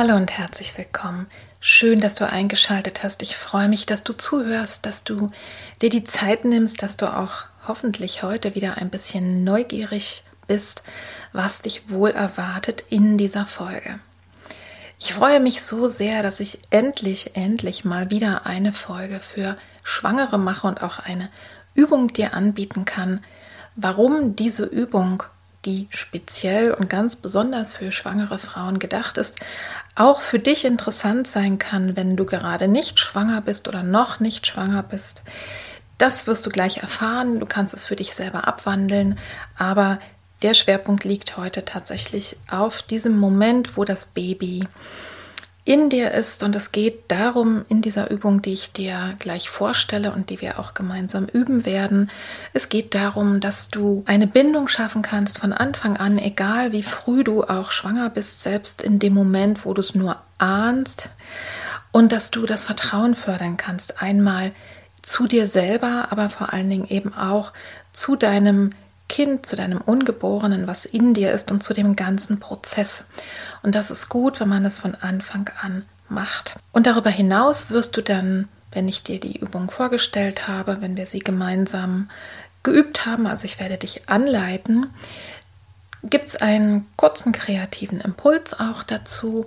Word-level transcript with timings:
Hallo 0.00 0.14
und 0.14 0.30
herzlich 0.30 0.78
willkommen. 0.78 1.26
Schön, 1.58 1.98
dass 1.98 2.14
du 2.14 2.24
eingeschaltet 2.24 3.02
hast. 3.02 3.20
Ich 3.20 3.36
freue 3.36 3.68
mich, 3.68 3.84
dass 3.84 4.04
du 4.04 4.12
zuhörst, 4.12 4.86
dass 4.86 5.02
du 5.02 5.32
dir 5.82 5.90
die 5.90 6.04
Zeit 6.04 6.44
nimmst, 6.44 6.84
dass 6.84 6.96
du 6.96 7.12
auch 7.12 7.46
hoffentlich 7.66 8.22
heute 8.22 8.54
wieder 8.54 8.76
ein 8.76 8.90
bisschen 8.90 9.42
neugierig 9.42 10.22
bist, 10.46 10.84
was 11.32 11.62
dich 11.62 11.90
wohl 11.90 12.10
erwartet 12.10 12.84
in 12.90 13.18
dieser 13.18 13.44
Folge. 13.44 13.98
Ich 15.00 15.14
freue 15.14 15.40
mich 15.40 15.62
so 15.64 15.88
sehr, 15.88 16.22
dass 16.22 16.38
ich 16.38 16.60
endlich, 16.70 17.34
endlich 17.34 17.84
mal 17.84 18.08
wieder 18.08 18.46
eine 18.46 18.72
Folge 18.72 19.18
für 19.18 19.56
Schwangere 19.82 20.38
mache 20.38 20.68
und 20.68 20.80
auch 20.80 21.00
eine 21.00 21.28
Übung 21.74 22.12
dir 22.12 22.34
anbieten 22.34 22.84
kann, 22.84 23.20
warum 23.74 24.36
diese 24.36 24.64
Übung 24.64 25.24
die 25.68 25.86
speziell 25.90 26.72
und 26.72 26.88
ganz 26.88 27.14
besonders 27.14 27.74
für 27.74 27.92
schwangere 27.92 28.38
Frauen 28.38 28.78
gedacht 28.78 29.18
ist, 29.18 29.36
auch 29.94 30.22
für 30.22 30.38
dich 30.38 30.64
interessant 30.64 31.28
sein 31.28 31.58
kann, 31.58 31.94
wenn 31.94 32.16
du 32.16 32.24
gerade 32.24 32.68
nicht 32.68 32.98
schwanger 32.98 33.42
bist 33.42 33.68
oder 33.68 33.82
noch 33.82 34.18
nicht 34.18 34.46
schwanger 34.46 34.82
bist. 34.82 35.20
Das 35.98 36.26
wirst 36.26 36.46
du 36.46 36.50
gleich 36.50 36.78
erfahren. 36.78 37.38
Du 37.38 37.46
kannst 37.46 37.74
es 37.74 37.84
für 37.84 37.96
dich 37.96 38.14
selber 38.14 38.48
abwandeln, 38.48 39.18
aber 39.58 39.98
der 40.42 40.54
Schwerpunkt 40.54 41.04
liegt 41.04 41.36
heute 41.36 41.64
tatsächlich 41.64 42.36
auf 42.50 42.82
diesem 42.82 43.18
Moment, 43.18 43.76
wo 43.76 43.84
das 43.84 44.06
Baby 44.06 44.64
in 45.68 45.90
dir 45.90 46.12
ist. 46.12 46.42
Und 46.42 46.56
es 46.56 46.72
geht 46.72 47.02
darum, 47.08 47.66
in 47.68 47.82
dieser 47.82 48.10
Übung, 48.10 48.40
die 48.40 48.54
ich 48.54 48.72
dir 48.72 49.14
gleich 49.18 49.50
vorstelle 49.50 50.12
und 50.12 50.30
die 50.30 50.40
wir 50.40 50.58
auch 50.58 50.72
gemeinsam 50.72 51.26
üben 51.26 51.66
werden, 51.66 52.10
es 52.54 52.70
geht 52.70 52.94
darum, 52.94 53.38
dass 53.40 53.68
du 53.68 54.02
eine 54.06 54.26
Bindung 54.26 54.68
schaffen 54.68 55.02
kannst 55.02 55.38
von 55.38 55.52
Anfang 55.52 55.98
an, 55.98 56.18
egal 56.18 56.72
wie 56.72 56.82
früh 56.82 57.22
du 57.22 57.44
auch 57.44 57.70
schwanger 57.70 58.08
bist, 58.08 58.40
selbst 58.40 58.80
in 58.80 58.98
dem 58.98 59.12
Moment, 59.12 59.66
wo 59.66 59.74
du 59.74 59.82
es 59.82 59.94
nur 59.94 60.16
ahnst. 60.38 61.10
Und 61.92 62.12
dass 62.12 62.30
du 62.30 62.46
das 62.46 62.64
Vertrauen 62.64 63.14
fördern 63.14 63.58
kannst, 63.58 64.00
einmal 64.00 64.52
zu 65.02 65.26
dir 65.26 65.46
selber, 65.46 66.08
aber 66.10 66.30
vor 66.30 66.54
allen 66.54 66.70
Dingen 66.70 66.88
eben 66.88 67.12
auch 67.12 67.52
zu 67.92 68.16
deinem 68.16 68.72
Kind, 69.08 69.46
zu 69.46 69.56
deinem 69.56 69.80
Ungeborenen, 69.80 70.66
was 70.66 70.84
in 70.84 71.14
dir 71.14 71.32
ist 71.32 71.50
und 71.50 71.62
zu 71.62 71.72
dem 71.72 71.96
ganzen 71.96 72.40
Prozess. 72.40 73.06
Und 73.62 73.74
das 73.74 73.90
ist 73.90 74.08
gut, 74.08 74.40
wenn 74.40 74.48
man 74.48 74.64
es 74.64 74.78
von 74.78 74.94
Anfang 74.94 75.50
an 75.60 75.86
macht. 76.08 76.56
Und 76.72 76.86
darüber 76.86 77.10
hinaus 77.10 77.70
wirst 77.70 77.96
du 77.96 78.02
dann, 78.02 78.48
wenn 78.72 78.88
ich 78.88 79.02
dir 79.02 79.18
die 79.18 79.38
Übung 79.38 79.70
vorgestellt 79.70 80.46
habe, 80.46 80.80
wenn 80.80 80.96
wir 80.96 81.06
sie 81.06 81.20
gemeinsam 81.20 82.10
geübt 82.62 83.06
haben, 83.06 83.26
also 83.26 83.44
ich 83.44 83.58
werde 83.60 83.78
dich 83.78 84.08
anleiten, 84.08 84.86
gibt 86.02 86.28
es 86.28 86.36
einen 86.36 86.86
kurzen 86.96 87.32
kreativen 87.32 88.00
Impuls 88.00 88.58
auch 88.58 88.82
dazu 88.82 89.46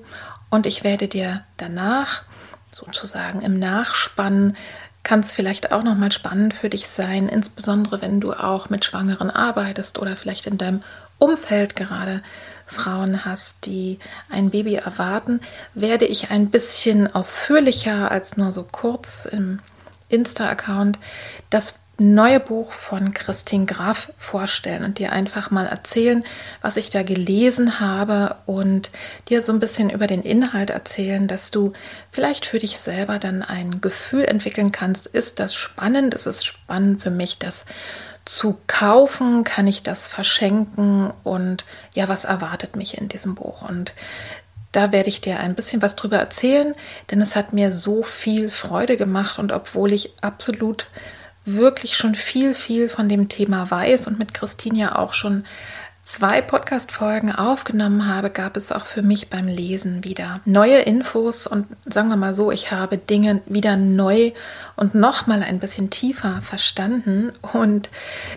und 0.49 0.65
ich 0.65 0.83
werde 0.83 1.07
dir 1.07 1.43
danach 1.57 2.23
sozusagen 2.71 3.41
im 3.41 3.59
Nachspann 3.59 4.55
kann 5.03 5.21
es 5.21 5.33
vielleicht 5.33 5.71
auch 5.71 5.83
nochmal 5.83 6.11
spannend 6.11 6.53
für 6.53 6.69
dich 6.69 6.87
sein, 6.87 7.27
insbesondere 7.27 8.01
wenn 8.01 8.19
du 8.19 8.33
auch 8.33 8.69
mit 8.69 8.85
Schwangeren 8.85 9.29
arbeitest 9.29 9.99
oder 9.99 10.15
vielleicht 10.15 10.45
in 10.47 10.57
deinem 10.57 10.83
Umfeld 11.17 11.75
gerade 11.75 12.23
Frauen 12.65 13.25
hast, 13.25 13.65
die 13.65 13.99
ein 14.29 14.49
Baby 14.49 14.75
erwarten, 14.75 15.41
werde 15.73 16.05
ich 16.05 16.31
ein 16.31 16.49
bisschen 16.49 17.13
ausführlicher 17.13 18.09
als 18.11 18.37
nur 18.37 18.51
so 18.51 18.63
kurz 18.63 19.25
im 19.25 19.59
Insta-Account. 20.09 20.97
Das 21.49 21.80
neue 21.99 22.39
Buch 22.39 22.73
von 22.73 23.13
Christine 23.13 23.65
Graf 23.65 24.11
vorstellen 24.17 24.83
und 24.83 24.97
dir 24.97 25.11
einfach 25.11 25.51
mal 25.51 25.67
erzählen, 25.67 26.23
was 26.61 26.77
ich 26.77 26.89
da 26.89 27.03
gelesen 27.03 27.79
habe 27.79 28.37
und 28.45 28.89
dir 29.29 29.41
so 29.41 29.51
ein 29.51 29.59
bisschen 29.59 29.89
über 29.89 30.07
den 30.07 30.23
Inhalt 30.23 30.71
erzählen, 30.71 31.27
dass 31.27 31.51
du 31.51 31.73
vielleicht 32.11 32.45
für 32.45 32.59
dich 32.59 32.79
selber 32.79 33.19
dann 33.19 33.43
ein 33.43 33.81
Gefühl 33.81 34.25
entwickeln 34.25 34.71
kannst. 34.71 35.05
Ist 35.05 35.39
das 35.39 35.53
spannend? 35.53 36.15
Ist 36.15 36.25
es 36.25 36.43
spannend 36.43 37.03
für 37.03 37.11
mich, 37.11 37.37
das 37.37 37.65
zu 38.25 38.57
kaufen? 38.67 39.43
Kann 39.43 39.67
ich 39.67 39.83
das 39.83 40.07
verschenken? 40.07 41.11
Und 41.23 41.65
ja, 41.93 42.07
was 42.07 42.23
erwartet 42.23 42.75
mich 42.75 42.97
in 42.97 43.09
diesem 43.09 43.35
Buch? 43.35 43.67
Und 43.67 43.93
da 44.71 44.91
werde 44.91 45.09
ich 45.09 45.21
dir 45.21 45.39
ein 45.39 45.55
bisschen 45.55 45.81
was 45.81 45.95
drüber 45.95 46.17
erzählen, 46.17 46.73
denn 47.11 47.21
es 47.21 47.35
hat 47.35 47.53
mir 47.53 47.71
so 47.71 48.03
viel 48.03 48.49
Freude 48.49 48.97
gemacht 48.97 49.37
und 49.37 49.51
obwohl 49.51 49.91
ich 49.91 50.13
absolut 50.21 50.87
wirklich 51.45 51.97
schon 51.97 52.15
viel, 52.15 52.53
viel 52.53 52.89
von 52.89 53.09
dem 53.09 53.29
Thema 53.29 53.69
weiß 53.69 54.07
und 54.07 54.19
mit 54.19 54.33
Christine 54.33 54.77
ja 54.77 54.95
auch 54.95 55.13
schon 55.13 55.43
zwei 56.03 56.41
Podcast-Folgen 56.41 57.31
aufgenommen 57.33 58.07
habe, 58.07 58.29
gab 58.29 58.57
es 58.57 58.71
auch 58.71 58.85
für 58.85 59.01
mich 59.01 59.29
beim 59.29 59.47
Lesen 59.47 60.03
wieder 60.03 60.41
neue 60.45 60.79
Infos. 60.79 61.47
Und 61.47 61.67
sagen 61.85 62.09
wir 62.09 62.17
mal 62.17 62.33
so, 62.33 62.51
ich 62.51 62.71
habe 62.71 62.97
Dinge 62.97 63.41
wieder 63.45 63.77
neu 63.77 64.31
und 64.75 64.95
nochmal 64.95 65.43
ein 65.43 65.59
bisschen 65.59 65.89
tiefer 65.89 66.41
verstanden. 66.41 67.31
Und 67.53 67.89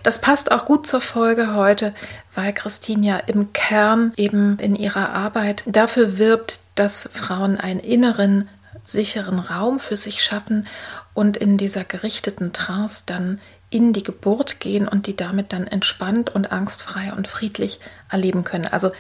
das 0.03 0.21
passt 0.21 0.53
auch 0.53 0.67
gut 0.67 0.87
zur 0.87 1.01
Folge 1.01 1.55
heute, 1.55 1.95
weil 2.35 2.53
Christine 2.53 3.07
ja 3.07 3.17
im 3.17 3.53
Kern 3.53 4.13
eben 4.17 4.59
in 4.59 4.77
ihrer 4.77 5.11
Arbeit 5.11 5.65
dafür 5.67 6.19
wirbt, 6.19 6.61
dass 6.75 7.09
Frauen 7.13 7.59
einen 7.59 7.81
inneren 7.81 8.49
sicheren 8.85 9.39
Raum 9.39 9.79
für 9.79 9.97
sich 9.97 10.23
schaffen 10.23 10.67
und 11.15 11.37
in 11.37 11.57
dieser 11.57 11.85
gerichteten 11.85 12.53
Trance 12.53 13.05
dann 13.07 13.41
in 13.71 13.93
die 13.93 14.03
Geburt 14.03 14.61
gehen 14.61 14.87
und 14.87 15.07
die 15.07 15.17
damit 15.17 15.53
dann 15.53 15.67
entspannt 15.67 16.31
und 16.31 16.53
angstfrei 16.53 17.13
und 17.13 17.27
friedlich 17.27 17.81
erleben 18.11 18.45
können. 18.45 18.67
Also 18.67 18.93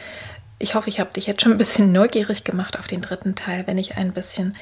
ich 0.58 0.74
hoffe, 0.74 0.88
ich 0.88 1.00
habe 1.00 1.12
dich 1.12 1.26
jetzt 1.26 1.42
schon 1.42 1.52
ein 1.52 1.58
bisschen 1.58 1.92
neugierig 1.92 2.44
gemacht 2.44 2.78
auf 2.78 2.86
den 2.86 3.02
dritten 3.02 3.34
Teil, 3.34 3.66
wenn 3.66 3.78
ich 3.78 3.96
ein 3.96 4.12
bisschen 4.12 4.56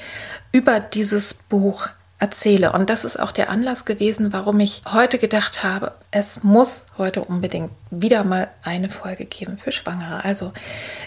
über 0.51 0.81
dieses 0.81 1.35
Buch 1.35 1.89
erzähle. 2.23 2.73
Und 2.73 2.89
das 2.89 3.05
ist 3.05 3.19
auch 3.19 3.33
der 3.33 3.51
Anlass 3.51 3.85
gewesen, 3.85 4.33
warum 4.33 4.61
ich 4.61 4.83
heute 4.93 5.19
gedacht 5.19 5.65
habe, 5.65 5.93
es 6.13 6.45
muss 6.45 6.87
heute 6.97 7.25
unbedingt 7.25 7.73
wieder 7.91 8.23
mal 8.23 8.49
eine 8.63 8.89
Folge 8.89 9.27
geben 9.27 9.59
für 9.59 9.73
Schwangere. 9.73 10.25
Also 10.25 10.53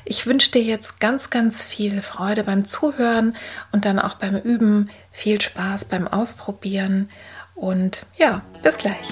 ich 0.04 0.28
wünsche 0.28 0.52
dir 0.52 0.62
jetzt 0.62 1.00
ganz, 1.00 1.30
ganz 1.30 1.64
viel 1.64 2.02
Freude 2.02 2.44
beim 2.44 2.66
Zuhören 2.66 3.38
und 3.72 3.86
dann 3.86 3.98
auch 3.98 4.16
beim 4.16 4.36
Üben, 4.36 4.90
viel 5.10 5.40
Spaß 5.40 5.86
beim 5.86 6.06
Ausprobieren 6.06 7.10
und 7.56 8.06
ja, 8.18 8.42
bis 8.62 8.78
gleich. 8.78 9.08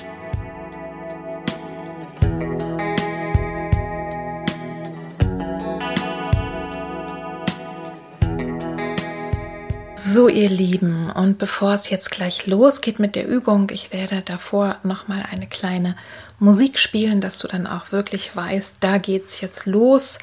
So, 10.13 10.27
ihr 10.27 10.51
Lieben, 10.51 11.09
und 11.09 11.39
bevor 11.39 11.73
es 11.73 11.89
jetzt 11.89 12.11
gleich 12.11 12.45
losgeht 12.45 12.99
mit 12.99 13.15
der 13.15 13.27
Übung, 13.27 13.71
ich 13.71 13.91
werde 13.91 14.21
davor 14.21 14.77
nochmal 14.83 15.23
eine 15.31 15.47
kleine 15.47 15.95
Musik 16.37 16.77
spielen, 16.77 17.19
dass 17.19 17.39
du 17.39 17.47
dann 17.47 17.65
auch 17.65 17.91
wirklich 17.91 18.35
weißt, 18.35 18.75
da 18.79 18.99
geht 18.99 19.25
es 19.25 19.41
jetzt 19.41 19.65
los. 19.65 20.19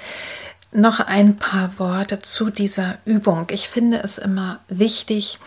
Noch 0.71 1.01
ein 1.01 1.39
paar 1.39 1.77
Worte 1.81 2.21
zu 2.21 2.51
dieser 2.51 2.99
Übung. 3.05 3.49
Ich 3.51 3.69
finde 3.69 4.01
es 4.05 4.19
immer 4.19 4.61
wichtig, 4.69 5.41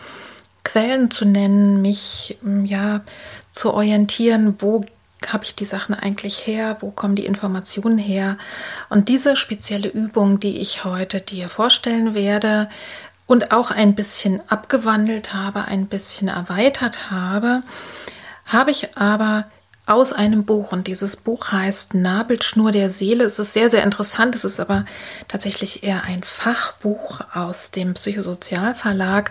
Quellen 0.62 1.10
zu 1.10 1.24
nennen, 1.24 1.80
mich 1.80 2.36
ja 2.64 3.02
zu 3.50 3.72
orientieren, 3.72 4.56
wo 4.58 4.84
habe 5.26 5.44
ich 5.44 5.54
die 5.54 5.64
Sachen 5.64 5.94
eigentlich 5.94 6.46
her? 6.46 6.76
Wo 6.80 6.90
kommen 6.90 7.16
die 7.16 7.24
Informationen 7.24 7.96
her? 7.96 8.36
Und 8.90 9.08
diese 9.08 9.36
spezielle 9.36 9.88
Übung, 9.88 10.38
die 10.38 10.58
ich 10.58 10.84
heute 10.84 11.22
dir 11.22 11.48
vorstellen 11.48 12.12
werde 12.12 12.68
und 13.26 13.52
auch 13.52 13.70
ein 13.70 13.94
bisschen 13.94 14.40
abgewandelt 14.48 15.32
habe, 15.32 15.64
ein 15.64 15.86
bisschen 15.86 16.28
erweitert 16.28 17.10
habe, 17.10 17.62
habe 18.48 18.70
ich 18.70 18.96
aber 18.96 19.46
aus 19.86 20.12
einem 20.12 20.44
Buch 20.44 20.72
und 20.72 20.86
dieses 20.86 21.16
Buch 21.16 21.52
heißt 21.52 21.94
Nabelschnur 21.94 22.72
der 22.72 22.88
Seele. 22.88 23.24
Es 23.24 23.38
ist 23.38 23.52
sehr, 23.52 23.68
sehr 23.68 23.82
interessant. 23.82 24.34
Es 24.34 24.44
ist 24.44 24.58
aber 24.58 24.86
tatsächlich 25.28 25.82
eher 25.82 26.04
ein 26.04 26.22
Fachbuch 26.22 27.20
aus 27.34 27.70
dem 27.70 27.94
Psychosozialverlag. 27.94 29.30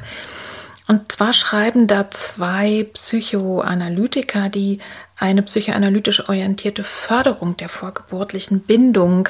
Und 0.88 1.12
zwar 1.12 1.34
schreiben 1.34 1.88
da 1.88 2.12
zwei 2.12 2.88
Psychoanalytiker, 2.94 4.50
die 4.50 4.80
eine 5.18 5.42
psychoanalytisch 5.42 6.28
orientierte 6.28 6.84
Förderung 6.84 7.58
der 7.58 7.70
vorgeburtlichen 7.70 8.60
Bindung 8.60 9.30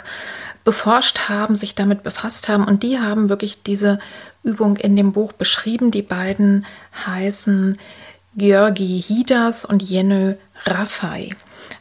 beforscht 0.64 1.30
haben, 1.30 1.56
sich 1.56 1.76
damit 1.76 2.04
befasst 2.04 2.48
haben. 2.48 2.66
Und 2.66 2.84
die 2.84 3.00
haben 3.00 3.30
wirklich 3.30 3.64
diese 3.64 4.00
Übung 4.44 4.78
in 4.78 4.96
dem 4.96 5.12
Buch 5.12 5.34
beschrieben. 5.34 5.92
Die 5.92 6.02
beiden 6.02 6.66
heißen 7.06 7.78
Georgi 8.36 9.04
Hidas 9.06 9.66
und 9.66 9.84
Jenö 9.84 10.36
Raffai. 10.66 11.36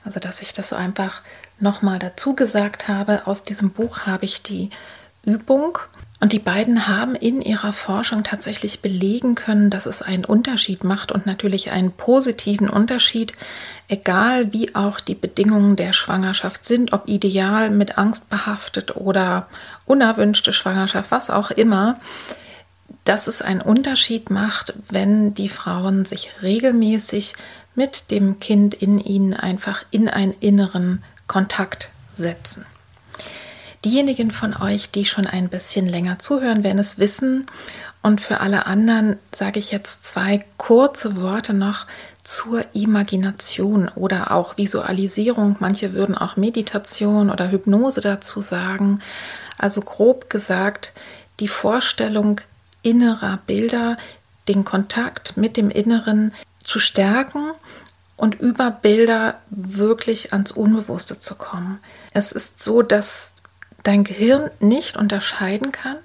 Also, 0.04 0.20
dass 0.20 0.42
ich 0.42 0.52
das 0.52 0.72
einfach 0.72 1.22
nochmal 1.60 1.98
dazu 1.98 2.34
gesagt 2.34 2.88
habe. 2.88 3.26
Aus 3.26 3.42
diesem 3.42 3.70
Buch 3.70 4.00
habe 4.00 4.24
ich 4.24 4.42
die 4.42 4.70
Übung. 5.24 5.78
Und 6.22 6.32
die 6.32 6.38
beiden 6.38 6.86
haben 6.86 7.16
in 7.16 7.42
ihrer 7.42 7.72
Forschung 7.72 8.22
tatsächlich 8.22 8.80
belegen 8.80 9.34
können, 9.34 9.70
dass 9.70 9.86
es 9.86 10.02
einen 10.02 10.24
Unterschied 10.24 10.84
macht 10.84 11.10
und 11.10 11.26
natürlich 11.26 11.72
einen 11.72 11.90
positiven 11.90 12.68
Unterschied, 12.68 13.32
egal 13.88 14.52
wie 14.52 14.72
auch 14.76 15.00
die 15.00 15.16
Bedingungen 15.16 15.74
der 15.74 15.92
Schwangerschaft 15.92 16.64
sind, 16.64 16.92
ob 16.92 17.08
ideal 17.08 17.70
mit 17.70 17.98
Angst 17.98 18.30
behaftet 18.30 18.94
oder 18.94 19.48
unerwünschte 19.84 20.52
Schwangerschaft, 20.52 21.10
was 21.10 21.28
auch 21.28 21.50
immer 21.50 21.98
dass 23.04 23.26
es 23.26 23.42
einen 23.42 23.60
Unterschied 23.60 24.30
macht, 24.30 24.74
wenn 24.90 25.34
die 25.34 25.48
Frauen 25.48 26.04
sich 26.04 26.30
regelmäßig 26.40 27.34
mit 27.74 28.12
dem 28.12 28.38
Kind 28.38 28.74
in 28.74 29.00
ihnen 29.00 29.34
einfach 29.34 29.82
in 29.90 30.08
einen 30.08 30.34
inneren 30.38 31.02
Kontakt 31.26 31.90
setzen. 32.10 32.64
Diejenigen 33.84 34.30
von 34.30 34.56
euch, 34.56 34.90
die 34.90 35.04
schon 35.04 35.26
ein 35.26 35.48
bisschen 35.48 35.88
länger 35.88 36.18
zuhören, 36.20 36.62
werden 36.62 36.78
es 36.78 36.98
wissen. 36.98 37.46
Und 38.00 38.20
für 38.20 38.40
alle 38.40 38.66
anderen 38.66 39.18
sage 39.34 39.58
ich 39.58 39.72
jetzt 39.72 40.04
zwei 40.04 40.44
kurze 40.56 41.20
Worte 41.20 41.52
noch 41.52 41.86
zur 42.22 42.64
Imagination 42.74 43.88
oder 43.88 44.30
auch 44.30 44.56
Visualisierung. 44.56 45.56
Manche 45.58 45.94
würden 45.94 46.16
auch 46.16 46.36
Meditation 46.36 47.30
oder 47.30 47.50
Hypnose 47.50 48.00
dazu 48.00 48.40
sagen. 48.40 49.00
Also 49.58 49.80
grob 49.80 50.30
gesagt, 50.30 50.92
die 51.40 51.48
Vorstellung, 51.48 52.40
innerer 52.82 53.38
Bilder 53.46 53.96
den 54.48 54.64
Kontakt 54.64 55.36
mit 55.36 55.56
dem 55.56 55.70
Inneren 55.70 56.32
zu 56.62 56.78
stärken 56.78 57.50
und 58.16 58.36
über 58.36 58.70
Bilder 58.70 59.40
wirklich 59.50 60.32
ans 60.32 60.52
Unbewusste 60.52 61.18
zu 61.18 61.34
kommen. 61.34 61.80
Es 62.12 62.32
ist 62.32 62.62
so, 62.62 62.82
dass 62.82 63.34
dein 63.82 64.04
Gehirn 64.04 64.50
nicht 64.60 64.96
unterscheiden 64.96 65.72
kann, 65.72 65.96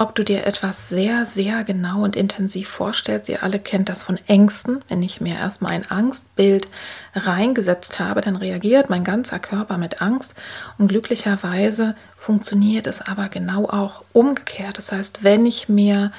ob 0.00 0.14
du 0.14 0.24
dir 0.24 0.46
etwas 0.46 0.88
sehr, 0.88 1.26
sehr 1.26 1.62
genau 1.62 2.02
und 2.04 2.16
intensiv 2.16 2.70
vorstellst. 2.70 3.28
Ihr 3.28 3.42
alle 3.42 3.58
kennt 3.58 3.90
das 3.90 4.02
von 4.02 4.18
Ängsten. 4.26 4.80
Wenn 4.88 5.02
ich 5.02 5.20
mir 5.20 5.36
erstmal 5.36 5.72
ein 5.72 5.90
Angstbild 5.90 6.68
reingesetzt 7.14 8.00
habe, 8.00 8.22
dann 8.22 8.36
reagiert 8.36 8.88
mein 8.88 9.04
ganzer 9.04 9.38
Körper 9.38 9.76
mit 9.76 10.00
Angst. 10.00 10.34
Und 10.78 10.88
glücklicherweise 10.88 11.96
funktioniert 12.16 12.86
es 12.86 13.02
aber 13.02 13.28
genau 13.28 13.66
auch 13.68 14.02
umgekehrt. 14.14 14.78
Das 14.78 14.90
heißt, 14.90 15.22
wenn 15.22 15.44
ich 15.44 15.68
mir 15.68 16.12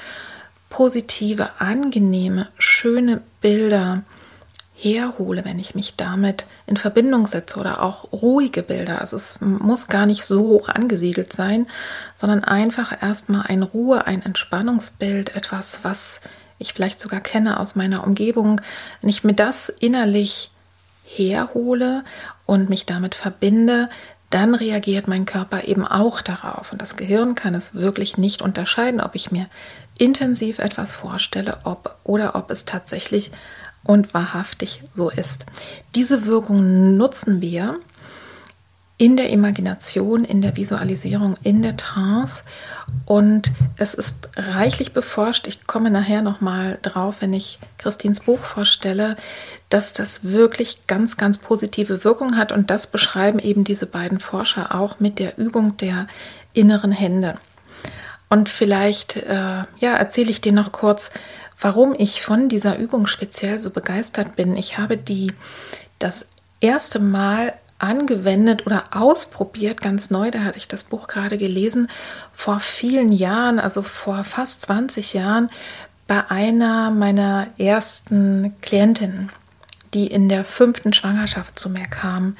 positive, 0.70 1.50
angenehme, 1.58 2.48
schöne 2.58 3.20
Bilder 3.40 4.02
herhole, 4.82 5.44
wenn 5.44 5.58
ich 5.58 5.74
mich 5.74 5.96
damit 5.96 6.46
in 6.66 6.76
Verbindung 6.76 7.26
setze 7.26 7.58
oder 7.58 7.82
auch 7.82 8.12
ruhige 8.12 8.62
Bilder. 8.62 9.00
Also 9.00 9.16
es 9.16 9.40
muss 9.40 9.88
gar 9.88 10.06
nicht 10.06 10.24
so 10.24 10.40
hoch 10.40 10.68
angesiedelt 10.68 11.32
sein, 11.32 11.66
sondern 12.16 12.44
einfach 12.44 13.02
erstmal 13.02 13.46
ein 13.46 13.62
Ruhe, 13.62 14.06
ein 14.06 14.22
Entspannungsbild, 14.22 15.36
etwas, 15.36 15.80
was 15.82 16.20
ich 16.58 16.72
vielleicht 16.72 17.00
sogar 17.00 17.20
kenne 17.20 17.60
aus 17.60 17.74
meiner 17.74 18.04
Umgebung. 18.04 18.60
Wenn 19.00 19.10
ich 19.10 19.24
mir 19.24 19.34
das 19.34 19.68
innerlich 19.68 20.50
herhole 21.04 22.04
und 22.46 22.70
mich 22.70 22.86
damit 22.86 23.14
verbinde, 23.14 23.88
dann 24.30 24.54
reagiert 24.54 25.08
mein 25.08 25.26
Körper 25.26 25.64
eben 25.64 25.86
auch 25.86 26.22
darauf. 26.22 26.72
Und 26.72 26.80
das 26.80 26.96
Gehirn 26.96 27.34
kann 27.34 27.54
es 27.54 27.74
wirklich 27.74 28.16
nicht 28.16 28.40
unterscheiden, 28.40 29.00
ob 29.00 29.14
ich 29.14 29.30
mir 29.30 29.46
intensiv 29.98 30.58
etwas 30.58 30.94
vorstelle 30.94 31.58
ob, 31.64 31.96
oder 32.04 32.34
ob 32.34 32.50
es 32.50 32.64
tatsächlich 32.64 33.30
und 33.84 34.14
wahrhaftig 34.14 34.82
so 34.92 35.10
ist. 35.10 35.46
Diese 35.94 36.26
Wirkung 36.26 36.96
nutzen 36.96 37.40
wir 37.40 37.80
in 39.02 39.16
der 39.16 39.30
Imagination, 39.30 40.24
in 40.24 40.42
der 40.42 40.56
Visualisierung, 40.56 41.36
in 41.42 41.62
der 41.62 41.76
Trance 41.76 42.44
und 43.04 43.50
es 43.76 43.94
ist 43.94 44.28
reichlich 44.36 44.92
beforscht. 44.92 45.48
Ich 45.48 45.66
komme 45.66 45.90
nachher 45.90 46.22
noch 46.22 46.40
mal 46.40 46.78
drauf, 46.82 47.16
wenn 47.18 47.32
ich 47.32 47.58
Christins 47.78 48.20
Buch 48.20 48.38
vorstelle, 48.38 49.16
dass 49.70 49.92
das 49.92 50.22
wirklich 50.22 50.86
ganz, 50.86 51.16
ganz 51.16 51.38
positive 51.38 52.04
Wirkung 52.04 52.36
hat 52.36 52.52
und 52.52 52.70
das 52.70 52.86
beschreiben 52.86 53.40
eben 53.40 53.64
diese 53.64 53.86
beiden 53.86 54.20
Forscher 54.20 54.72
auch 54.72 55.00
mit 55.00 55.18
der 55.18 55.36
Übung 55.36 55.76
der 55.78 56.06
inneren 56.52 56.92
Hände. 56.92 57.38
Und 58.28 58.48
vielleicht 58.48 59.16
äh, 59.16 59.64
ja, 59.80 59.96
erzähle 59.96 60.30
ich 60.30 60.40
dir 60.40 60.52
noch 60.52 60.72
kurz, 60.72 61.10
warum 61.62 61.94
ich 61.96 62.22
von 62.22 62.48
dieser 62.48 62.76
Übung 62.76 63.06
speziell 63.06 63.58
so 63.58 63.70
begeistert 63.70 64.36
bin. 64.36 64.56
Ich 64.56 64.76
habe 64.78 64.98
die 64.98 65.32
das 65.98 66.26
erste 66.60 66.98
Mal 66.98 67.54
angewendet 67.78 68.66
oder 68.66 68.84
ausprobiert, 68.92 69.80
ganz 69.80 70.10
neu, 70.10 70.30
da 70.30 70.40
hatte 70.40 70.58
ich 70.58 70.68
das 70.68 70.84
Buch 70.84 71.08
gerade 71.08 71.38
gelesen, 71.38 71.88
vor 72.32 72.60
vielen 72.60 73.10
Jahren, 73.10 73.58
also 73.58 73.82
vor 73.82 74.22
fast 74.22 74.62
20 74.62 75.14
Jahren, 75.14 75.50
bei 76.06 76.30
einer 76.30 76.90
meiner 76.90 77.48
ersten 77.58 78.54
Klientinnen 78.60 79.30
die 79.94 80.06
in 80.06 80.28
der 80.28 80.44
fünften 80.44 80.92
Schwangerschaft 80.92 81.58
zu 81.58 81.68
mir 81.68 81.86
kam. 81.86 82.36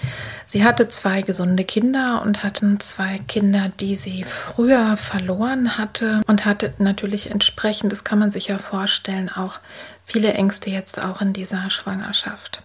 Sie 0.47 0.65
hatte 0.65 0.89
zwei 0.89 1.23
gesunde 1.23 1.65
Kinder 1.65 2.23
und 2.23 2.43
hatten 2.43 2.81
zwei 2.81 3.19
Kinder, 3.29 3.71
die 3.81 3.97
sie 3.97 4.25
früher 4.25 4.97
verloren 4.97 5.77
hatte 5.77 6.23
und 6.27 6.45
hatte 6.45 6.73
natürlich 6.79 7.31
entsprechend, 7.31 7.93
das 7.93 8.05
kann 8.05 8.19
man 8.19 8.31
sich 8.31 8.49
ja 8.49 8.59
vorstellen, 8.59 9.29
auch 9.29 9.61
viele 10.07 10.33
Ängste 10.33 10.71
jetzt 10.71 11.03
auch 11.03 11.21
in 11.21 11.33
dieser 11.33 11.71
Schwangerschaft. 11.71 12.63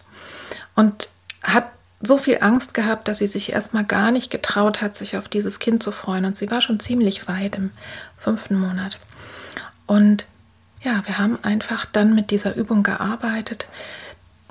Und 0.74 1.08
hat 1.42 1.64
so 2.00 2.18
viel 2.18 2.38
Angst 2.40 2.74
gehabt, 2.74 3.08
dass 3.08 3.18
sie 3.18 3.26
sich 3.26 3.52
erstmal 3.52 3.84
gar 3.84 4.10
nicht 4.10 4.30
getraut 4.30 4.80
hat, 4.80 4.96
sich 4.96 5.16
auf 5.16 5.28
dieses 5.28 5.58
Kind 5.58 5.82
zu 5.82 5.90
freuen. 5.90 6.24
Und 6.24 6.36
sie 6.36 6.50
war 6.50 6.60
schon 6.60 6.78
ziemlich 6.78 7.26
weit 7.26 7.56
im 7.56 7.70
fünften 8.16 8.58
Monat. 8.58 8.98
Und 9.86 10.26
ja, 10.82 11.02
wir 11.06 11.18
haben 11.18 11.38
einfach 11.42 11.86
dann 11.86 12.14
mit 12.14 12.30
dieser 12.30 12.54
Übung 12.54 12.82
gearbeitet. 12.84 13.66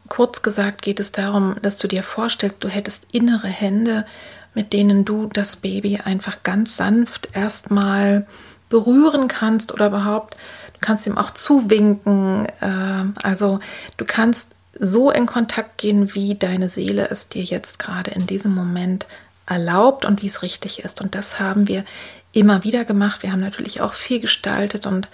Kurz 0.07 0.41
gesagt 0.41 0.81
geht 0.81 0.99
es 0.99 1.11
darum, 1.11 1.55
dass 1.61 1.77
du 1.77 1.87
dir 1.87 2.03
vorstellst, 2.03 2.57
du 2.59 2.69
hättest 2.69 3.07
innere 3.11 3.47
Hände, 3.47 4.05
mit 4.53 4.73
denen 4.73 5.05
du 5.05 5.27
das 5.27 5.57
Baby 5.57 5.99
einfach 6.03 6.43
ganz 6.43 6.77
sanft 6.77 7.29
erstmal 7.33 8.25
berühren 8.69 9.27
kannst 9.27 9.71
oder 9.71 9.87
überhaupt, 9.87 10.35
du 10.73 10.79
kannst 10.81 11.07
ihm 11.07 11.17
auch 11.17 11.31
zuwinken. 11.31 12.47
Äh, 12.59 13.05
also 13.23 13.59
du 13.97 14.05
kannst 14.05 14.49
so 14.79 15.11
in 15.11 15.25
Kontakt 15.25 15.77
gehen, 15.77 16.13
wie 16.13 16.35
deine 16.35 16.69
Seele 16.69 17.09
es 17.09 17.27
dir 17.27 17.43
jetzt 17.43 17.79
gerade 17.79 18.11
in 18.11 18.27
diesem 18.27 18.53
Moment 18.53 19.07
erlaubt 19.45 20.05
und 20.05 20.21
wie 20.21 20.27
es 20.27 20.41
richtig 20.41 20.83
ist. 20.83 21.01
Und 21.01 21.15
das 21.15 21.39
haben 21.39 21.67
wir 21.67 21.83
immer 22.31 22.63
wieder 22.63 22.85
gemacht. 22.85 23.23
Wir 23.23 23.31
haben 23.31 23.39
natürlich 23.39 23.81
auch 23.81 23.93
viel 23.93 24.19
gestaltet 24.19 24.85
und 24.85 25.07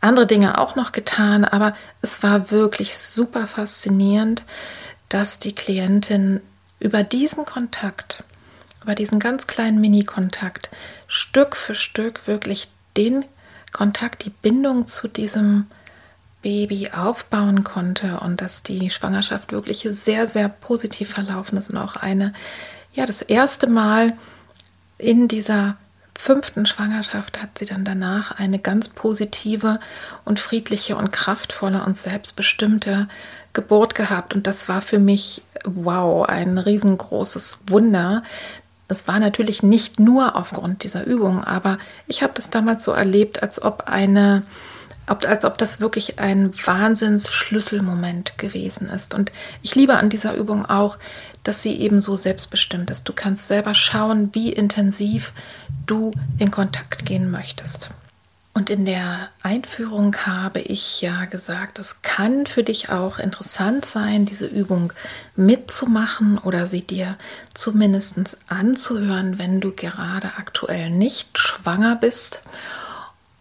andere 0.00 0.26
Dinge 0.26 0.58
auch 0.58 0.76
noch 0.76 0.92
getan, 0.92 1.44
aber 1.44 1.74
es 2.02 2.22
war 2.22 2.50
wirklich 2.50 2.96
super 2.96 3.46
faszinierend, 3.46 4.44
dass 5.08 5.38
die 5.38 5.54
Klientin 5.54 6.40
über 6.78 7.02
diesen 7.02 7.44
Kontakt, 7.44 8.24
über 8.82 8.94
diesen 8.94 9.18
ganz 9.18 9.46
kleinen 9.46 9.80
Mini-Kontakt, 9.80 10.70
Stück 11.06 11.56
für 11.56 11.74
Stück 11.74 12.26
wirklich 12.26 12.68
den 12.96 13.24
Kontakt, 13.72 14.24
die 14.24 14.30
Bindung 14.30 14.86
zu 14.86 15.08
diesem 15.08 15.66
Baby 16.42 16.90
aufbauen 16.90 17.64
konnte 17.64 18.20
und 18.20 18.40
dass 18.40 18.62
die 18.62 18.90
Schwangerschaft 18.90 19.52
wirklich 19.52 19.86
sehr, 19.90 20.26
sehr 20.26 20.48
positiv 20.48 21.10
verlaufen 21.10 21.58
ist 21.58 21.70
und 21.70 21.76
auch 21.76 21.96
eine, 21.96 22.32
ja, 22.92 23.06
das 23.06 23.22
erste 23.22 23.66
Mal 23.66 24.12
in 24.98 25.28
dieser 25.28 25.76
fünften 26.18 26.66
Schwangerschaft 26.66 27.42
hat 27.42 27.58
sie 27.58 27.64
dann 27.64 27.84
danach 27.84 28.32
eine 28.32 28.58
ganz 28.58 28.88
positive 28.88 29.80
und 30.24 30.38
friedliche 30.38 30.96
und 30.96 31.12
kraftvolle 31.12 31.84
und 31.84 31.96
selbstbestimmte 31.96 33.08
Geburt 33.52 33.94
gehabt. 33.94 34.34
Und 34.34 34.46
das 34.46 34.68
war 34.68 34.80
für 34.80 34.98
mich 34.98 35.42
wow, 35.64 36.26
ein 36.28 36.58
riesengroßes 36.58 37.58
Wunder. 37.66 38.22
Es 38.88 39.08
war 39.08 39.18
natürlich 39.18 39.62
nicht 39.62 39.98
nur 39.98 40.36
aufgrund 40.36 40.84
dieser 40.84 41.04
Übung, 41.04 41.42
aber 41.42 41.78
ich 42.06 42.22
habe 42.22 42.32
das 42.34 42.50
damals 42.50 42.84
so 42.84 42.92
erlebt, 42.92 43.42
als 43.42 43.60
ob 43.60 43.84
eine 43.86 44.42
ob, 45.06 45.26
als 45.26 45.44
ob 45.44 45.58
das 45.58 45.80
wirklich 45.80 46.18
ein 46.18 46.52
Wahnsinns-Schlüsselmoment 46.54 48.38
gewesen 48.38 48.88
ist. 48.88 49.14
Und 49.14 49.32
ich 49.62 49.74
liebe 49.74 49.96
an 49.96 50.10
dieser 50.10 50.34
Übung 50.34 50.66
auch, 50.66 50.98
dass 51.44 51.62
sie 51.62 51.76
eben 51.76 52.00
so 52.00 52.16
selbstbestimmt 52.16 52.90
ist. 52.90 53.08
Du 53.08 53.12
kannst 53.12 53.46
selber 53.46 53.74
schauen, 53.74 54.30
wie 54.32 54.52
intensiv 54.52 55.32
du 55.86 56.10
in 56.38 56.50
Kontakt 56.50 57.06
gehen 57.06 57.30
möchtest. 57.30 57.90
Und 58.56 58.70
in 58.70 58.86
der 58.86 59.28
Einführung 59.42 60.16
habe 60.24 60.60
ich 60.60 61.02
ja 61.02 61.26
gesagt, 61.26 61.78
es 61.78 62.00
kann 62.00 62.46
für 62.46 62.62
dich 62.62 62.88
auch 62.88 63.18
interessant 63.18 63.84
sein, 63.84 64.24
diese 64.24 64.46
Übung 64.46 64.94
mitzumachen 65.36 66.38
oder 66.38 66.66
sie 66.66 66.80
dir 66.80 67.18
zumindest 67.52 68.38
anzuhören, 68.48 69.38
wenn 69.38 69.60
du 69.60 69.72
gerade 69.72 70.28
aktuell 70.38 70.88
nicht 70.88 71.36
schwanger 71.38 71.96
bist. 71.96 72.40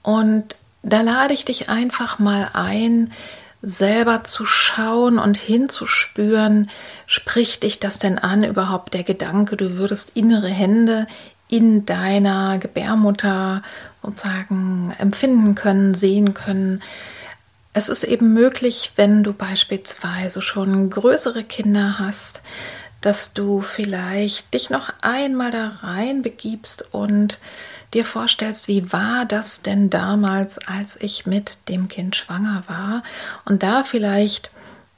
Und 0.04 0.58
da 0.86 1.02
lade 1.02 1.34
ich 1.34 1.46
dich 1.46 1.70
einfach 1.70 2.20
mal 2.20 2.50
ein, 2.54 3.12
selber 3.62 4.24
zu 4.24 4.46
schauen 4.46 5.18
und 5.18 5.38
hinzuspüren, 5.38 6.70
spricht 7.08 7.64
dich 7.64 7.80
das 7.80 7.98
denn 7.98 8.20
an, 8.20 8.44
überhaupt 8.44 8.94
der 8.94 9.04
Gedanke, 9.04 9.58
du 9.58 9.78
würdest 9.78 10.12
innere 10.14 10.50
Hände 10.50 11.08
in 11.50 11.86
deiner 11.86 12.60
Gebärmutter 12.60 13.64
sozusagen 14.04 14.94
empfinden 15.00 15.56
können, 15.56 15.96
sehen 15.96 16.36
können. 16.36 16.84
Es 17.74 17.90
ist 17.90 18.04
eben 18.04 18.34
möglich, 18.34 18.92
wenn 18.96 19.24
du 19.24 19.34
beispielsweise 19.34 20.44
schon 20.44 20.92
größere 20.92 21.44
Kinder 21.44 21.98
hast, 21.98 22.42
dass 23.02 23.34
du 23.34 23.62
vielleicht 23.62 24.54
dich 24.54 24.70
noch 24.70 24.92
einmal 25.02 25.52
da 25.52 25.72
rein 25.82 26.22
begibst 26.22 26.86
und 26.92 27.40
dir 27.94 28.06
vorstellst, 28.06 28.68
wie 28.68 28.92
war 28.92 29.26
das 29.26 29.62
denn 29.62 29.90
damals, 29.90 30.58
als 30.68 30.98
ich 31.02 31.26
mit 31.26 31.58
dem 31.70 31.88
Kind 31.88 32.16
schwanger 32.16 32.64
war? 32.68 33.04
Und 33.46 33.64
da 33.64 33.84
vielleicht 33.84 34.52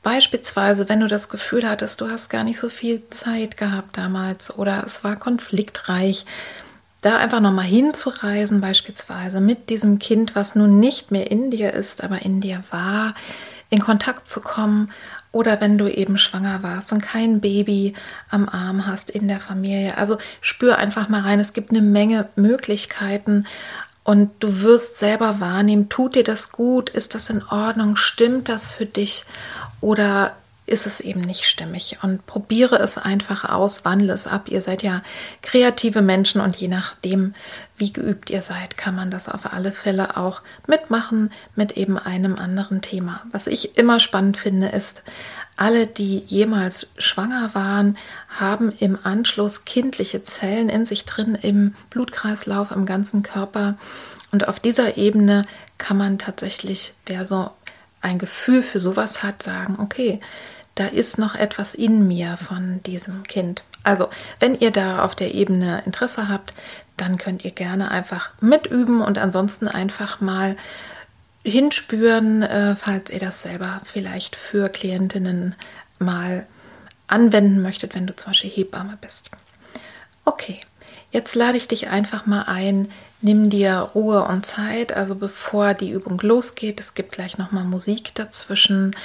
beispielsweise, 0.03 0.89
wenn 0.89 1.01
du 1.01 1.07
das 1.07 1.29
Gefühl 1.29 1.67
hattest, 1.67 2.01
du 2.01 2.09
hast 2.09 2.29
gar 2.29 2.43
nicht 2.43 2.59
so 2.59 2.69
viel 2.69 3.09
Zeit 3.09 3.57
gehabt 3.57 3.97
damals 3.97 4.57
oder 4.57 4.83
es 4.85 5.03
war 5.03 5.15
konfliktreich, 5.17 6.25
da 7.01 7.17
einfach 7.17 7.41
nochmal 7.41 7.65
hinzureisen, 7.65 8.61
beispielsweise 8.61 9.39
mit 9.39 9.69
diesem 9.69 9.99
Kind, 9.99 10.35
was 10.35 10.55
nun 10.55 10.79
nicht 10.79 11.11
mehr 11.11 11.29
in 11.29 11.51
dir 11.51 11.73
ist, 11.73 12.03
aber 12.03 12.21
in 12.23 12.41
dir 12.41 12.63
war, 12.71 13.13
in 13.69 13.79
Kontakt 13.79 14.27
zu 14.27 14.41
kommen 14.41 14.89
oder 15.31 15.61
wenn 15.61 15.77
du 15.77 15.87
eben 15.87 16.17
schwanger 16.17 16.63
warst 16.63 16.91
und 16.91 17.01
kein 17.01 17.41
Baby 17.41 17.93
am 18.29 18.47
Arm 18.49 18.87
hast 18.87 19.09
in 19.09 19.27
der 19.27 19.39
Familie. 19.39 19.97
Also 19.97 20.17
spür 20.41 20.77
einfach 20.77 21.09
mal 21.09 21.21
rein. 21.21 21.39
Es 21.39 21.53
gibt 21.53 21.71
eine 21.71 21.81
Menge 21.81 22.29
Möglichkeiten 22.35 23.45
und 24.07 24.31
du 24.39 24.61
wirst 24.61 24.99
selber 24.99 25.41
wahrnehmen, 25.41 25.89
tut 25.89 26.15
dir 26.15 26.23
das 26.23 26.53
gut? 26.53 26.89
Ist 26.89 27.13
das 27.13 27.29
in 27.29 27.43
Ordnung? 27.43 27.97
Stimmt 27.97 28.47
das 28.47 28.71
für 28.71 28.85
dich? 28.85 29.25
Oder 29.81 30.33
ist 30.67 30.85
es 30.85 30.99
eben 30.99 31.21
nicht 31.21 31.45
stimmig. 31.45 31.97
Und 32.03 32.25
probiere 32.27 32.77
es 32.79 32.97
einfach 32.97 33.45
aus, 33.45 33.85
wandle 33.85 34.13
es 34.13 34.27
ab. 34.27 34.49
Ihr 34.49 34.61
seid 34.61 34.83
ja 34.83 35.01
kreative 35.41 36.01
Menschen 36.01 36.41
und 36.41 36.55
je 36.57 36.67
nachdem, 36.67 37.33
wie 37.77 37.93
geübt 37.93 38.29
ihr 38.29 38.41
seid, 38.41 38.77
kann 38.77 38.95
man 38.95 39.09
das 39.09 39.29
auf 39.29 39.53
alle 39.53 39.71
Fälle 39.71 40.17
auch 40.17 40.41
mitmachen 40.67 41.31
mit 41.55 41.71
eben 41.71 41.97
einem 41.97 42.35
anderen 42.35 42.81
Thema. 42.81 43.21
Was 43.31 43.47
ich 43.47 43.77
immer 43.77 43.99
spannend 43.99 44.37
finde, 44.37 44.67
ist, 44.67 45.03
alle, 45.55 45.87
die 45.87 46.19
jemals 46.27 46.85
schwanger 46.97 47.55
waren, 47.55 47.97
haben 48.27 48.71
im 48.79 48.99
Anschluss 49.01 49.65
kindliche 49.65 50.23
Zellen 50.23 50.69
in 50.69 50.85
sich 50.85 51.05
drin, 51.05 51.35
im 51.35 51.73
Blutkreislauf, 51.89 52.71
im 52.71 52.85
ganzen 52.85 53.23
Körper. 53.23 53.77
Und 54.31 54.47
auf 54.47 54.59
dieser 54.59 54.97
Ebene 54.97 55.45
kann 55.77 55.97
man 55.97 56.19
tatsächlich, 56.19 56.93
wer 57.07 57.25
so 57.25 57.49
ein 58.01 58.19
Gefühl 58.19 58.61
für 58.61 58.79
sowas 58.79 59.23
hat, 59.23 59.41
sagen, 59.41 59.77
okay, 59.79 60.19
da 60.79 60.85
ist 60.87 61.17
noch 61.17 61.35
etwas 61.35 61.73
in 61.73 62.07
mir 62.07 62.37
von 62.37 62.81
diesem 62.83 63.23
Kind. 63.23 63.63
Also, 63.83 64.09
wenn 64.39 64.59
ihr 64.59 64.71
da 64.71 65.03
auf 65.03 65.15
der 65.15 65.33
Ebene 65.33 65.81
Interesse 65.85 66.29
habt, 66.29 66.53
dann 66.97 67.17
könnt 67.17 67.43
ihr 67.43 67.51
gerne 67.51 67.89
einfach 67.89 68.31
mitüben 68.41 69.01
und 69.01 69.17
ansonsten 69.17 69.67
einfach 69.67 70.21
mal 70.21 70.55
hinspüren, 71.43 72.43
äh, 72.43 72.75
falls 72.75 73.09
ihr 73.09 73.19
das 73.19 73.41
selber 73.41 73.81
vielleicht 73.85 74.35
für 74.35 74.69
Klientinnen 74.69 75.55
mal 75.97 76.45
anwenden 77.07 77.61
möchtet, 77.61 77.95
wenn 77.95 78.05
du 78.05 78.15
zum 78.15 78.31
Beispiel 78.31 78.49
Hebamme 78.49 78.97
bist. 78.99 79.31
Okay, 80.25 80.59
jetzt 81.11 81.35
lade 81.35 81.57
ich 81.57 81.67
dich 81.67 81.87
einfach 81.87 82.25
mal 82.25 82.43
ein, 82.43 82.89
Nimm 83.19 83.49
dir 83.49 83.77
Ruhe 83.95 84.25
und 84.25 84.45
Zeit, 84.45 84.93
also 84.93 85.15
bevor 85.15 85.73
die 85.73 85.89
Übung 85.89 86.19
losgeht, 86.21 86.79
es 86.79 86.93
gibt 86.93 87.13
gleich 87.13 87.39
nochmal 87.39 87.63
Musik 87.63 88.13
dazwischen, 88.13 88.95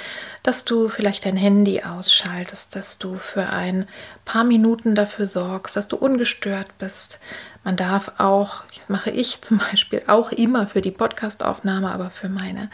dass 0.43 0.65
du 0.65 0.87
vielleicht 0.87 1.25
dein 1.25 1.35
Handy 1.35 1.81
ausschaltest, 1.81 2.75
dass 2.75 2.99
du 2.99 3.15
für 3.15 3.47
ein 3.47 3.87
paar 4.23 4.43
Minuten 4.43 4.93
dafür 4.93 5.25
sorgst, 5.25 5.75
dass 5.75 5.87
du 5.87 5.95
ungestört 5.95 6.77
bist. 6.77 7.17
Man 7.63 7.75
darf 7.75 8.11
auch, 8.19 8.65
das 8.77 8.87
mache 8.87 9.09
ich 9.09 9.41
zum 9.41 9.57
Beispiel 9.57 10.01
auch 10.05 10.31
immer 10.31 10.67
für 10.67 10.81
die 10.81 10.91
Podcastaufnahme, 10.91 11.91
aber 11.91 12.11
für 12.11 12.29
meine 12.29 12.69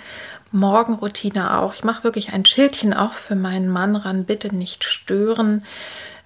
Morgenroutine 0.52 1.58
auch. 1.58 1.74
Ich 1.74 1.86
mache 1.86 2.04
wirklich 2.04 2.34
ein 2.34 2.44
Schildchen 2.44 2.94
auch 2.94 3.14
für 3.14 3.36
meinen 3.36 3.70
Mann 3.70 3.96
ran, 3.96 4.26
bitte 4.26 4.54
nicht 4.54 4.84
stören. 4.84 5.64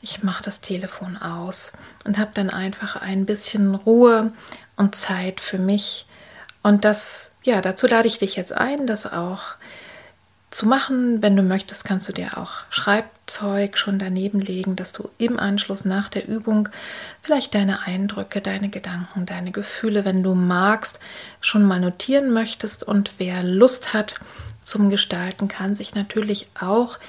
Ich 0.05 0.21
mache 0.21 0.43
das 0.43 0.59
Telefon 0.59 1.15
aus 1.15 1.71
und 2.03 2.17
habe 2.17 2.31
dann 2.33 2.49
einfach 2.49 2.97
ein 2.97 3.25
bisschen 3.25 3.73
Ruhe 3.73 4.33
und 4.75 4.95
Zeit 4.95 5.39
für 5.39 5.57
mich. 5.57 6.05
Und 6.61 6.83
das, 6.83 7.31
ja, 7.43 7.61
dazu 7.61 7.87
lade 7.87 8.09
ich 8.09 8.17
dich 8.17 8.35
jetzt 8.35 8.51
ein, 8.51 8.85
das 8.85 9.05
auch 9.05 9.55
zu 10.51 10.67
machen. 10.67 11.23
Wenn 11.23 11.37
du 11.37 11.41
möchtest, 11.41 11.85
kannst 11.85 12.09
du 12.09 12.11
dir 12.11 12.37
auch 12.37 12.51
Schreibzeug 12.69 13.77
schon 13.77 13.97
daneben 13.97 14.41
legen, 14.41 14.75
dass 14.75 14.91
du 14.91 15.09
im 15.17 15.39
Anschluss 15.39 15.85
nach 15.85 16.09
der 16.09 16.27
Übung 16.27 16.67
vielleicht 17.21 17.55
deine 17.55 17.83
Eindrücke, 17.83 18.41
deine 18.41 18.67
Gedanken, 18.67 19.25
deine 19.25 19.53
Gefühle, 19.53 20.03
wenn 20.03 20.21
du 20.21 20.35
magst, 20.35 20.99
schon 21.39 21.63
mal 21.63 21.79
notieren 21.79 22.33
möchtest. 22.33 22.83
Und 22.83 23.11
wer 23.19 23.41
Lust 23.41 23.93
hat 23.93 24.15
zum 24.61 24.89
Gestalten, 24.89 25.47
kann 25.47 25.75
sich 25.75 25.95
natürlich 25.95 26.49
auch 26.59 26.99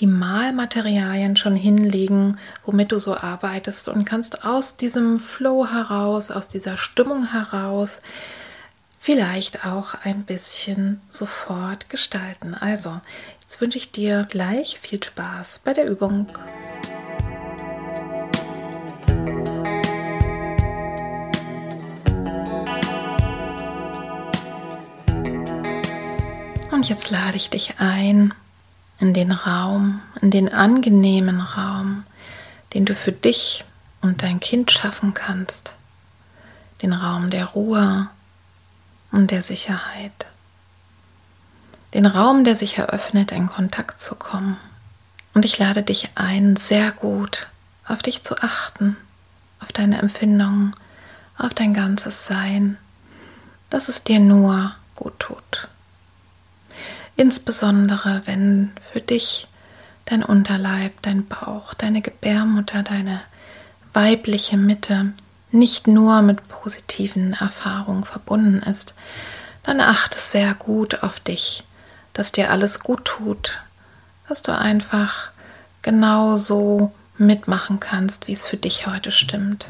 die 0.00 0.06
Malmaterialien 0.06 1.36
schon 1.36 1.56
hinlegen, 1.56 2.38
womit 2.64 2.92
du 2.92 2.98
so 2.98 3.16
arbeitest 3.16 3.88
und 3.88 4.04
kannst 4.04 4.44
aus 4.44 4.76
diesem 4.76 5.18
Flow 5.18 5.66
heraus, 5.66 6.30
aus 6.30 6.48
dieser 6.48 6.76
Stimmung 6.76 7.32
heraus 7.32 8.00
vielleicht 9.00 9.64
auch 9.64 9.94
ein 10.04 10.24
bisschen 10.24 11.00
sofort 11.08 11.88
gestalten. 11.88 12.54
Also, 12.54 13.00
jetzt 13.40 13.60
wünsche 13.60 13.78
ich 13.78 13.90
dir 13.92 14.26
gleich 14.28 14.78
viel 14.80 15.02
Spaß 15.02 15.60
bei 15.64 15.72
der 15.72 15.88
Übung. 15.88 16.28
Und 26.70 26.88
jetzt 26.88 27.10
lade 27.10 27.36
ich 27.36 27.50
dich 27.50 27.74
ein, 27.78 28.32
in 29.00 29.14
den 29.14 29.32
Raum, 29.32 30.00
in 30.20 30.30
den 30.30 30.52
angenehmen 30.52 31.40
Raum, 31.40 32.04
den 32.74 32.84
du 32.84 32.94
für 32.94 33.12
dich 33.12 33.64
und 34.00 34.22
dein 34.22 34.40
Kind 34.40 34.70
schaffen 34.70 35.14
kannst, 35.14 35.74
den 36.82 36.92
Raum 36.92 37.30
der 37.30 37.46
Ruhe 37.46 38.08
und 39.10 39.30
der 39.30 39.42
Sicherheit, 39.42 40.26
den 41.94 42.06
Raum, 42.06 42.44
der 42.44 42.56
sich 42.56 42.78
eröffnet, 42.78 43.32
in 43.32 43.46
Kontakt 43.46 44.00
zu 44.00 44.14
kommen. 44.14 44.56
Und 45.34 45.44
ich 45.44 45.58
lade 45.58 45.82
dich 45.82 46.10
ein, 46.16 46.56
sehr 46.56 46.92
gut 46.92 47.48
auf 47.86 48.02
dich 48.02 48.22
zu 48.22 48.38
achten, 48.38 48.96
auf 49.60 49.72
deine 49.72 49.98
Empfindungen, 49.98 50.72
auf 51.38 51.54
dein 51.54 51.72
ganzes 51.72 52.26
Sein, 52.26 52.76
dass 53.70 53.88
es 53.88 54.02
dir 54.02 54.20
nur 54.20 54.74
gut 54.96 55.18
tut. 55.18 55.68
Insbesondere 57.18 58.22
wenn 58.26 58.70
für 58.92 59.00
dich 59.00 59.48
dein 60.04 60.22
Unterleib, 60.22 61.02
dein 61.02 61.26
Bauch, 61.26 61.74
deine 61.74 62.00
Gebärmutter, 62.00 62.84
deine 62.84 63.20
weibliche 63.92 64.56
Mitte 64.56 65.12
nicht 65.50 65.88
nur 65.88 66.22
mit 66.22 66.46
positiven 66.46 67.32
Erfahrungen 67.32 68.04
verbunden 68.04 68.62
ist, 68.62 68.94
dann 69.64 69.80
achte 69.80 70.16
sehr 70.16 70.54
gut 70.54 71.02
auf 71.02 71.18
dich, 71.18 71.64
dass 72.12 72.30
dir 72.30 72.52
alles 72.52 72.78
gut 72.84 73.04
tut, 73.04 73.58
dass 74.28 74.42
du 74.42 74.56
einfach 74.56 75.32
genauso 75.82 76.94
mitmachen 77.16 77.80
kannst, 77.80 78.28
wie 78.28 78.32
es 78.32 78.46
für 78.46 78.58
dich 78.58 78.86
heute 78.86 79.10
stimmt. 79.10 79.66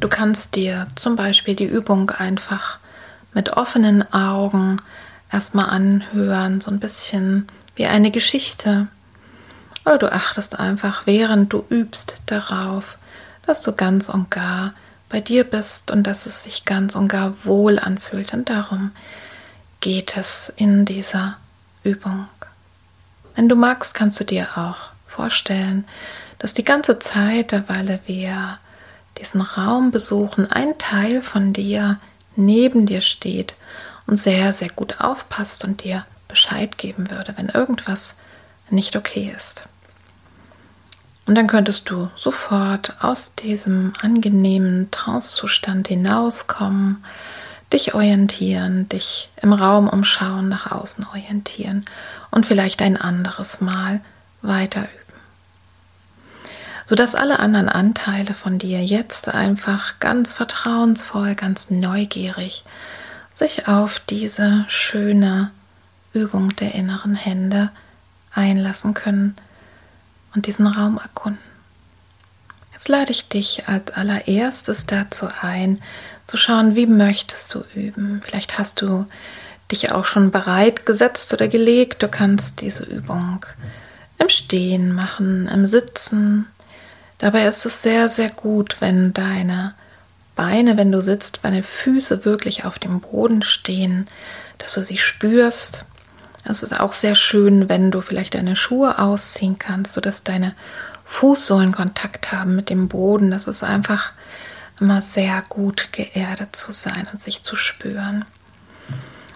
Du 0.00 0.08
kannst 0.08 0.56
dir 0.56 0.88
zum 0.96 1.14
Beispiel 1.14 1.54
die 1.54 1.64
Übung 1.64 2.10
einfach 2.10 2.80
mit 3.34 3.50
offenen 3.50 4.12
Augen 4.12 4.78
erstmal 5.30 5.70
anhören, 5.70 6.60
so 6.60 6.70
ein 6.70 6.80
bisschen 6.80 7.46
wie 7.74 7.86
eine 7.86 8.10
Geschichte. 8.10 8.88
Oder 9.84 9.98
du 9.98 10.12
achtest 10.12 10.58
einfach, 10.58 11.06
während 11.06 11.52
du 11.52 11.64
übst, 11.68 12.22
darauf, 12.26 12.98
dass 13.46 13.62
du 13.62 13.72
ganz 13.72 14.08
und 14.08 14.30
gar 14.30 14.74
bei 15.08 15.20
dir 15.20 15.44
bist 15.44 15.90
und 15.90 16.04
dass 16.06 16.26
es 16.26 16.42
sich 16.42 16.64
ganz 16.64 16.96
und 16.96 17.08
gar 17.08 17.44
wohl 17.44 17.78
anfühlt. 17.78 18.32
Und 18.32 18.48
darum 18.48 18.90
geht 19.80 20.16
es 20.16 20.52
in 20.56 20.84
dieser 20.84 21.36
Übung. 21.84 22.26
Wenn 23.36 23.48
du 23.48 23.54
magst, 23.54 23.94
kannst 23.94 24.18
du 24.18 24.24
dir 24.24 24.48
auch 24.56 24.90
vorstellen, 25.06 25.86
dass 26.38 26.54
die 26.54 26.64
ganze 26.64 26.98
Zeit, 26.98 27.52
weil 27.68 28.00
wir 28.06 28.58
diesen 29.18 29.40
Raum 29.40 29.90
besuchen, 29.90 30.50
ein 30.50 30.76
Teil 30.78 31.22
von 31.22 31.52
dir 31.52 31.98
neben 32.34 32.86
dir 32.86 33.00
steht 33.00 33.54
und 34.06 34.18
sehr, 34.18 34.52
sehr 34.52 34.70
gut 34.70 35.00
aufpasst 35.00 35.64
und 35.64 35.84
dir 35.84 36.04
Bescheid 36.28 36.78
geben 36.78 37.10
würde, 37.10 37.34
wenn 37.36 37.48
irgendwas 37.48 38.16
nicht 38.70 38.96
okay 38.96 39.32
ist. 39.34 39.64
Und 41.26 41.34
dann 41.34 41.48
könntest 41.48 41.90
du 41.90 42.08
sofort 42.16 42.94
aus 43.00 43.34
diesem 43.34 43.92
angenehmen 44.00 44.90
Trancezustand 44.92 45.88
hinauskommen, 45.88 47.04
dich 47.72 47.94
orientieren, 47.94 48.88
dich 48.88 49.28
im 49.42 49.52
Raum 49.52 49.88
umschauen, 49.88 50.48
nach 50.48 50.70
außen 50.70 51.04
orientieren 51.08 51.84
und 52.30 52.46
vielleicht 52.46 52.80
ein 52.80 52.96
anderes 52.96 53.60
Mal 53.60 54.00
weiter 54.40 54.82
üben. 54.82 54.90
Sodass 56.84 57.16
alle 57.16 57.40
anderen 57.40 57.68
Anteile 57.68 58.32
von 58.32 58.58
dir 58.58 58.84
jetzt 58.84 59.26
einfach 59.26 59.98
ganz 59.98 60.32
vertrauensvoll, 60.32 61.34
ganz 61.34 61.70
neugierig 61.70 62.62
sich 63.36 63.68
auf 63.68 64.00
diese 64.00 64.64
schöne 64.66 65.50
Übung 66.14 66.56
der 66.56 66.74
inneren 66.74 67.14
Hände 67.14 67.70
einlassen 68.32 68.94
können 68.94 69.36
und 70.34 70.46
diesen 70.46 70.66
Raum 70.66 70.98
erkunden. 70.98 71.38
Jetzt 72.72 72.88
lade 72.88 73.10
ich 73.10 73.28
dich 73.28 73.68
als 73.68 73.92
allererstes 73.92 74.86
dazu 74.86 75.28
ein, 75.42 75.82
zu 76.26 76.38
schauen, 76.38 76.76
wie 76.76 76.86
möchtest 76.86 77.54
du 77.54 77.64
üben. 77.74 78.22
Vielleicht 78.24 78.58
hast 78.58 78.80
du 78.80 79.04
dich 79.70 79.92
auch 79.92 80.06
schon 80.06 80.30
bereit 80.30 80.86
gesetzt 80.86 81.32
oder 81.34 81.46
gelegt. 81.46 82.02
Du 82.02 82.08
kannst 82.08 82.62
diese 82.62 82.84
Übung 82.84 83.44
im 84.18 84.30
Stehen 84.30 84.94
machen, 84.94 85.46
im 85.46 85.66
Sitzen. 85.66 86.46
Dabei 87.18 87.46
ist 87.46 87.66
es 87.66 87.82
sehr, 87.82 88.08
sehr 88.08 88.30
gut, 88.30 88.76
wenn 88.80 89.12
deine 89.12 89.74
Beine, 90.36 90.76
wenn 90.76 90.92
du 90.92 91.00
sitzt, 91.00 91.40
deine 91.42 91.64
Füße 91.64 92.24
wirklich 92.24 92.64
auf 92.64 92.78
dem 92.78 93.00
Boden 93.00 93.42
stehen, 93.42 94.06
dass 94.58 94.74
du 94.74 94.82
sie 94.82 94.98
spürst, 94.98 95.84
es 96.48 96.62
ist 96.62 96.78
auch 96.78 96.92
sehr 96.92 97.16
schön, 97.16 97.68
wenn 97.68 97.90
du 97.90 98.00
vielleicht 98.00 98.34
deine 98.34 98.54
Schuhe 98.54 98.98
ausziehen 98.98 99.58
kannst, 99.58 99.94
sodass 99.94 100.22
deine 100.22 100.54
Fußsohlen 101.04 101.72
Kontakt 101.72 102.30
haben 102.30 102.54
mit 102.54 102.70
dem 102.70 102.86
Boden. 102.88 103.32
Das 103.32 103.48
ist 103.48 103.64
einfach 103.64 104.12
immer 104.80 105.02
sehr 105.02 105.42
gut 105.48 105.88
geerdet 105.92 106.54
zu 106.54 106.70
sein 106.70 107.06
und 107.12 107.20
sich 107.20 107.42
zu 107.42 107.56
spüren. 107.56 108.24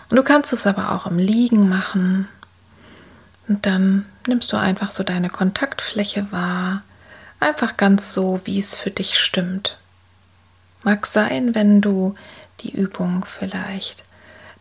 Und 0.08 0.16
du 0.16 0.22
kannst 0.22 0.52
es 0.52 0.66
aber 0.66 0.92
auch 0.92 1.06
im 1.06 1.18
Liegen 1.18 1.68
machen. 1.68 2.28
Und 3.48 3.66
dann 3.66 4.06
nimmst 4.28 4.52
du 4.52 4.56
einfach 4.56 4.92
so 4.92 5.02
deine 5.02 5.30
Kontaktfläche 5.30 6.30
wahr. 6.30 6.82
Einfach 7.40 7.76
ganz 7.76 8.12
so, 8.12 8.40
wie 8.44 8.60
es 8.60 8.76
für 8.76 8.90
dich 8.90 9.18
stimmt. 9.18 9.78
Mag 10.82 11.06
sein, 11.06 11.54
wenn 11.54 11.80
du 11.80 12.14
die 12.60 12.72
Übung 12.72 13.24
vielleicht 13.24 14.04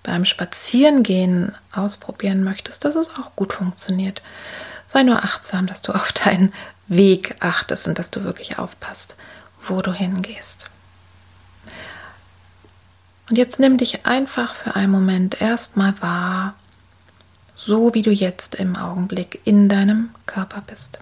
beim 0.04 0.26
Spazierengehen 0.26 1.54
ausprobieren 1.72 2.44
möchtest, 2.44 2.86
dass 2.86 2.96
es 2.96 3.10
auch 3.10 3.36
gut 3.36 3.54
funktioniert. 3.54 4.22
Sei 4.88 5.04
nur 5.04 5.24
achtsam, 5.24 5.68
dass 5.68 5.82
du 5.82 5.94
auf 5.94 6.12
deinen 6.12 6.54
Weg 6.88 7.36
achtest 7.40 7.88
und 7.88 8.00
dass 8.00 8.10
du 8.10 8.24
wirklich 8.24 8.58
aufpasst, 8.58 9.16
wo 9.68 9.82
du 9.82 9.94
hingehst. 9.94 10.70
Und 13.30 13.38
jetzt 13.38 13.60
nimm 13.60 13.78
dich 13.78 14.06
einfach 14.08 14.56
für 14.56 14.76
einen 14.76 14.92
Moment 14.92 15.40
erstmal 15.40 16.02
wahr, 16.02 16.56
so 17.56 17.94
wie 17.94 18.02
du 18.02 18.12
jetzt 18.12 18.56
im 18.56 18.76
Augenblick 18.76 19.42
in 19.44 19.70
deinem 19.70 20.10
Körper 20.26 20.64
bist. 20.66 21.00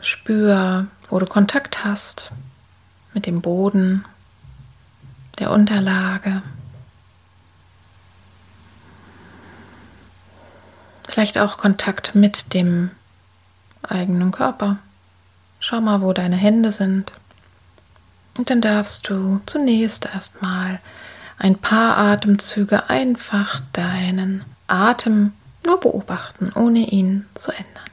Spür, 0.00 0.86
wo 1.08 1.18
du 1.18 1.26
Kontakt 1.26 1.84
hast 1.84 2.32
mit 3.14 3.26
dem 3.26 3.40
Boden, 3.40 4.04
der 5.38 5.50
Unterlage. 5.50 6.42
Vielleicht 11.08 11.38
auch 11.38 11.56
Kontakt 11.56 12.14
mit 12.14 12.54
dem 12.54 12.90
eigenen 13.82 14.30
Körper. 14.30 14.78
Schau 15.60 15.80
mal, 15.80 16.00
wo 16.00 16.12
deine 16.12 16.36
Hände 16.36 16.70
sind. 16.70 17.12
Und 18.36 18.50
dann 18.50 18.60
darfst 18.60 19.08
du 19.08 19.40
zunächst 19.46 20.06
erstmal 20.06 20.78
ein 21.38 21.56
paar 21.56 21.98
Atemzüge 21.98 22.88
einfach 22.88 23.60
deinen 23.72 24.44
Atem 24.68 25.32
nur 25.66 25.80
beobachten, 25.80 26.52
ohne 26.54 26.80
ihn 26.80 27.26
zu 27.34 27.50
ändern. 27.50 27.87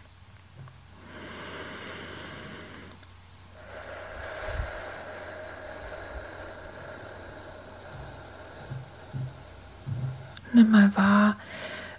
Nimm 10.55 10.71
mal 10.71 10.95
wahr, 10.95 11.35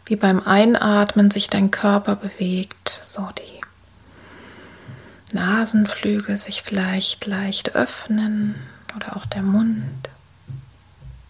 wie 0.07 0.17
beim 0.17 0.43
Einatmen 0.43 1.31
sich 1.31 1.51
dein 1.51 1.71
Körper 1.71 2.17
bewegt, 2.17 2.89
so 2.89 3.29
die 3.39 5.37
Nasenflügel 5.37 6.39
sich 6.39 6.63
vielleicht 6.63 7.27
leicht 7.27 7.75
öffnen 7.75 8.55
oder 8.97 9.15
auch 9.15 9.27
der 9.27 9.43
Mund. 9.43 10.09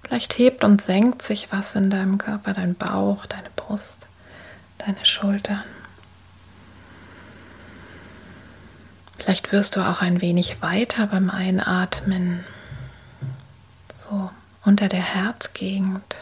Vielleicht 0.04 0.38
hebt 0.38 0.62
und 0.62 0.80
senkt 0.80 1.20
sich 1.20 1.50
was 1.50 1.74
in 1.74 1.90
deinem 1.90 2.16
Körper, 2.18 2.54
dein 2.54 2.76
Bauch, 2.76 3.26
deine 3.26 3.50
Brust, 3.56 4.06
deine 4.78 5.04
Schultern. 5.04 5.64
Vielleicht 9.18 9.50
wirst 9.50 9.74
du 9.74 9.80
auch 9.80 10.00
ein 10.00 10.20
wenig 10.20 10.62
weiter 10.62 11.08
beim 11.08 11.28
Einatmen, 11.28 12.44
so 13.98 14.30
unter 14.64 14.86
der 14.86 15.02
Herzgegend. 15.02 16.14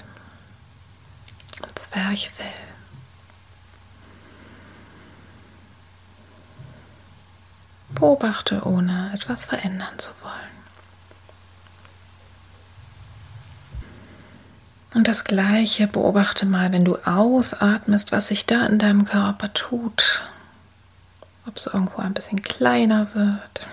Zwerchfell. 1.75 2.47
Beobachte, 7.91 8.63
ohne 8.65 9.13
etwas 9.15 9.45
verändern 9.45 9.99
zu 9.99 10.11
wollen. 10.23 10.55
Und 14.95 15.09
das 15.09 15.25
Gleiche 15.25 15.89
beobachte 15.89 16.47
mal, 16.47 16.73
wenn 16.73 16.85
du 16.85 16.97
ausatmest, 17.05 18.13
was 18.13 18.29
sich 18.29 18.47
da 18.47 18.67
in 18.67 18.79
deinem 18.79 19.05
Körper 19.05 19.53
tut. 19.53 20.23
Ob 21.47 21.57
es 21.57 21.67
irgendwo 21.67 22.01
ein 22.01 22.15
bisschen 22.15 22.43
kleiner 22.43 23.15
wird, 23.15 23.67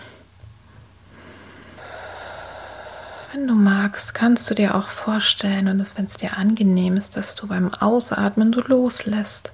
Wenn 3.34 3.48
du 3.48 3.54
magst, 3.54 4.14
kannst 4.14 4.50
du 4.50 4.56
dir 4.56 4.76
auch 4.76 4.90
vorstellen, 4.90 5.70
und 5.70 5.98
wenn 5.98 6.06
es 6.06 6.18
dir 6.18 6.38
angenehm 6.38 6.98
ist, 6.98 7.16
dass 7.16 7.36
du 7.36 7.48
beim 7.48 7.74
Ausatmen 7.74 8.52
du 8.52 8.60
loslässt, 8.60 9.54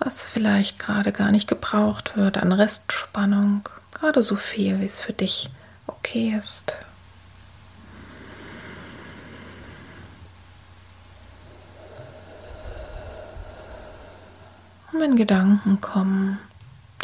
was 0.00 0.28
vielleicht 0.28 0.80
gerade 0.80 1.12
gar 1.12 1.30
nicht 1.30 1.46
gebraucht 1.46 2.16
wird 2.16 2.36
an 2.36 2.50
Restspannung, 2.50 3.68
gerade 3.92 4.22
so 4.22 4.34
viel, 4.34 4.80
wie 4.80 4.86
es 4.86 5.00
für 5.00 5.12
dich 5.12 5.50
okay 5.86 6.34
ist. 6.36 6.78
Und 14.92 15.00
wenn 15.00 15.14
Gedanken 15.14 15.80
kommen, 15.80 16.40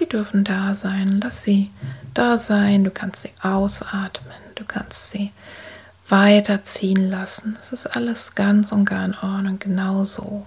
die 0.01 0.09
dürfen 0.09 0.43
da 0.43 0.75
sein, 0.75 1.21
lass 1.23 1.45
sie 1.45 1.71
da 2.13 2.39
sein, 2.39 2.83
du 2.83 2.91
kannst 2.91 3.23
sie 3.23 3.31
ausatmen, 3.41 4.35
du 4.57 4.65
kannst 4.65 5.11
sie 5.11 5.31
weiterziehen 6.09 7.11
lassen. 7.11 7.57
Es 7.61 7.73
ist 7.73 7.87
alles 7.87 8.35
ganz 8.35 8.73
und 8.73 8.85
gar 8.85 9.05
in 9.05 9.15
Ordnung, 9.15 9.59
genau 9.59 10.05
so, 10.05 10.47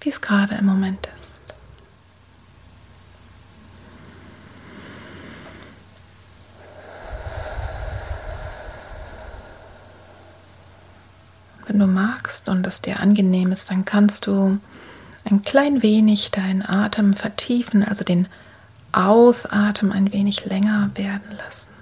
wie 0.00 0.08
es 0.08 0.20
gerade 0.20 0.54
im 0.54 0.66
Moment 0.66 1.08
ist. 1.16 1.26
Wenn 11.66 11.80
du 11.80 11.86
magst 11.86 12.48
und 12.48 12.66
es 12.66 12.80
dir 12.80 13.00
angenehm 13.00 13.52
ist, 13.52 13.70
dann 13.70 13.84
kannst 13.84 14.26
du 14.26 14.58
ein 15.24 15.42
klein 15.42 15.82
wenig 15.82 16.30
deinen 16.30 16.62
Atem 16.62 17.14
vertiefen, 17.14 17.84
also 17.84 18.04
den 18.04 18.28
Ausatmen 18.92 19.92
ein 19.92 20.12
wenig 20.12 20.46
länger 20.46 20.90
werden 20.94 21.36
lassen. 21.36 21.75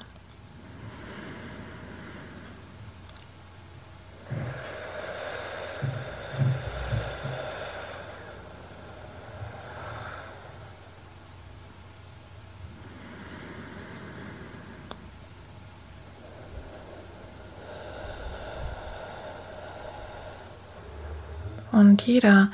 Und 21.74 22.02
jeder 22.02 22.52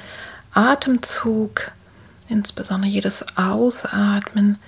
Atemzug, 0.54 1.72
insbesondere 2.30 2.90
jedes 2.90 3.36
Ausatmen, 3.36 4.58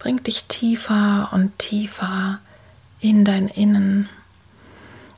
bringt 0.00 0.26
dich 0.26 0.46
tiefer 0.46 1.28
und 1.30 1.56
tiefer 1.58 2.40
in 2.98 3.24
dein 3.24 3.46
Innen. 3.46 4.08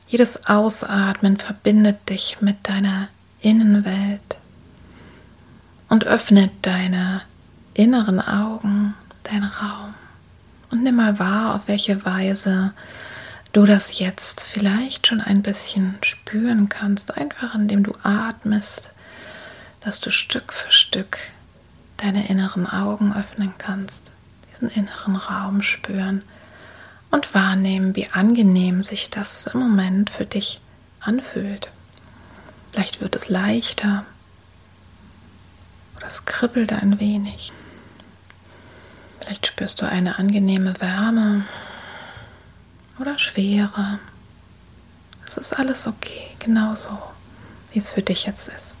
Jedes 0.07 0.45
Ausatmen 0.47 1.37
verbindet 1.37 2.07
dich 2.09 2.37
mit 2.39 2.69
deiner 2.69 3.07
Innenwelt 3.41 4.37
und 5.89 6.05
öffnet 6.05 6.51
deine 6.61 7.21
inneren 7.73 8.21
Augen, 8.21 8.93
deinen 9.23 9.45
Raum. 9.45 9.95
Und 10.69 10.83
nimm 10.83 10.97
mal 10.97 11.17
wahr, 11.17 11.55
auf 11.55 11.67
welche 11.67 12.05
Weise 12.05 12.73
du 13.53 13.65
das 13.65 13.99
jetzt 13.99 14.41
vielleicht 14.41 15.07
schon 15.07 15.21
ein 15.21 15.43
bisschen 15.43 15.97
spüren 16.01 16.69
kannst, 16.69 17.15
einfach 17.15 17.55
indem 17.55 17.83
du 17.83 17.95
atmest, 18.01 18.91
dass 19.79 19.99
du 19.99 20.09
Stück 20.09 20.51
für 20.51 20.71
Stück 20.71 21.19
deine 21.97 22.27
inneren 22.27 22.67
Augen 22.67 23.15
öffnen 23.15 23.53
kannst, 23.57 24.11
diesen 24.51 24.69
inneren 24.69 25.15
Raum 25.15 25.61
spüren 25.61 26.23
und 27.11 27.33
wahrnehmen, 27.35 27.95
wie 27.95 28.09
angenehm 28.09 28.81
sich 28.81 29.11
das 29.11 29.47
im 29.47 29.59
Moment 29.59 30.09
für 30.09 30.25
dich 30.25 30.59
anfühlt. 30.99 31.69
Vielleicht 32.71 33.01
wird 33.01 33.15
es 33.15 33.29
leichter 33.29 34.03
oder 35.95 36.07
es 36.07 36.25
kribbelt 36.25 36.73
ein 36.73 36.99
wenig. 36.99 37.53
Vielleicht 39.19 39.45
spürst 39.45 39.81
du 39.81 39.85
eine 39.85 40.17
angenehme 40.17 40.81
Wärme 40.81 41.45
oder 43.03 43.19
Schwere. 43.19 43.99
Es 45.27 45.35
ist 45.35 45.59
alles 45.59 45.87
okay, 45.87 46.29
genauso 46.39 46.97
wie 47.73 47.79
es 47.79 47.89
für 47.89 48.01
dich 48.01 48.25
jetzt 48.25 48.47
ist. 48.47 48.77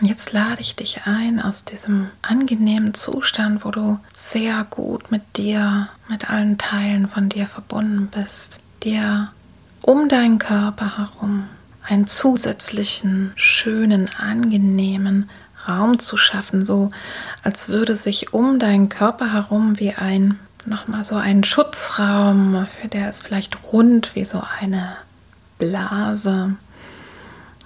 Und 0.00 0.08
jetzt 0.08 0.32
lade 0.32 0.60
ich 0.60 0.74
dich 0.74 1.02
ein 1.04 1.40
aus 1.40 1.64
diesem 1.64 2.10
angenehmen 2.22 2.92
Zustand, 2.92 3.64
wo 3.64 3.70
du 3.70 4.00
sehr 4.12 4.64
gut 4.64 5.12
mit 5.12 5.36
dir, 5.36 5.88
mit 6.08 6.28
allen 6.28 6.58
Teilen 6.58 7.08
von 7.08 7.28
dir 7.28 7.46
verbunden 7.46 8.08
bist, 8.08 8.58
dir 8.82 9.30
um 9.80 10.08
deinen 10.08 10.38
Körper 10.40 10.98
herum 10.98 11.46
einen 11.86 12.08
zusätzlichen, 12.08 13.32
schönen, 13.36 14.08
angenehmen 14.08 15.30
Raum 15.70 15.98
zu 15.98 16.16
schaffen, 16.16 16.64
so 16.64 16.90
als 17.42 17.68
würde 17.68 17.96
sich 17.96 18.32
um 18.32 18.58
deinen 18.58 18.88
Körper 18.88 19.32
herum 19.32 19.78
wie 19.78 19.94
ein, 19.94 20.38
nochmal 20.66 21.04
so 21.04 21.16
ein 21.16 21.44
Schutzraum, 21.44 22.66
für 22.80 22.88
der 22.88 23.10
ist 23.10 23.22
vielleicht 23.22 23.62
rund 23.72 24.14
wie 24.14 24.24
so 24.24 24.42
eine 24.60 24.96
Blase 25.58 26.54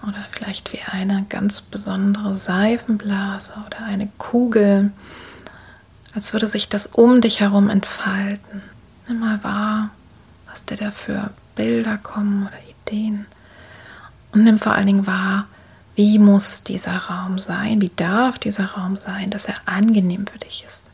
oder 0.02 0.24
vielleicht 0.30 0.72
wie 0.72 0.80
eine 0.90 1.24
ganz 1.28 1.60
besondere 1.60 2.36
Seifenblase 2.36 3.54
oder 3.66 3.84
eine 3.84 4.08
Kugel, 4.18 4.92
als 6.14 6.32
würde 6.32 6.46
sich 6.46 6.68
das 6.68 6.86
um 6.86 7.20
dich 7.20 7.40
herum 7.40 7.70
entfalten. 7.70 8.62
Nimm 9.08 9.20
mal 9.20 9.42
wahr, 9.42 9.90
was 10.46 10.64
dir 10.64 10.76
da 10.76 10.90
für 10.90 11.30
Bilder 11.56 11.96
kommen 11.96 12.46
oder 12.46 12.58
Ideen. 12.86 13.26
Und 14.32 14.44
nimm 14.44 14.58
vor 14.58 14.72
allen 14.72 14.86
Dingen 14.86 15.06
wahr, 15.06 15.46
wie 15.94 16.18
muss 16.18 16.62
dieser 16.62 16.96
Raum 16.96 17.38
sein, 17.38 17.80
wie 17.80 17.92
darf 17.94 18.38
dieser 18.38 18.66
Raum 18.72 18.96
sein, 18.96 19.30
dass 19.30 19.46
er 19.46 19.54
angenehm 19.66 20.26
für 20.26 20.38
dich 20.38 20.64
ist. 20.66 20.84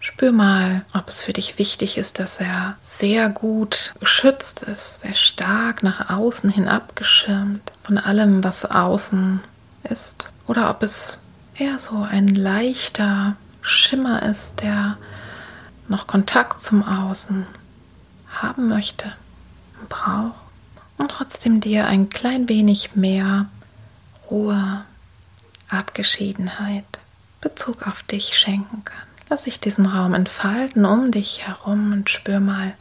Spür 0.00 0.32
mal, 0.32 0.84
ob 0.92 1.08
es 1.08 1.22
für 1.22 1.32
dich 1.32 1.58
wichtig 1.58 1.96
ist, 1.96 2.18
dass 2.18 2.38
er 2.38 2.76
sehr 2.82 3.30
gut 3.30 3.94
geschützt 4.00 4.62
ist, 4.62 5.00
sehr 5.00 5.14
stark 5.14 5.82
nach 5.82 6.10
außen 6.10 6.50
hin 6.50 6.68
abgeschirmt 6.68 7.72
von 7.82 7.96
allem, 7.96 8.44
was 8.44 8.66
außen 8.66 9.40
ist. 9.88 10.26
Oder 10.46 10.68
ob 10.68 10.82
es 10.82 11.20
eher 11.54 11.78
so 11.78 12.02
ein 12.02 12.28
leichter 12.28 13.36
Schimmer 13.62 14.22
ist, 14.24 14.60
der 14.60 14.98
noch 15.88 16.06
Kontakt 16.06 16.60
zum 16.60 16.86
Außen 16.86 17.46
haben 18.42 18.68
möchte 18.68 19.10
und 19.80 19.88
braucht 19.88 20.34
und 20.98 21.10
trotzdem 21.10 21.60
dir 21.60 21.86
ein 21.86 22.10
klein 22.10 22.48
wenig 22.50 22.94
mehr 22.94 23.46
Ruhe, 24.30 24.84
Abgeschiedenheit, 25.68 26.84
Bezug 27.40 27.86
auf 27.86 28.02
dich 28.02 28.38
schenken 28.38 28.84
kann. 28.84 29.06
Lass 29.28 29.44
dich 29.44 29.60
diesen 29.60 29.86
Raum 29.86 30.14
entfalten 30.14 30.84
um 30.84 31.10
dich 31.10 31.46
herum 31.46 31.92
und 31.92 32.10
spür 32.10 32.40
mal, 32.40 32.74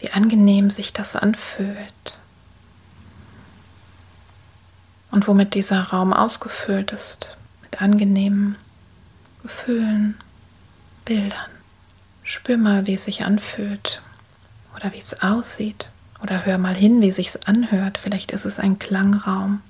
wie 0.00 0.10
angenehm 0.10 0.70
sich 0.70 0.92
das 0.92 1.16
anfühlt. 1.16 2.18
Und 5.10 5.26
womit 5.26 5.54
dieser 5.54 5.82
Raum 5.82 6.12
ausgefüllt 6.12 6.92
ist, 6.92 7.28
mit 7.62 7.80
angenehmen 7.82 8.56
Gefühlen, 9.42 10.18
Bildern. 11.04 11.50
Spür 12.22 12.58
mal, 12.58 12.86
wie 12.86 12.94
es 12.94 13.04
sich 13.04 13.24
anfühlt 13.24 14.02
oder 14.76 14.92
wie 14.92 14.98
es 14.98 15.22
aussieht. 15.22 15.88
Oder 16.22 16.44
hör 16.44 16.58
mal 16.58 16.74
hin, 16.74 17.00
wie 17.00 17.08
es 17.08 17.16
sich 17.16 17.48
anhört. 17.48 17.98
Vielleicht 17.98 18.30
ist 18.30 18.44
es 18.44 18.58
ein 18.58 18.78
Klangraum, 18.78 19.62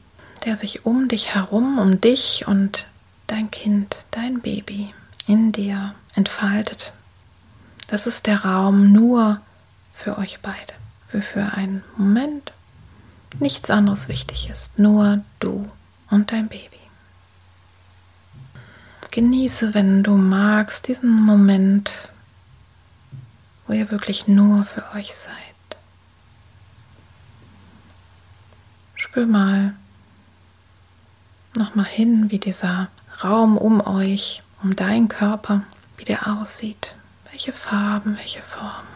der 0.44 0.56
sich 0.56 0.86
um 0.86 1.08
dich 1.08 1.34
herum, 1.34 1.78
um 1.78 2.00
dich 2.00 2.46
und 2.46 2.86
dein 3.26 3.50
Kind, 3.50 4.04
dein 4.10 4.40
Baby 4.40 4.94
in 5.26 5.52
dir 5.52 5.94
entfaltet. 6.14 6.92
Das 7.88 8.06
ist 8.06 8.26
der 8.26 8.44
Raum 8.44 8.92
nur 8.92 9.40
für 9.94 10.18
euch 10.18 10.40
beide, 10.40 10.74
für, 11.08 11.22
für 11.22 11.52
einen 11.52 11.82
Moment 11.96 12.52
nichts 13.38 13.70
anderes 13.70 14.08
wichtig 14.08 14.48
ist, 14.50 14.78
nur 14.78 15.22
du 15.38 15.66
und 16.10 16.32
dein 16.32 16.48
Baby. 16.48 16.78
Genieße, 19.10 19.74
wenn 19.74 20.02
du 20.02 20.16
magst, 20.16 20.88
diesen 20.88 21.10
Moment, 21.10 21.92
wo 23.66 23.72
ihr 23.72 23.90
wirklich 23.90 24.28
nur 24.28 24.64
für 24.64 24.84
euch 24.94 25.14
seid. 25.14 25.34
Spür 28.94 29.26
mal 29.26 29.74
nochmal 31.54 31.86
hin, 31.86 32.30
wie 32.30 32.38
dieser 32.38 32.88
Raum 33.22 33.56
um 33.56 33.86
euch 33.86 34.42
um 34.62 34.76
deinen 34.76 35.08
Körper, 35.08 35.62
wie 35.96 36.04
der 36.04 36.28
aussieht. 36.28 36.94
Welche 37.30 37.52
Farben, 37.52 38.16
welche 38.18 38.42
Formen, 38.42 38.88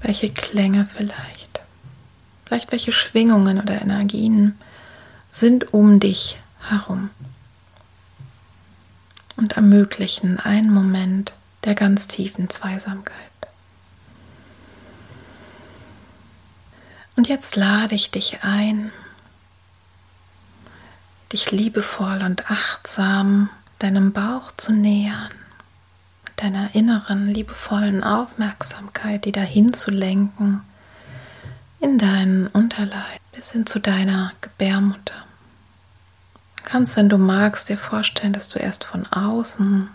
welche 0.00 0.30
Klänge 0.30 0.86
vielleicht. 0.86 1.60
Vielleicht 2.44 2.72
welche 2.72 2.92
Schwingungen 2.92 3.60
oder 3.60 3.80
Energien 3.80 4.56
sind 5.30 5.74
um 5.74 6.00
dich 6.00 6.38
herum 6.68 7.10
und 9.36 9.52
ermöglichen 9.52 10.40
einen 10.40 10.72
Moment 10.72 11.32
der 11.64 11.74
ganz 11.74 12.06
tiefen 12.06 12.48
Zweisamkeit. 12.48 13.14
Und 17.16 17.28
jetzt 17.28 17.56
lade 17.56 17.94
ich 17.94 18.10
dich 18.10 18.38
ein, 18.42 18.92
dich 21.32 21.50
liebevoll 21.50 22.22
und 22.22 22.50
achtsam 22.50 23.50
deinem 23.78 24.12
Bauch 24.12 24.52
zu 24.56 24.72
nähern, 24.72 25.30
mit 26.24 26.42
deiner 26.42 26.74
inneren 26.74 27.26
liebevollen 27.26 28.02
Aufmerksamkeit, 28.04 29.24
die 29.24 29.32
dahin 29.32 29.74
zu 29.74 29.90
lenken, 29.90 30.62
in 31.80 31.98
deinen 31.98 32.46
Unterleib 32.48 33.20
bis 33.32 33.52
hin 33.52 33.66
zu 33.66 33.80
deiner 33.80 34.32
Gebärmutter. 34.40 35.14
Du 36.56 36.62
kannst, 36.64 36.96
wenn 36.96 37.08
du 37.08 37.18
magst, 37.18 37.68
dir 37.68 37.78
vorstellen, 37.78 38.32
dass 38.32 38.48
du 38.48 38.58
erst 38.58 38.84
von 38.84 39.06
außen 39.06 39.88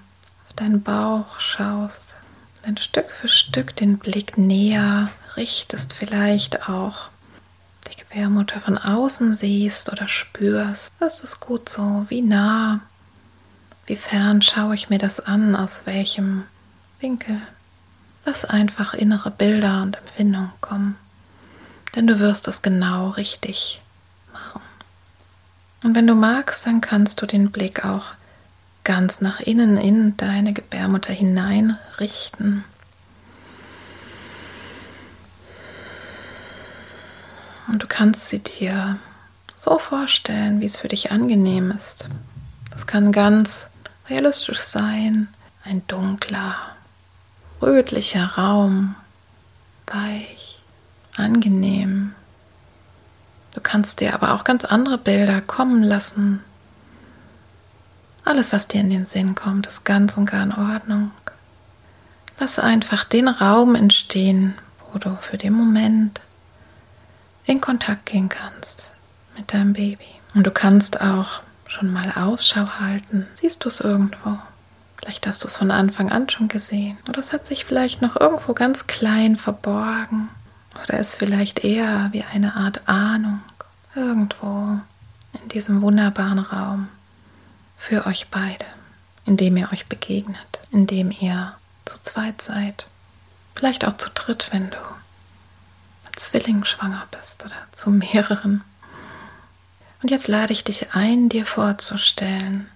auf 0.48 0.56
deinen 0.56 0.84
Bauch 0.84 1.39
schaust, 1.39 2.15
dann 2.63 2.78
Stück 2.78 3.10
für 3.10 3.28
Stück 3.28 3.76
den 3.76 3.98
Blick 3.98 4.38
näher 4.38 5.10
richtest, 5.36 5.94
vielleicht 5.94 6.70
auch 6.70 7.10
die 7.89 7.98
Gebärmutter 7.98 8.62
von 8.62 8.78
außen 8.78 9.36
siehst 9.36 9.91
oder 9.91 10.08
spürst. 10.08 10.91
Das 11.00 11.24
ist 11.24 11.39
gut 11.39 11.70
so, 11.70 12.06
wie 12.10 12.22
nah 12.22 12.82
wie 13.91 13.98
fern 13.98 14.41
schaue 14.41 14.74
ich 14.74 14.89
mir 14.89 15.00
das 15.00 15.20
an? 15.20 15.54
Aus 15.54 15.82
welchem 15.86 16.46
Winkel? 17.02 17.41
Lass 18.26 18.46
einfach 18.46 18.94
innere 18.94 19.32
Bilder 19.32 19.82
und 19.82 19.98
Empfindungen 19.98 20.52
kommen, 20.62 20.96
denn 21.94 22.08
du 22.08 22.20
wirst 22.20 22.48
es 22.48 22.62
genau 22.62 23.10
richtig 23.10 23.82
machen. 24.32 24.62
Und 25.84 25.96
wenn 25.96 26.08
du 26.08 26.15
magst, 26.15 26.65
dann 26.65 26.80
kannst 26.80 27.22
du 27.22 27.26
den 27.26 27.52
Blick 27.52 27.84
auch 27.84 28.06
ganz 28.86 29.20
nach 29.20 29.41
innen 29.41 29.76
in 29.76 30.15
deine 30.15 30.54
Gebärmutter 30.54 31.12
hinein 31.12 31.78
richten. 32.00 32.63
Und 37.72 37.84
du 37.84 37.88
kannst 37.88 38.28
sie 38.28 38.40
dir 38.40 38.98
so 39.58 39.78
vorstellen, 39.78 40.60
wie 40.60 40.66
es 40.66 40.78
für 40.78 40.88
dich 40.88 41.12
angenehm 41.12 41.72
ist. 41.72 42.10
Das 42.72 42.88
kann 42.88 43.12
ganz 43.12 43.70
realistisch 44.10 44.60
sein. 44.60 45.28
Ein 45.64 45.86
dunkler, 45.88 46.56
rötlicher 47.62 48.26
Raum, 48.26 48.96
weich, 49.86 50.60
angenehm, 51.16 52.14
kannst 53.72 54.02
dir 54.02 54.14
aber 54.14 54.34
auch 54.34 54.44
ganz 54.44 54.66
andere 54.66 54.98
Bilder 54.98 55.40
kommen 55.40 55.82
lassen. 55.84 56.42
Alles, 58.26 58.52
was 58.54 58.68
dir 58.68 58.82
in 58.82 58.90
den 58.90 59.06
Sinn 59.06 59.34
kommt, 59.34 59.66
ist 59.66 59.86
ganz 59.86 60.18
und 60.18 60.26
gar 60.26 60.44
in 60.44 60.54
Ordnung. 60.54 61.12
Lass 62.40 62.60
einfach 62.60 63.06
den 63.06 63.28
Raum 63.28 63.76
entstehen, 63.76 64.56
wo 64.92 65.00
du 65.00 65.18
für 65.22 65.38
den 65.38 65.54
Moment 65.54 66.20
in 67.52 67.60
Kontakt 67.60 68.06
gehen 68.06 68.30
kannst 68.30 68.92
mit 69.36 69.54
deinem 69.54 69.74
Baby. 69.74 70.08
Und 70.34 70.48
du 70.48 70.52
kannst 70.52 71.02
auch 71.02 71.42
schon 71.68 71.92
mal 71.92 72.14
Ausschau 72.16 72.80
halten. 72.80 73.28
Siehst 73.34 73.66
du 73.66 73.68
es 73.68 73.82
irgendwo? 73.82 74.40
Vielleicht 74.96 75.28
hast 75.28 75.44
du 75.44 75.48
es 75.48 75.58
von 75.58 75.70
Anfang 75.70 76.12
an 76.12 76.30
schon 76.30 76.48
gesehen. 76.48 76.98
Oder 77.10 77.20
es 77.20 77.34
hat 77.34 77.46
sich 77.46 77.66
vielleicht 77.66 78.02
noch 78.02 78.16
irgendwo 78.16 78.54
ganz 78.54 78.88
klein 78.88 79.36
verborgen. 79.36 80.30
Oder 80.82 80.98
ist 80.98 81.16
vielleicht 81.18 81.66
eher 81.66 82.08
wie 82.14 82.24
eine 82.24 82.56
Art 82.56 82.88
Ahnung 82.88 83.42
irgendwo 83.96 84.80
in 85.42 85.50
diesem 85.50 85.82
wunderbaren 85.82 86.40
Raum 86.40 86.88
für 87.78 88.06
euch 88.06 88.30
beide, 88.30 88.66
in 89.26 89.36
dem 89.36 89.58
ihr 89.58 89.74
euch 89.74 89.88
begegnet, 89.88 90.62
in 90.72 90.88
dem 90.88 91.12
ihr 91.12 91.54
zu 91.84 91.98
zweit 92.02 92.42
seid. 92.42 92.88
Vielleicht 93.56 93.86
auch 93.86 93.98
zu 93.98 94.10
dritt, 94.14 94.48
wenn 94.54 94.70
du 94.70 94.78
Zwilling 96.22 96.64
schwanger 96.66 97.04
bist 97.12 97.46
oder 97.46 97.56
zu 97.72 97.90
mehreren. 97.90 98.64
Und 100.02 100.12
jetzt 100.12 100.28
lade 100.28 100.54
ich 100.54 100.64
dich 100.64 100.94
ein, 100.94 101.30
dir 101.30 101.46
vorzustellen, 101.46 102.70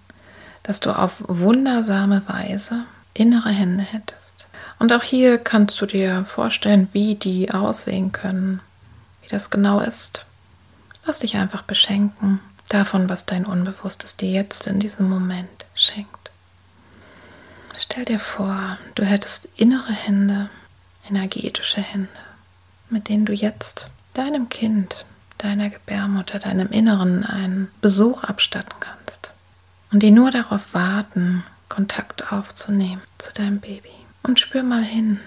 dass 0.64 0.80
du 0.80 0.98
auf 0.98 1.24
wundersame 1.28 2.28
Weise 2.28 2.84
innere 3.14 3.50
Hände 3.50 3.84
hättest. 3.84 4.48
Und 4.80 4.92
auch 4.92 5.04
hier 5.04 5.38
kannst 5.38 5.80
du 5.80 5.86
dir 5.86 6.26
vorstellen, 6.26 6.90
wie 6.92 7.16
die 7.16 7.52
aussehen 7.52 8.12
können, 8.12 8.62
wie 9.22 9.30
das 9.30 9.50
genau 9.50 9.80
ist. 9.80 10.26
Lass 11.06 11.20
dich 11.20 11.38
einfach 11.38 11.62
beschenken 11.62 12.40
davon, 12.70 13.10
was 13.10 13.26
dein 13.26 13.46
Unbewusstes 13.46 14.16
dir 14.16 14.32
jetzt 14.32 14.68
in 14.68 14.80
diesem 14.80 15.08
Moment 15.08 15.66
schenkt. 15.76 16.32
Stell 17.78 18.06
dir 18.06 18.20
vor, 18.20 18.78
du 18.96 19.04
hättest 19.04 19.48
innere 19.56 19.94
Hände, 19.94 20.50
energetische 21.08 21.82
Hände, 21.82 22.10
mit 22.90 23.10
denen 23.10 23.26
du 23.26 23.34
jetzt 23.34 23.90
deinem 24.14 24.50
Kind 24.50 25.06
deiner 25.38 25.70
Gebärmutter, 25.70 26.40
deinem 26.40 26.72
Inneren 26.72 27.24
einen 27.24 27.70
Besuch 27.82 28.24
abstatten 28.24 28.80
kannst 28.80 29.34
und 29.92 30.02
die 30.02 30.12
nur 30.12 30.32
darauf 30.32 30.74
warten, 30.74 31.44
Kontakt 31.70 32.32
aufzunehmen 32.32 33.02
zu 33.18 33.34
deinem 33.34 33.60
Baby. 33.60 33.92
Und 34.24 34.40
spür 34.40 34.64
mal 34.64 34.84
hin, 34.84 35.20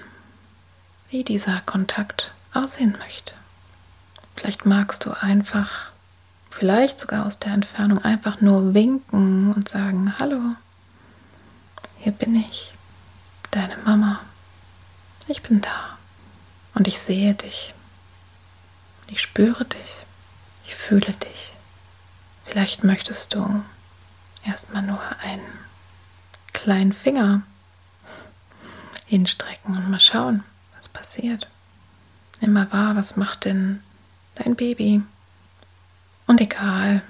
wie 1.11 1.25
dieser 1.25 1.61
Kontakt 1.61 2.33
aussehen 2.53 2.97
möchte. 2.99 3.33
Vielleicht 4.35 4.67
magst 4.67 5.05
du 5.05 5.11
einfach, 5.13 5.91
vielleicht 6.51 6.99
sogar 6.99 7.27
aus 7.27 7.39
der 7.39 7.53
Entfernung, 7.53 8.03
einfach 8.03 8.41
nur 8.41 8.75
winken 8.75 9.53
und 9.53 9.69
sagen, 9.69 10.15
hallo, 10.19 10.41
hier 11.99 12.13
bin 12.13 12.35
ich, 12.35 12.73
deine 13.51 13.77
Mama, 13.85 14.21
ich 15.29 15.43
bin 15.43 15.61
da 15.61 15.98
und 16.79 16.87
ich 16.87 17.01
sehe 17.01 17.35
dich. 17.35 17.75
Ich 19.09 19.21
spüre 19.21 19.65
dich. 19.65 19.97
Ich 20.65 20.77
fühle 20.77 21.13
dich. 21.13 21.53
Vielleicht 22.47 22.85
möchtest 22.85 23.35
du 23.35 23.65
erstmal 24.47 24.83
nur 24.83 25.01
einen 25.21 25.43
kleinen 26.53 26.93
Finger 26.93 27.43
hinstrecken 29.07 29.77
und 29.77 29.91
mal 29.91 29.99
schauen, 29.99 30.45
was 30.77 30.89
passiert. 30.89 31.49
Nimm 32.41 32.53
mal 32.53 32.71
wahr, 32.71 32.95
was 32.95 33.17
macht 33.17 33.45
denn 33.45 33.83
dein 34.37 34.55
Baby? 34.55 35.03
Und 36.29 36.41
egal, 36.41 37.03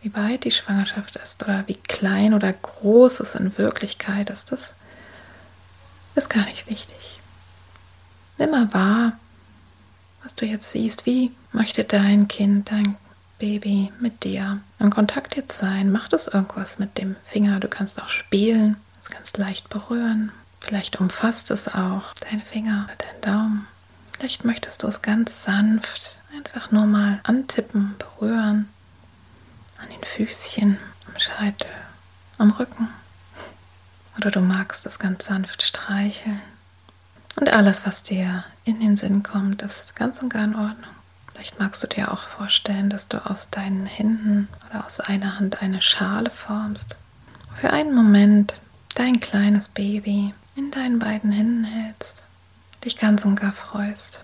wie 0.00 0.14
weit 0.14 0.44
die 0.44 0.52
Schwangerschaft 0.52 1.16
ist 1.16 1.42
oder 1.42 1.66
wie 1.66 1.74
klein 1.74 2.34
oder 2.34 2.52
groß 2.52 3.18
es 3.18 3.34
in 3.34 3.58
Wirklichkeit 3.58 4.30
ist, 4.30 4.52
das 4.52 4.72
ist 6.14 6.30
gar 6.30 6.44
nicht 6.44 6.68
wichtig. 6.68 7.19
Nimm 8.40 8.52
mal 8.52 8.72
wahr, 8.72 9.12
was 10.22 10.34
du 10.34 10.46
jetzt 10.46 10.70
siehst. 10.70 11.04
Wie 11.04 11.30
möchte 11.52 11.84
dein 11.84 12.26
Kind, 12.26 12.70
dein 12.70 12.96
Baby 13.38 13.92
mit 14.00 14.24
dir 14.24 14.60
in 14.78 14.88
Kontakt 14.88 15.36
jetzt 15.36 15.58
sein? 15.58 15.92
Macht 15.92 16.14
es 16.14 16.26
irgendwas 16.26 16.78
mit 16.78 16.96
dem 16.96 17.16
Finger? 17.26 17.60
Du 17.60 17.68
kannst 17.68 18.00
auch 18.00 18.08
spielen, 18.08 18.76
es 18.98 19.10
kannst 19.10 19.36
leicht 19.36 19.68
berühren. 19.68 20.32
Vielleicht 20.58 20.98
umfasst 20.98 21.50
es 21.50 21.68
auch 21.68 22.14
deinen 22.14 22.40
Finger 22.40 22.86
oder 22.86 22.96
deinen 22.96 23.20
Daumen. 23.20 23.66
Vielleicht 24.12 24.46
möchtest 24.46 24.82
du 24.82 24.86
es 24.86 25.02
ganz 25.02 25.44
sanft 25.44 26.16
einfach 26.34 26.70
nur 26.70 26.86
mal 26.86 27.20
antippen, 27.24 27.94
berühren. 27.98 28.70
An 29.76 29.88
den 29.90 30.02
Füßchen, 30.02 30.78
am 31.06 31.20
Scheitel, 31.20 31.70
am 32.38 32.52
Rücken. 32.52 32.88
Oder 34.16 34.30
du 34.30 34.40
magst 34.40 34.86
es 34.86 34.98
ganz 34.98 35.26
sanft 35.26 35.62
streicheln. 35.62 36.40
Und 37.36 37.52
alles, 37.52 37.86
was 37.86 38.02
dir 38.02 38.44
in 38.64 38.80
den 38.80 38.96
Sinn 38.96 39.22
kommt, 39.22 39.62
ist 39.62 39.96
ganz 39.96 40.20
und 40.22 40.30
gar 40.30 40.44
in 40.44 40.54
Ordnung. 40.54 40.90
Vielleicht 41.32 41.58
magst 41.58 41.82
du 41.82 41.86
dir 41.86 42.12
auch 42.12 42.20
vorstellen, 42.20 42.90
dass 42.90 43.08
du 43.08 43.24
aus 43.24 43.50
deinen 43.50 43.86
Händen 43.86 44.48
oder 44.68 44.84
aus 44.84 45.00
einer 45.00 45.38
Hand 45.38 45.62
eine 45.62 45.80
Schale 45.80 46.28
formst. 46.28 46.96
Für 47.54 47.70
einen 47.70 47.94
Moment 47.94 48.54
dein 48.94 49.20
kleines 49.20 49.68
Baby 49.68 50.34
in 50.56 50.70
deinen 50.70 50.98
beiden 50.98 51.30
Händen 51.30 51.64
hältst. 51.64 52.24
Dich 52.84 52.98
ganz 52.98 53.24
und 53.24 53.36
gar 53.36 53.52
freust, 53.52 54.20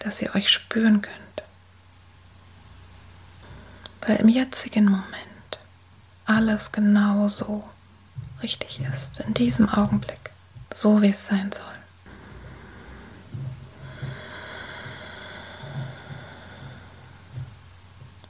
dass 0.00 0.20
ihr 0.20 0.34
euch 0.34 0.50
spüren 0.50 1.02
könnt. 1.02 1.16
Weil 4.06 4.16
im 4.16 4.28
jetzigen 4.28 4.84
Moment 4.84 5.06
alles 6.24 6.72
genau 6.72 7.28
so 7.28 7.68
richtig 8.42 8.80
ist, 8.80 9.20
in 9.20 9.34
diesem 9.34 9.68
Augenblick, 9.68 10.29
so 10.72 11.02
wie 11.02 11.10
es 11.10 11.26
sein 11.26 11.50
soll. 11.52 11.64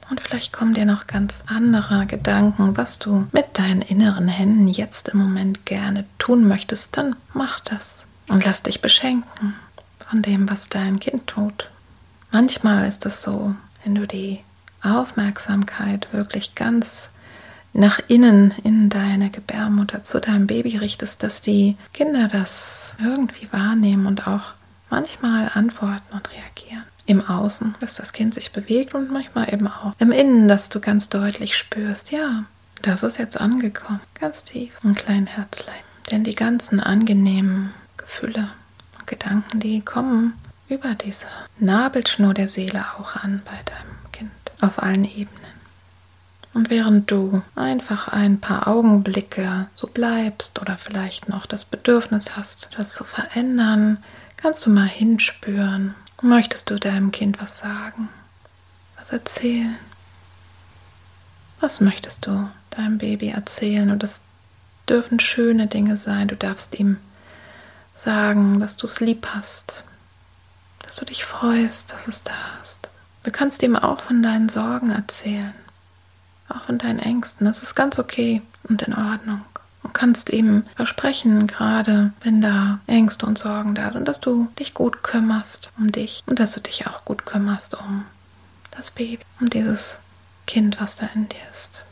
Und 0.09 0.19
vielleicht 0.19 0.51
kommen 0.51 0.73
dir 0.73 0.85
noch 0.85 1.07
ganz 1.07 1.43
andere 1.47 2.05
Gedanken, 2.05 2.75
was 2.75 2.99
du 2.99 3.27
mit 3.31 3.57
deinen 3.57 3.81
inneren 3.81 4.27
Händen 4.27 4.67
jetzt 4.67 5.07
im 5.09 5.19
Moment 5.19 5.65
gerne 5.65 6.03
tun 6.17 6.47
möchtest. 6.47 6.97
Dann 6.97 7.15
mach 7.33 7.61
das 7.61 8.05
und 8.27 8.43
lass 8.43 8.61
dich 8.61 8.81
beschenken 8.81 9.55
von 10.09 10.21
dem, 10.21 10.51
was 10.51 10.67
dein 10.67 10.99
Kind 10.99 11.27
tut. 11.27 11.69
Manchmal 12.31 12.87
ist 12.89 13.05
es 13.05 13.21
so, 13.21 13.55
wenn 13.83 13.95
du 13.95 14.05
die 14.05 14.41
Aufmerksamkeit 14.83 16.11
wirklich 16.11 16.55
ganz 16.55 17.09
nach 17.73 17.99
innen 18.07 18.53
in 18.63 18.89
deine 18.89 19.29
Gebärmutter 19.29 20.03
zu 20.03 20.19
deinem 20.19 20.47
Baby 20.47 20.77
richtest, 20.77 21.23
dass 21.23 21.41
die 21.41 21.77
Kinder 21.93 22.27
das 22.27 22.95
irgendwie 23.01 23.47
wahrnehmen 23.51 24.05
und 24.05 24.27
auch 24.27 24.53
manchmal 24.89 25.49
antworten 25.53 26.13
und 26.13 26.29
reagieren 26.31 26.83
im 27.05 27.27
Außen, 27.27 27.75
dass 27.79 27.95
das 27.95 28.13
Kind 28.13 28.33
sich 28.33 28.51
bewegt 28.51 28.93
und 28.93 29.11
manchmal 29.11 29.53
eben 29.53 29.67
auch 29.67 29.93
im 29.99 30.11
Innen, 30.11 30.47
dass 30.47 30.69
du 30.69 30.79
ganz 30.79 31.09
deutlich 31.09 31.57
spürst, 31.57 32.11
ja, 32.11 32.43
das 32.81 33.03
ist 33.03 33.17
jetzt 33.17 33.39
angekommen, 33.39 34.01
ganz 34.19 34.43
tief, 34.43 34.77
ein 34.83 34.95
kleines 34.95 35.31
Herzlein. 35.31 35.75
Denn 36.09 36.23
die 36.23 36.35
ganzen 36.35 36.79
angenehmen 36.79 37.73
Gefühle 37.97 38.49
und 38.97 39.07
Gedanken, 39.07 39.59
die 39.59 39.81
kommen 39.81 40.33
über 40.67 40.95
diese 40.95 41.27
Nabelschnur 41.59 42.33
der 42.33 42.47
Seele 42.47 42.85
auch 42.97 43.15
an 43.15 43.41
bei 43.45 43.59
deinem 43.65 44.11
Kind 44.11 44.31
auf 44.61 44.81
allen 44.81 45.05
Ebenen. 45.05 45.40
Und 46.53 46.69
während 46.69 47.09
du 47.09 47.41
einfach 47.55 48.09
ein 48.09 48.39
paar 48.39 48.67
Augenblicke 48.67 49.67
so 49.73 49.87
bleibst 49.87 50.59
oder 50.61 50.77
vielleicht 50.77 51.29
noch 51.29 51.45
das 51.45 51.63
Bedürfnis 51.63 52.35
hast, 52.35 52.69
das 52.77 52.93
zu 52.93 53.03
verändern, 53.03 54.03
kannst 54.37 54.65
du 54.65 54.69
mal 54.69 54.87
hinspüren, 54.87 55.95
Möchtest 56.23 56.69
du 56.69 56.79
deinem 56.79 57.11
Kind 57.11 57.41
was 57.41 57.57
sagen? 57.57 58.07
Was 58.95 59.11
erzählen? 59.11 59.75
Was 61.59 61.81
möchtest 61.81 62.27
du 62.27 62.47
deinem 62.69 62.99
Baby 62.99 63.29
erzählen? 63.29 63.89
Und 63.89 64.03
das 64.03 64.21
dürfen 64.87 65.19
schöne 65.19 65.65
Dinge 65.65 65.97
sein. 65.97 66.27
Du 66.27 66.35
darfst 66.35 66.79
ihm 66.79 66.97
sagen, 67.95 68.59
dass 68.59 68.77
du 68.77 68.85
es 68.85 68.99
lieb 68.99 69.29
hast, 69.33 69.83
dass 70.83 70.97
du 70.97 71.05
dich 71.05 71.25
freust, 71.25 71.91
dass 71.91 72.07
es 72.07 72.21
da 72.21 72.33
ist. 72.61 72.91
Du 73.23 73.31
kannst 73.31 73.63
ihm 73.63 73.75
auch 73.75 74.01
von 74.01 74.21
deinen 74.21 74.49
Sorgen 74.49 74.91
erzählen, 74.91 75.55
auch 76.55 76.65
von 76.65 76.77
deinen 76.77 76.99
Ängsten. 76.99 77.45
Das 77.45 77.63
ist 77.63 77.75
ganz 77.75 77.99
okay 77.99 78.41
und 78.63 78.81
in 78.81 78.95
Ordnung 78.95 79.41
und 79.83 79.93
kannst 79.93 80.29
ihm 80.29 80.63
versprechen, 80.75 81.47
gerade 81.47 82.13
wenn 82.21 82.41
da 82.41 82.79
Ängste 82.87 83.25
und 83.25 83.37
Sorgen 83.37 83.75
da 83.75 83.91
sind, 83.91 84.07
dass 84.07 84.19
du 84.19 84.47
dich 84.59 84.73
gut 84.73 85.03
kümmerst 85.03 85.71
um 85.77 85.91
dich 85.91 86.23
und 86.27 86.39
dass 86.39 86.53
du 86.53 86.59
dich 86.59 86.87
auch 86.87 87.05
gut 87.05 87.25
kümmerst 87.25 87.75
um 87.75 88.05
das 88.71 88.91
Baby, 88.91 89.19
um 89.39 89.49
dieses 89.49 89.99
Kind, 90.47 90.79
was 90.79 90.95
da 90.95 91.09
in 91.13 91.27
dir 91.29 91.39
ist. 91.51 91.85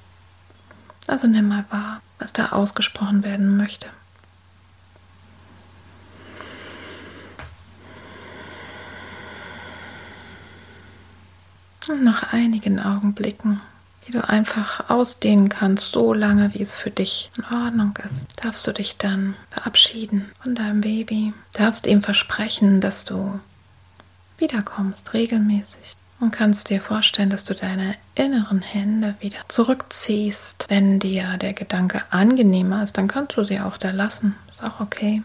Also 1.07 1.27
nimm 1.27 1.47
mal 1.47 1.65
wahr, 1.69 2.01
was 2.19 2.33
da 2.33 2.49
ausgesprochen 2.49 3.23
werden 3.23 3.57
möchte. 3.57 3.87
Und 11.87 12.03
nach 12.03 12.33
einigen 12.33 12.79
Augenblicken, 12.79 13.59
die 14.09 14.13
du 14.13 14.27
einfach 14.27 14.89
ausdehnen 14.89 15.49
kannst, 15.49 15.91
so 15.91 16.13
lange 16.13 16.51
wie 16.55 16.63
es 16.63 16.73
für 16.73 16.89
dich 16.89 17.29
in 17.37 17.43
Ordnung 17.55 17.93
ist, 18.07 18.27
darfst 18.43 18.65
du 18.65 18.71
dich 18.71 18.97
dann 18.97 19.35
verabschieden 19.51 20.31
von 20.41 20.55
deinem 20.55 20.81
Baby, 20.81 21.33
darfst 21.53 21.85
ihm 21.85 22.01
versprechen, 22.01 22.81
dass 22.81 23.05
du 23.05 23.39
wiederkommst 24.39 25.13
regelmäßig 25.13 25.93
und 26.19 26.31
kannst 26.31 26.71
dir 26.71 26.81
vorstellen, 26.81 27.29
dass 27.29 27.43
du 27.43 27.53
deine 27.53 27.95
inneren 28.15 28.61
Hände 28.61 29.13
wieder 29.19 29.37
zurückziehst. 29.47 30.65
Wenn 30.69 30.97
dir 30.97 31.37
der 31.37 31.53
Gedanke 31.53 32.01
angenehmer 32.09 32.81
ist, 32.81 32.97
dann 32.97 33.07
kannst 33.07 33.37
du 33.37 33.43
sie 33.43 33.59
auch 33.59 33.77
da 33.77 33.91
lassen. 33.91 34.35
Ist 34.49 34.63
auch 34.63 34.79
okay. 34.79 35.21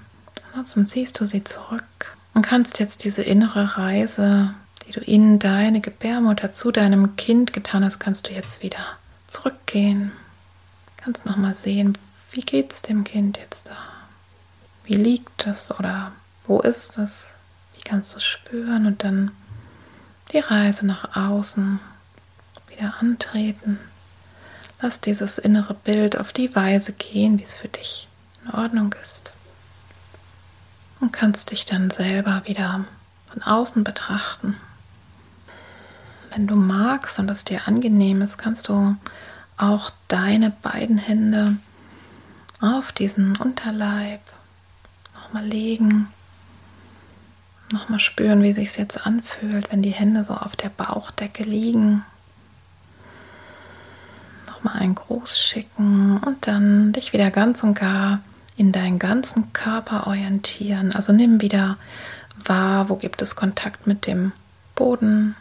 Ansonsten 0.52 0.86
ziehst 0.86 1.18
du 1.20 1.24
sie 1.24 1.42
zurück 1.42 2.16
und 2.34 2.42
kannst 2.42 2.80
jetzt 2.80 3.04
diese 3.04 3.22
innere 3.22 3.78
Reise, 3.78 4.54
die 4.86 4.92
du 4.92 5.00
in 5.00 5.38
deine 5.38 5.80
Gebärmutter 5.80 6.52
zu 6.52 6.70
deinem 6.70 7.16
Kind 7.16 7.52
getan 7.52 7.84
hast, 7.84 7.98
kannst 7.98 8.28
du 8.28 8.32
jetzt 8.32 8.62
wieder 8.62 8.84
zurückgehen. 9.26 10.12
Kannst 10.96 11.26
nochmal 11.26 11.54
sehen, 11.54 11.96
wie 12.32 12.40
geht 12.40 12.72
es 12.72 12.82
dem 12.82 13.04
Kind 13.04 13.38
jetzt 13.38 13.68
da? 13.68 13.76
Wie 14.84 14.96
liegt 14.96 15.46
es 15.46 15.70
oder 15.70 16.12
wo 16.46 16.60
ist 16.60 16.98
es? 16.98 17.24
Wie 17.74 17.82
kannst 17.82 18.12
du 18.12 18.18
es 18.18 18.24
spüren 18.24 18.86
und 18.86 19.04
dann 19.04 19.30
die 20.32 20.38
Reise 20.40 20.86
nach 20.86 21.16
außen 21.16 21.80
wieder 22.68 22.94
antreten. 23.00 23.78
Lass 24.80 25.00
dieses 25.00 25.38
innere 25.38 25.74
Bild 25.74 26.18
auf 26.18 26.32
die 26.32 26.54
Weise 26.54 26.92
gehen, 26.92 27.38
wie 27.38 27.44
es 27.44 27.54
für 27.54 27.68
dich 27.68 28.08
in 28.44 28.50
Ordnung 28.52 28.94
ist. 29.02 29.32
Und 31.00 31.12
kannst 31.12 31.50
dich 31.50 31.64
dann 31.64 31.90
selber 31.90 32.42
wieder 32.46 32.84
von 33.30 33.42
außen 33.42 33.84
betrachten. 33.84 34.56
Wenn 36.34 36.46
du 36.46 36.56
magst 36.56 37.18
und 37.18 37.30
es 37.30 37.44
dir 37.44 37.66
angenehm 37.66 38.22
ist, 38.22 38.38
kannst 38.38 38.68
du 38.68 38.96
auch 39.56 39.90
deine 40.08 40.50
beiden 40.50 40.98
Hände 40.98 41.56
auf 42.60 42.92
diesen 42.92 43.36
Unterleib 43.36 44.20
nochmal 45.14 45.44
legen 45.46 46.08
Nochmal 47.74 47.98
spüren, 47.98 48.42
wie 48.42 48.52
sich 48.52 48.76
jetzt 48.76 49.04
anfühlt, 49.04 49.72
wenn 49.72 49.82
die 49.82 49.90
Hände 49.90 50.22
so 50.22 50.34
auf 50.34 50.54
der 50.54 50.68
Bauchdecke 50.68 51.42
liegen. 51.42 52.04
Nochmal 54.46 54.76
einen 54.76 54.94
Gruß 54.94 55.40
schicken 55.40 56.18
und 56.18 56.46
dann 56.46 56.92
dich 56.92 57.12
wieder 57.12 57.32
ganz 57.32 57.64
und 57.64 57.74
gar 57.74 58.20
in 58.56 58.70
deinen 58.70 59.00
ganzen 59.00 59.52
Körper 59.52 60.06
orientieren. 60.06 60.94
Also 60.94 61.12
nimm 61.12 61.40
wieder 61.40 61.76
wahr, 62.44 62.88
wo 62.88 62.94
gibt 62.94 63.22
es 63.22 63.34
Kontakt 63.34 63.88
mit 63.88 64.06
dem 64.06 64.30
Boden 64.76 65.34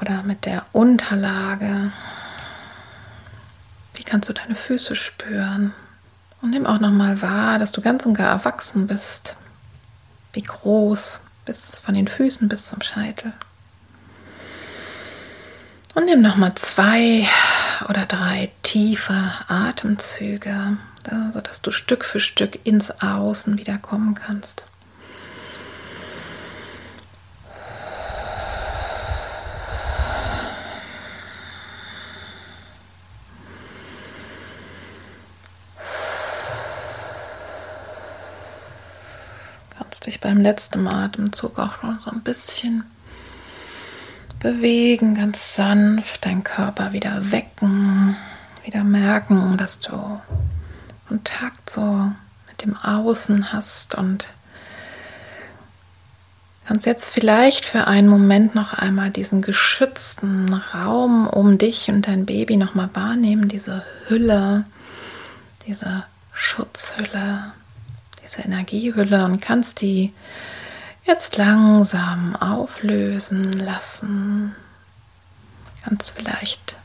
oder 0.00 0.22
mit 0.22 0.44
der 0.44 0.64
Unterlage. 0.72 1.92
Wie 3.94 4.04
kannst 4.04 4.28
du 4.28 4.32
deine 4.32 4.54
Füße 4.54 4.96
spüren? 4.96 5.72
Und 6.42 6.50
nimm 6.50 6.66
auch 6.66 6.80
nochmal 6.80 7.22
wahr, 7.22 7.58
dass 7.58 7.72
du 7.72 7.80
ganz 7.80 8.04
und 8.04 8.14
gar 8.14 8.30
erwachsen 8.30 8.86
bist 8.86 9.36
wie 10.34 10.42
groß, 10.42 11.20
bis 11.44 11.78
von 11.78 11.94
den 11.94 12.08
Füßen 12.08 12.48
bis 12.48 12.66
zum 12.66 12.82
Scheitel. 12.82 13.32
Und 15.94 16.06
nimm 16.06 16.22
nochmal 16.22 16.54
zwei 16.54 17.26
oder 17.88 18.04
drei 18.06 18.50
tiefe 18.62 19.32
Atemzüge, 19.46 20.76
sodass 21.32 21.62
du 21.62 21.70
Stück 21.70 22.04
für 22.04 22.20
Stück 22.20 22.66
ins 22.66 22.90
Außen 23.00 23.58
wieder 23.58 23.78
kommen 23.78 24.14
kannst. 24.14 24.66
dich 40.04 40.13
beim 40.24 40.40
letzten 40.40 40.88
Atemzug 40.88 41.58
auch 41.58 41.82
noch 41.82 42.00
so 42.00 42.10
ein 42.10 42.22
bisschen 42.22 42.82
bewegen, 44.40 45.14
ganz 45.14 45.54
sanft 45.54 46.24
deinen 46.24 46.42
Körper 46.42 46.92
wieder 46.92 47.30
wecken, 47.30 48.16
wieder 48.64 48.84
merken, 48.84 49.58
dass 49.58 49.80
du 49.80 50.20
Kontakt 51.08 51.68
so 51.68 52.10
mit 52.48 52.62
dem 52.62 52.74
Außen 52.74 53.52
hast 53.52 53.96
und 53.96 54.28
kannst 56.66 56.86
jetzt 56.86 57.10
vielleicht 57.10 57.66
für 57.66 57.86
einen 57.86 58.08
Moment 58.08 58.54
noch 58.54 58.72
einmal 58.72 59.10
diesen 59.10 59.42
geschützten 59.42 60.54
Raum 60.54 61.26
um 61.26 61.58
dich 61.58 61.90
und 61.90 62.06
dein 62.06 62.24
Baby 62.24 62.56
noch 62.56 62.74
mal 62.74 62.88
wahrnehmen, 62.94 63.48
diese 63.48 63.82
Hülle, 64.08 64.64
diese 65.66 66.04
Schutzhülle, 66.32 67.52
diese 68.24 68.42
Energiehülle 68.42 69.24
und 69.24 69.40
kannst 69.40 69.80
die 69.80 70.12
jetzt 71.04 71.36
langsam 71.36 72.34
auflösen 72.36 73.52
lassen. 73.52 74.54
Kannst 75.84 76.10
vielleicht 76.10 76.76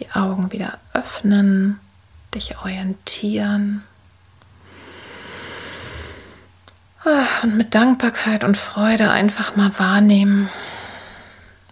die 0.00 0.10
Augen 0.12 0.52
wieder 0.52 0.78
öffnen, 0.92 1.78
dich 2.34 2.58
orientieren. 2.58 3.84
Und 7.42 7.56
mit 7.56 7.74
Dankbarkeit 7.74 8.44
und 8.44 8.58
Freude 8.58 9.10
einfach 9.10 9.56
mal 9.56 9.70
wahrnehmen, 9.78 10.48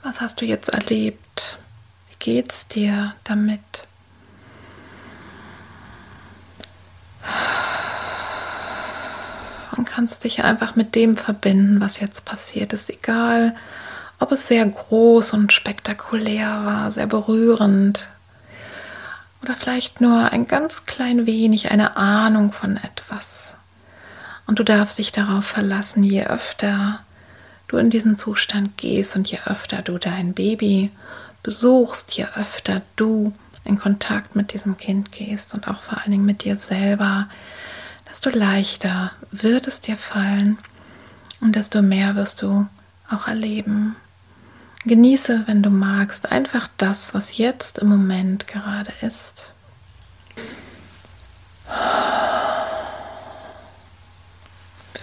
was 0.03 0.20
hast 0.20 0.40
du 0.40 0.44
jetzt 0.44 0.68
erlebt? 0.68 1.59
Wie 2.09 2.16
geht's 2.18 2.68
dir 2.68 3.14
damit? 3.25 3.87
Und 9.79 9.87
kannst 9.87 10.25
dich 10.25 10.43
einfach 10.45 10.77
mit 10.77 10.95
dem 10.95 11.17
verbinden, 11.17 11.81
was 11.81 12.01
jetzt 12.01 12.25
passiert 12.25 12.73
ist, 12.73 12.91
egal 12.91 13.55
ob 14.19 14.33
es 14.33 14.49
sehr 14.49 14.65
groß 14.65 15.35
und 15.35 15.53
spektakulär 15.53 16.65
war, 16.65 16.91
sehr 16.91 17.07
berührend 17.07 18.09
oder 19.43 19.55
vielleicht 19.55 20.01
nur 20.01 20.33
ein 20.33 20.49
ganz 20.49 20.87
klein 20.87 21.27
wenig 21.27 21.71
eine 21.71 21.97
Ahnung 21.97 22.53
von 22.53 22.79
etwas. 22.79 23.55
Und 24.47 24.59
du 24.59 24.62
darfst 24.62 24.99
dich 24.99 25.12
darauf 25.12 25.45
verlassen, 25.45 26.03
je 26.03 26.25
öfter 26.25 27.01
du 27.69 27.77
in 27.77 27.91
diesen 27.91 28.17
Zustand 28.17 28.77
gehst 28.77 29.17
und 29.17 29.31
je 29.31 29.39
öfter 29.45 29.83
du 29.83 29.99
dein 29.99 30.35
Baby 30.35 30.91
besuchst, 31.43 32.12
je 32.17 32.27
öfter 32.37 32.83
du 32.95 33.33
in 33.65 33.79
Kontakt 33.79 34.37
mit 34.37 34.53
diesem 34.53 34.77
Kind 34.77 35.12
gehst 35.12 35.55
und 35.55 35.69
auch 35.69 35.83
vor 35.83 35.99
allen 35.99 36.12
Dingen 36.12 36.25
mit 36.25 36.45
dir 36.45 36.57
selber, 36.57 37.29
desto 38.09 38.31
leichter 38.31 39.12
wird 39.31 39.66
es 39.66 39.81
dir 39.81 39.97
fallen 39.97 40.59
und 41.40 41.57
desto 41.57 41.83
mehr 41.83 42.14
wirst 42.16 42.42
du 42.42 42.66
auch 43.11 43.29
erleben. 43.29 43.97
Genieße, 44.85 45.45
wenn 45.47 45.62
du 45.62 45.71
magst, 45.71 46.31
einfach 46.31 46.69
das, 46.77 47.12
was 47.12 47.38
jetzt 47.38 47.79
im 47.79 47.88
Moment 47.88 48.47
gerade 48.47 48.92
ist. 49.01 49.53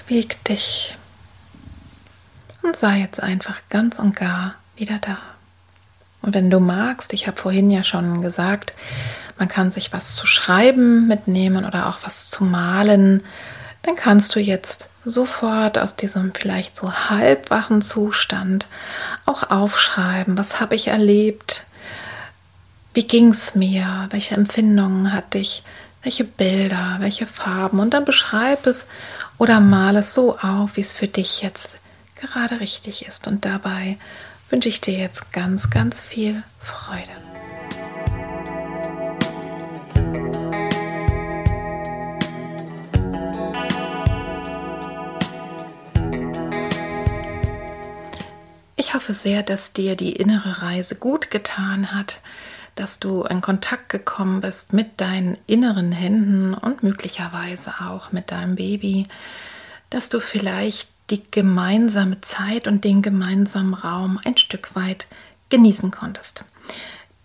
Beweg 0.07 0.43
dich 0.45 0.97
und 2.61 2.75
sei 2.75 2.99
jetzt 2.99 3.21
einfach 3.21 3.61
ganz 3.69 3.99
und 3.99 4.15
gar 4.15 4.55
wieder 4.75 4.99
da. 4.99 5.17
Und 6.24 6.34
wenn 6.34 6.49
du 6.49 6.59
magst, 6.59 7.13
ich 7.13 7.28
habe 7.28 7.38
vorhin 7.38 7.69
ja 7.69 7.84
schon 7.84 8.21
gesagt, 8.21 8.74
man 9.38 9.49
kann 9.49 9.71
sich 9.71 9.91
was 9.91 10.15
zu 10.15 10.26
schreiben 10.26 11.05
mitnehmen 11.07 11.65
oder 11.65 11.89
auch 11.89 11.99
was 12.03 12.30
zu 12.30 12.45
malen. 12.45 13.24
Dann 13.84 13.95
kannst 13.95 14.34
du 14.36 14.39
jetzt 14.39 14.89
sofort 15.03 15.78
aus 15.78 15.97
diesem 15.97 16.34
vielleicht 16.34 16.78
so 16.78 16.93
halbwachen 16.93 17.82
Zustand 17.82 18.67
auch 19.26 19.51
aufschreiben, 19.51 20.38
was 20.38 20.61
habe 20.61 20.76
ich 20.76 20.88
erlebt, 20.88 21.65
wie 22.93 23.05
ging 23.05 23.30
es 23.30 23.53
mir, 23.53 24.07
welche 24.11 24.36
Empfindungen 24.36 25.11
hatte 25.11 25.39
ich, 25.39 25.63
welche 26.03 26.24
Bilder, 26.24 26.97
welche 26.99 27.26
Farben 27.26 27.80
und 27.80 27.93
dann 27.93 28.05
beschreib 28.05 28.65
es 28.65 28.88
oder 29.38 29.59
male 29.59 29.99
es 29.99 30.13
so 30.13 30.38
auf, 30.39 30.78
wie 30.78 30.82
es 30.82 30.93
für 30.93 31.07
dich 31.07 31.41
jetzt 31.41 31.76
gerade 32.15 32.61
richtig 32.61 33.05
ist. 33.05 33.28
Und 33.28 33.43
dabei 33.43 33.97
wünsche 34.53 34.69
ich 34.69 34.81
dir 34.81 34.93
jetzt 34.93 35.33
ganz, 35.33 35.71
ganz 35.71 35.99
viel 35.99 36.43
Freude. 36.59 37.09
Ich 48.75 48.93
hoffe 48.93 49.13
sehr, 49.13 49.41
dass 49.41 49.73
dir 49.73 49.95
die 49.95 50.11
innere 50.11 50.61
Reise 50.61 50.97
gut 50.97 51.31
getan 51.31 51.91
hat, 51.91 52.21
dass 52.75 52.99
du 52.99 53.23
in 53.23 53.41
Kontakt 53.41 53.89
gekommen 53.89 54.41
bist 54.41 54.71
mit 54.71 55.01
deinen 55.01 55.35
inneren 55.47 55.91
Händen 55.91 56.53
und 56.53 56.83
möglicherweise 56.83 57.73
auch 57.89 58.11
mit 58.11 58.29
deinem 58.29 58.53
Baby, 58.53 59.07
dass 59.89 60.09
du 60.09 60.19
vielleicht 60.19 60.92
die 61.09 61.23
gemeinsame 61.29 62.21
Zeit 62.21 62.67
und 62.67 62.83
den 62.83 63.01
gemeinsamen 63.01 63.73
Raum 63.73 64.19
ein 64.23 64.37
Stück 64.37 64.75
weit 64.75 65.07
genießen 65.49 65.91
konntest. 65.91 66.45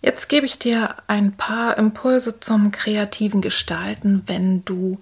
Jetzt 0.01 0.29
gebe 0.29 0.45
ich 0.45 0.59
dir 0.59 0.95
ein 1.07 1.33
paar 1.33 1.77
Impulse 1.77 2.39
zum 2.39 2.71
kreativen 2.71 3.41
Gestalten, 3.41 4.23
wenn 4.27 4.63
du 4.63 4.99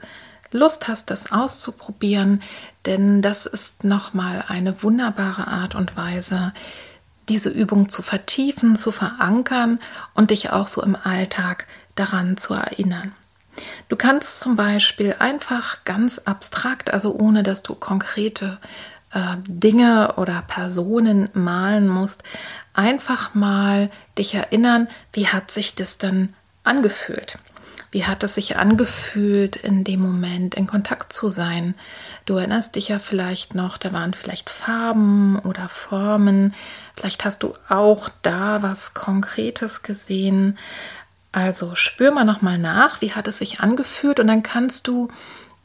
Lust 0.52 0.88
hast, 0.88 1.10
das 1.10 1.32
auszuprobieren, 1.32 2.42
denn 2.86 3.22
das 3.22 3.46
ist 3.46 3.84
nochmal 3.84 4.46
eine 4.48 4.82
wunderbare 4.82 5.48
Art 5.48 5.76
und 5.76 5.98
Weise, 5.98 6.54
diese 7.30 7.50
Übung 7.50 7.90
zu 7.90 8.02
vertiefen, 8.02 8.78
zu 8.78 8.92
verankern 8.92 9.80
und 10.14 10.32
dich 10.32 10.52
auch 10.52 10.68
so 10.68 10.82
im 10.82 10.96
Alltag 10.96 11.68
daran 11.96 12.38
zu 12.38 12.54
erinnern. 12.54 13.14
Du 13.90 13.96
kannst 13.96 14.40
zum 14.40 14.56
Beispiel 14.56 15.16
einfach 15.20 15.84
ganz 15.84 16.20
abstrakt, 16.20 16.94
also 16.94 17.14
ohne 17.14 17.44
dass 17.44 17.64
du 17.64 17.76
konkrete 17.76 18.60
äh, 19.14 19.38
Dinge 19.48 20.16
oder 20.18 20.44
Personen 20.48 21.30
malen 21.34 21.88
musst, 21.88 22.24
einfach 22.74 23.34
mal 23.34 23.90
dich 24.18 24.36
erinnern, 24.36 24.88
wie 25.14 25.28
hat 25.28 25.52
sich 25.52 25.76
das 25.76 25.98
dann 25.98 26.34
angefühlt? 26.64 27.40
Wie 27.90 28.06
hat 28.06 28.22
es 28.24 28.36
sich 28.36 28.58
angefühlt, 28.58 29.56
in 29.56 29.84
dem 29.86 30.02
Moment 30.02 30.56
in 30.56 30.68
Kontakt 30.68 31.14
zu 31.14 31.30
sein? 31.30 31.74
Du 32.26 32.36
erinnerst 32.36 32.76
dich 32.76 32.90
ja 32.90 33.00
vielleicht 33.00 33.56
noch, 33.56 33.78
da 33.78 33.94
waren 33.94 34.14
vielleicht 34.14 34.50
Farben 34.50 35.40
oder 35.40 35.70
Formen. 35.70 36.54
Vielleicht 36.96 37.24
hast 37.24 37.44
du 37.44 37.54
auch 37.70 38.10
da 38.24 38.62
was 38.62 38.94
Konkretes 38.94 39.84
gesehen. 39.84 40.58
Also 41.32 41.76
spür 41.76 42.12
mal 42.12 42.24
nochmal 42.24 42.58
nach, 42.58 43.02
wie 43.02 43.14
hat 43.14 43.28
es 43.28 43.40
sich 43.40 43.60
angefühlt 43.60 44.20
und 44.20 44.28
dann 44.28 44.44
kannst 44.44 44.88
du 44.88 45.10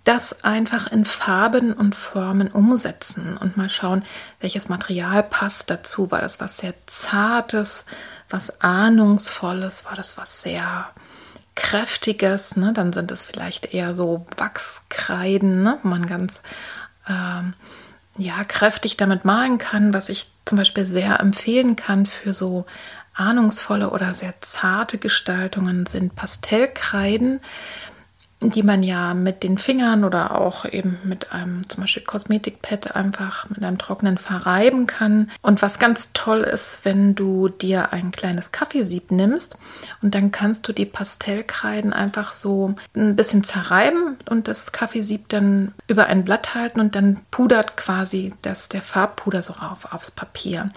das 0.04 0.44
einfach 0.44 0.88
in 0.88 1.04
Farben 1.04 1.72
und 1.72 1.94
Formen 1.94 2.48
umsetzen 2.48 3.36
und 3.36 3.56
mal 3.56 3.70
schauen, 3.70 4.04
welches 4.40 4.68
Material 4.68 5.22
passt 5.22 5.70
dazu. 5.70 6.10
War 6.10 6.20
das 6.20 6.40
was 6.40 6.58
sehr 6.58 6.74
Zartes, 6.86 7.84
was 8.28 8.60
Ahnungsvolles? 8.60 9.84
War 9.84 9.94
das 9.94 10.18
was 10.18 10.42
sehr 10.42 10.90
Kräftiges? 11.54 12.56
Ne? 12.56 12.72
Dann 12.72 12.92
sind 12.92 13.12
es 13.12 13.22
vielleicht 13.22 13.72
eher 13.72 13.94
so 13.94 14.26
Wachskreiden, 14.36 15.62
ne? 15.62 15.78
wo 15.82 15.88
man 15.88 16.06
ganz 16.06 16.42
ähm, 17.08 17.54
ja, 18.18 18.42
kräftig 18.44 18.96
damit 18.96 19.24
malen 19.24 19.58
kann, 19.58 19.94
was 19.94 20.08
ich 20.08 20.30
zum 20.44 20.58
Beispiel 20.58 20.84
sehr 20.84 21.20
empfehlen 21.20 21.76
kann 21.76 22.06
für 22.06 22.32
so 22.32 22.66
ahnungsvolle 23.14 23.90
oder 23.90 24.14
sehr 24.14 24.34
zarte 24.40 24.98
Gestaltungen 24.98 25.86
sind 25.86 26.14
Pastellkreiden 26.14 27.40
die 28.50 28.62
man 28.62 28.82
ja 28.82 29.14
mit 29.14 29.42
den 29.42 29.58
Fingern 29.58 30.04
oder 30.04 30.38
auch 30.38 30.64
eben 30.64 30.98
mit 31.04 31.32
einem 31.32 31.68
zum 31.68 31.82
Beispiel 31.82 32.02
Kosmetikpad 32.02 32.96
einfach 32.96 33.48
mit 33.48 33.62
einem 33.62 33.78
trockenen 33.78 34.18
verreiben 34.18 34.86
kann. 34.86 35.30
Und 35.42 35.62
was 35.62 35.78
ganz 35.78 36.10
toll 36.12 36.40
ist, 36.40 36.84
wenn 36.84 37.14
du 37.14 37.48
dir 37.48 37.92
ein 37.92 38.10
kleines 38.10 38.52
Kaffeesieb 38.52 39.10
nimmst 39.10 39.56
und 40.02 40.14
dann 40.14 40.30
kannst 40.30 40.66
du 40.66 40.72
die 40.72 40.86
Pastellkreiden 40.86 41.92
einfach 41.92 42.32
so 42.32 42.74
ein 42.94 43.16
bisschen 43.16 43.44
zerreiben 43.44 44.16
und 44.28 44.48
das 44.48 44.72
Kaffeesieb 44.72 45.28
dann 45.28 45.72
über 45.86 46.06
ein 46.06 46.24
Blatt 46.24 46.54
halten 46.54 46.80
und 46.80 46.94
dann 46.94 47.20
pudert 47.30 47.76
quasi 47.76 48.34
das, 48.42 48.68
der 48.68 48.82
Farbpuder 48.82 49.42
so 49.42 49.52
rauf 49.52 49.92
aufs 49.92 50.10
Papier. 50.10 50.68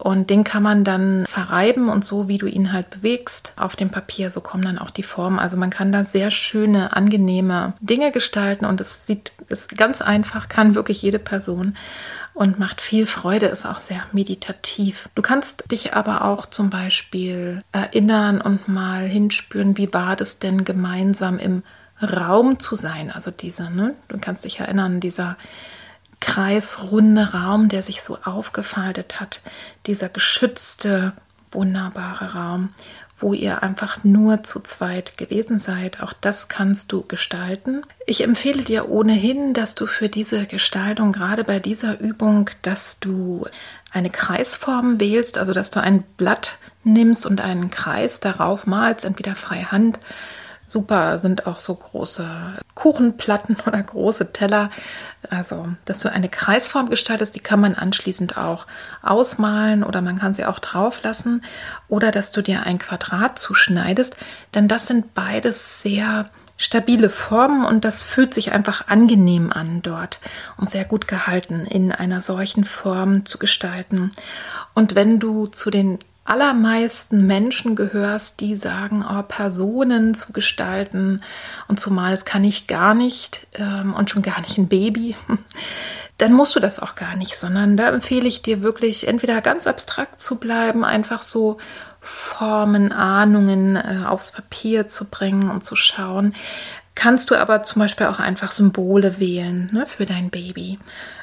Und 0.00 0.30
den 0.30 0.44
kann 0.44 0.62
man 0.62 0.82
dann 0.82 1.26
verreiben 1.26 1.90
und 1.90 2.04
so 2.04 2.26
wie 2.26 2.38
du 2.38 2.46
ihn 2.46 2.72
halt 2.72 2.88
bewegst 2.88 3.52
auf 3.56 3.76
dem 3.76 3.90
Papier, 3.90 4.30
so 4.30 4.40
kommen 4.40 4.64
dann 4.64 4.78
auch 4.78 4.90
die 4.90 5.02
Formen. 5.02 5.38
Also 5.38 5.58
man 5.58 5.68
kann 5.68 5.92
da 5.92 6.04
sehr 6.04 6.30
schöne, 6.30 6.96
angenehme 6.96 7.74
Dinge 7.80 8.10
gestalten 8.10 8.64
und 8.64 8.80
es 8.80 9.06
sieht, 9.06 9.32
ist 9.48 9.76
ganz 9.76 10.00
einfach, 10.00 10.48
kann 10.48 10.74
wirklich 10.74 11.02
jede 11.02 11.18
Person 11.18 11.76
und 12.32 12.58
macht 12.58 12.80
viel 12.80 13.04
Freude, 13.04 13.46
ist 13.46 13.66
auch 13.66 13.80
sehr 13.80 14.02
meditativ. 14.12 15.10
Du 15.14 15.20
kannst 15.20 15.70
dich 15.70 15.92
aber 15.92 16.24
auch 16.24 16.46
zum 16.46 16.70
Beispiel 16.70 17.58
erinnern 17.72 18.40
und 18.40 18.68
mal 18.68 19.06
hinspüren, 19.06 19.76
wie 19.76 19.92
war 19.92 20.16
das 20.16 20.38
denn 20.38 20.64
gemeinsam 20.64 21.38
im 21.38 21.62
Raum 22.02 22.58
zu 22.58 22.76
sein. 22.76 23.10
Also 23.10 23.30
diese, 23.30 23.70
ne? 23.70 23.94
du 24.08 24.16
kannst 24.18 24.44
dich 24.46 24.60
erinnern, 24.60 25.00
dieser 25.00 25.36
kreisrunde 26.20 27.32
Raum, 27.32 27.68
der 27.68 27.82
sich 27.82 28.02
so 28.02 28.18
aufgefaltet 28.24 29.20
hat, 29.20 29.40
dieser 29.86 30.08
geschützte, 30.08 31.12
wunderbare 31.50 32.34
Raum, 32.34 32.70
wo 33.18 33.34
ihr 33.34 33.62
einfach 33.62 34.02
nur 34.02 34.42
zu 34.42 34.60
zweit 34.60 35.18
gewesen 35.18 35.58
seid. 35.58 36.02
Auch 36.02 36.12
das 36.12 36.48
kannst 36.48 36.92
du 36.92 37.02
gestalten. 37.02 37.82
Ich 38.06 38.22
empfehle 38.22 38.62
dir 38.62 38.88
ohnehin, 38.88 39.52
dass 39.52 39.74
du 39.74 39.86
für 39.86 40.08
diese 40.08 40.46
Gestaltung, 40.46 41.12
gerade 41.12 41.44
bei 41.44 41.58
dieser 41.58 42.00
Übung, 42.00 42.48
dass 42.62 42.98
du 42.98 43.46
eine 43.92 44.10
Kreisform 44.10 45.00
wählst, 45.00 45.36
also 45.36 45.52
dass 45.52 45.70
du 45.70 45.80
ein 45.80 46.02
Blatt 46.16 46.58
nimmst 46.84 47.26
und 47.26 47.40
einen 47.40 47.70
Kreis 47.70 48.20
darauf 48.20 48.66
malst, 48.66 49.04
entweder 49.04 49.34
freihand 49.34 49.98
Super 50.70 51.18
sind 51.18 51.46
auch 51.46 51.58
so 51.58 51.74
große 51.74 52.26
Kuchenplatten 52.74 53.56
oder 53.66 53.82
große 53.82 54.32
Teller. 54.32 54.70
Also, 55.28 55.68
dass 55.84 56.00
du 56.00 56.10
eine 56.10 56.28
Kreisform 56.28 56.88
gestaltest, 56.88 57.34
die 57.34 57.40
kann 57.40 57.60
man 57.60 57.74
anschließend 57.74 58.36
auch 58.36 58.66
ausmalen 59.02 59.82
oder 59.84 60.00
man 60.00 60.18
kann 60.18 60.34
sie 60.34 60.46
auch 60.46 60.58
drauf 60.58 61.02
lassen. 61.02 61.42
Oder 61.88 62.12
dass 62.12 62.32
du 62.32 62.42
dir 62.42 62.62
ein 62.62 62.78
Quadrat 62.78 63.38
zuschneidest, 63.38 64.16
denn 64.54 64.68
das 64.68 64.86
sind 64.86 65.14
beides 65.14 65.82
sehr 65.82 66.30
stabile 66.56 67.08
Formen 67.08 67.64
und 67.64 67.86
das 67.86 68.02
fühlt 68.02 68.34
sich 68.34 68.52
einfach 68.52 68.86
angenehm 68.86 69.50
an 69.50 69.80
dort 69.80 70.20
und 70.58 70.68
sehr 70.68 70.84
gut 70.84 71.08
gehalten 71.08 71.64
in 71.64 71.90
einer 71.90 72.20
solchen 72.20 72.64
Form 72.66 73.24
zu 73.24 73.38
gestalten. 73.38 74.10
Und 74.74 74.94
wenn 74.94 75.18
du 75.18 75.46
zu 75.46 75.70
den 75.70 75.98
allermeisten 76.24 77.26
Menschen 77.26 77.74
gehörst, 77.74 78.40
die 78.40 78.54
sagen, 78.54 79.04
oh, 79.08 79.22
Personen 79.22 80.14
zu 80.14 80.32
gestalten 80.32 81.22
und 81.66 81.80
zumal 81.80 82.12
es 82.12 82.24
kann 82.24 82.44
ich 82.44 82.66
gar 82.66 82.94
nicht 82.94 83.46
ähm, 83.54 83.94
und 83.94 84.10
schon 84.10 84.22
gar 84.22 84.40
nicht 84.40 84.58
ein 84.58 84.68
Baby, 84.68 85.16
dann 86.18 86.32
musst 86.32 86.54
du 86.54 86.60
das 86.60 86.78
auch 86.78 86.94
gar 86.94 87.16
nicht, 87.16 87.36
sondern 87.36 87.76
da 87.76 87.88
empfehle 87.88 88.28
ich 88.28 88.42
dir 88.42 88.62
wirklich 88.62 89.08
entweder 89.08 89.40
ganz 89.40 89.66
abstrakt 89.66 90.20
zu 90.20 90.36
bleiben, 90.36 90.84
einfach 90.84 91.22
so 91.22 91.56
Formen, 92.00 92.92
Ahnungen 92.92 93.76
äh, 93.76 94.04
aufs 94.06 94.32
Papier 94.32 94.86
zu 94.86 95.06
bringen 95.06 95.50
und 95.50 95.64
zu 95.64 95.76
schauen. 95.76 96.34
Kannst 96.94 97.30
du 97.30 97.36
aber 97.36 97.62
zum 97.62 97.80
Beispiel 97.80 98.06
auch 98.06 98.18
einfach 98.18 98.52
Symbole 98.52 99.18
wählen 99.18 99.70
ne, 99.72 99.86
für 99.86 100.04
dein 100.04 100.28
Baby 100.28 100.78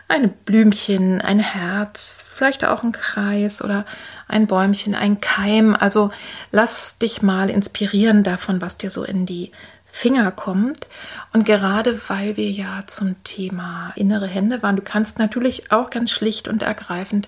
ein 0.08 0.30
Blümchen, 0.46 1.22
ein 1.22 1.40
Herz, 1.40 2.26
vielleicht 2.34 2.64
auch 2.66 2.84
ein 2.84 2.94
Kreis 2.94 3.62
oder 3.62 3.86
ein 4.28 4.48
Bäumchen, 4.48 4.96
ein 4.96 5.20
Keim. 5.20 5.76
Also 5.78 6.12
lass 6.52 6.98
dich 6.98 7.22
mal 7.22 7.50
inspirieren 7.50 8.24
davon, 8.24 8.62
was 8.62 8.78
dir 8.78 8.90
so 8.90 9.04
in 9.04 9.26
die 9.26 9.52
Finger 9.86 10.32
kommt. 10.32 10.88
Und 11.34 11.46
gerade 11.46 12.00
weil 12.08 12.38
wir 12.38 12.50
ja 12.50 12.84
zum 12.88 13.22
Thema 13.24 13.92
innere 13.96 14.28
Hände 14.28 14.64
waren, 14.64 14.76
du 14.76 14.82
kannst 14.82 15.20
natürlich 15.20 15.72
auch 15.72 15.90
ganz 15.90 16.12
schlicht 16.12 16.48
und 16.48 16.64
ergreifend 16.64 17.28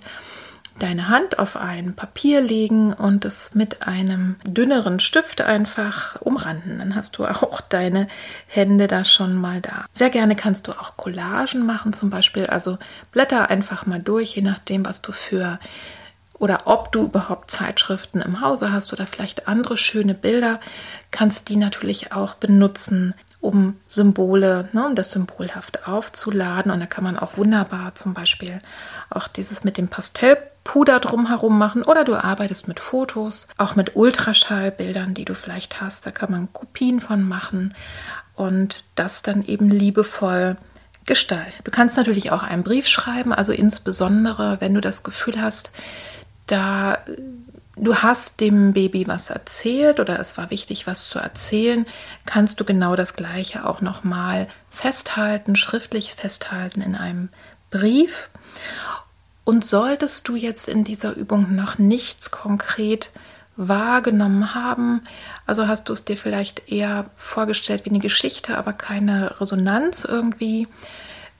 deine 0.80 1.10
Hand 1.10 1.40
auf 1.40 1.56
ein 1.56 1.96
Papier 1.96 2.42
legen 2.42 2.94
und 2.94 3.26
es 3.26 3.54
mit 3.56 3.88
einem 3.88 4.36
dünneren 4.44 5.00
Stift 5.00 5.42
einfach 5.42 6.20
umranden. 6.22 6.80
Dann 6.80 6.96
hast 6.96 7.18
du 7.18 7.26
auch 7.26 7.62
deine 7.62 8.08
Hände 8.48 8.88
da 8.88 9.04
schon 9.04 9.36
mal 9.36 9.62
da. 9.62 9.86
Sehr 9.92 10.10
gerne 10.10 10.36
kannst 10.36 10.68
du 10.68 10.72
auch 10.72 10.98
Collagen 10.98 11.66
machen, 11.66 11.94
zum 11.94 12.10
Beispiel. 12.10 12.48
Also 12.48 12.78
blätter 13.12 13.50
einfach 13.50 13.86
mal 13.86 14.00
durch, 14.00 14.36
je 14.36 14.42
nachdem, 14.42 14.86
was 14.86 15.02
du 15.02 15.12
für 15.12 15.60
oder 16.40 16.62
ob 16.66 16.92
du 16.92 17.04
überhaupt 17.04 17.52
Zeitschriften 17.52 18.22
im 18.22 18.42
Hause 18.42 18.72
hast 18.72 18.94
oder 18.94 19.06
vielleicht 19.06 19.48
andere 19.48 19.76
schöne 19.78 20.14
Bilder, 20.14 20.60
kannst 21.12 21.50
die 21.50 21.58
natürlich 21.58 22.14
auch 22.14 22.34
benutzen, 22.36 23.14
um 23.42 23.78
Symbole, 23.88 24.70
ne, 24.74 24.88
um 24.88 24.96
das 24.96 25.12
symbolhaft 25.12 25.88
aufzuladen. 25.88 26.72
Und 26.72 26.80
da 26.80 26.86
kann 26.86 27.04
man 27.04 27.18
auch 27.18 27.38
wunderbar 27.38 27.96
zum 27.96 28.14
Beispiel 28.14 28.60
auch 29.10 29.28
dieses 29.28 29.64
mit 29.64 29.78
dem 29.78 29.88
Pastell 29.88 30.38
Puder 30.64 31.00
drumherum 31.00 31.58
machen 31.58 31.84
oder 31.84 32.04
du 32.04 32.16
arbeitest 32.16 32.68
mit 32.68 32.80
Fotos, 32.80 33.48
auch 33.58 33.76
mit 33.76 33.96
Ultraschallbildern, 33.96 35.14
die 35.14 35.26
du 35.26 35.34
vielleicht 35.34 35.82
hast. 35.82 36.06
Da 36.06 36.12
kann 36.12 36.32
man 36.32 36.54
Kopien 36.54 37.00
von 37.00 37.28
machen 37.28 37.74
und 38.36 38.86
das 38.96 39.22
dann 39.22 39.44
eben 39.46 39.70
liebevoll 39.70 40.58
gestalten. 41.06 41.64
Du 41.64 41.72
kannst 41.72 41.98
natürlich 41.98 42.32
auch 42.32 42.44
einen 42.44 42.64
Brief 42.64 42.88
schreiben, 42.88 43.34
also 43.34 43.52
insbesondere, 43.52 44.58
wenn 44.60 44.76
du 44.76 44.82
das 44.82 45.02
Gefühl 45.02 45.42
hast, 45.42 45.72
da 46.46 47.00
du 47.80 47.96
hast 47.96 48.40
dem 48.40 48.74
Baby 48.74 49.08
was 49.08 49.30
erzählt 49.30 50.00
oder 50.00 50.20
es 50.20 50.38
war 50.38 50.52
wichtig, 50.52 50.88
was 50.88 51.08
zu 51.10 51.20
erzählen, 51.20 51.86
kannst 52.26 52.60
du 52.60 52.66
genau 52.66 52.96
das 52.96 53.16
Gleiche 53.16 53.66
auch 53.66 53.82
nochmal 53.82 54.48
festhalten, 54.70 55.56
schriftlich 55.56 56.14
festhalten 56.14 56.82
in 56.82 56.96
einem 56.96 57.30
Brief. 57.72 58.30
Und 59.44 59.66
solltest 59.66 60.28
du 60.28 60.36
jetzt 60.36 60.70
in 60.70 60.84
dieser 60.84 61.16
Übung 61.16 61.56
noch 61.56 61.80
nichts 61.80 62.30
konkret 62.32 63.10
wahrgenommen 63.56 64.54
haben, 64.54 65.02
also 65.46 65.68
hast 65.68 65.90
du 65.90 65.94
es 65.94 66.06
dir 66.06 66.16
vielleicht 66.16 66.72
eher 66.72 67.06
vorgestellt 67.16 67.84
wie 67.86 67.90
eine 67.90 68.00
Geschichte, 68.00 68.58
aber 68.58 68.74
keine 68.74 69.42
Resonanz 69.42 70.06
irgendwie, 70.06 70.68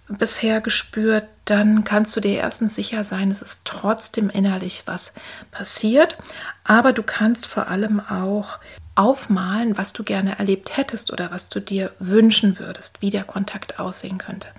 bisher 0.10 0.62
gespürt, 0.62 1.26
dann 1.46 1.84
kannst 1.84 2.16
du 2.16 2.20
dir 2.20 2.38
erstens 2.38 2.76
sicher 2.76 3.04
sein, 3.04 3.32
es 3.32 3.42
ist 3.42 3.62
trotzdem 3.66 4.30
innerlich 4.30 4.84
was 4.86 5.14
passiert. 5.52 6.18
Aber 6.64 6.94
du 6.94 7.04
kannst 7.04 7.48
vor 7.48 7.68
allem 7.68 8.00
auch 8.00 8.60
aufmalen, 8.96 9.78
was 9.78 9.94
du 9.94 10.04
gerne 10.04 10.38
erlebt 10.40 10.78
hättest 10.78 11.12
oder 11.12 11.32
was 11.32 11.48
du 11.50 11.60
dir 11.60 11.92
wünschen 12.00 12.60
würdest, 12.60 13.02
wie 13.02 13.10
der 13.10 13.24
Kontakt 13.24 13.80
aussehen 13.80 14.18
könnte. 14.18 14.50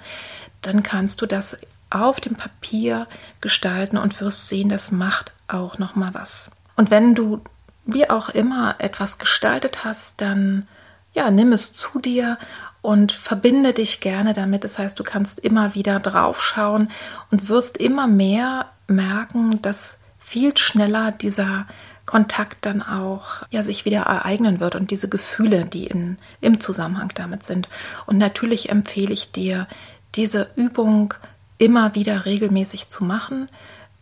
Dann 0.63 0.83
kannst 0.83 1.21
du 1.21 1.27
das 1.27 1.57
auf 1.91 2.21
dem 2.21 2.37
Papier 2.37 3.07
gestalten 3.41 3.99
und 3.99 4.21
wirst 4.21 4.49
sehen, 4.49 4.69
das 4.69 4.91
macht 4.91 5.33
auch 5.49 5.79
noch 5.79 5.97
mal 5.97 6.11
was. 6.13 6.51
Und 6.77 6.91
wenn 6.91 7.15
du 7.15 7.43
wie 7.85 8.09
auch 8.09 8.29
immer 8.29 8.77
etwas 8.79 9.19
gestaltet 9.19 9.85
hast, 9.85 10.21
dann 10.21 10.67
ja, 11.13 11.31
nimm 11.31 11.53
es 11.53 11.73
zu 11.73 11.99
dir 11.99 12.39
und 12.83 13.13
verbinde 13.13 13.73
dich 13.73 14.01
gerne 14.01 14.33
damit. 14.33 14.65
Das 14.65 14.79
heißt, 14.79 14.99
du 14.99 15.05
kannst 15.05 15.39
immer 15.39 15.75
wieder 15.75 16.01
draufschauen 16.01 16.91
und 17.31 17.49
wirst 17.49 17.77
immer 17.77 18.07
mehr 18.07 18.67
merken, 18.87 19.61
dass 19.63 19.99
viel 20.19 20.57
schneller 20.57 21.11
dieser 21.11 21.67
Kontakt 22.07 22.67
dann 22.67 22.83
auch 22.83 23.43
ja, 23.51 23.63
sich 23.63 23.85
wieder 23.85 24.01
ereignen 24.01 24.61
wird 24.61 24.75
und 24.75 24.91
diese 24.91 25.09
Gefühle, 25.09 25.65
die 25.65 25.87
in, 25.87 26.17
im 26.41 26.61
Zusammenhang 26.61 27.13
damit 27.15 27.45
sind. 27.45 27.69
Und 28.07 28.19
natürlich 28.19 28.69
empfehle 28.71 29.13
ich 29.13 29.33
dir, 29.33 29.69
diese 30.15 30.51
Übung 30.57 31.15
immer 31.59 31.95
wieder 31.95 32.25
regelmäßig 32.25 32.89
zu 32.89 33.05
machen. 33.05 33.49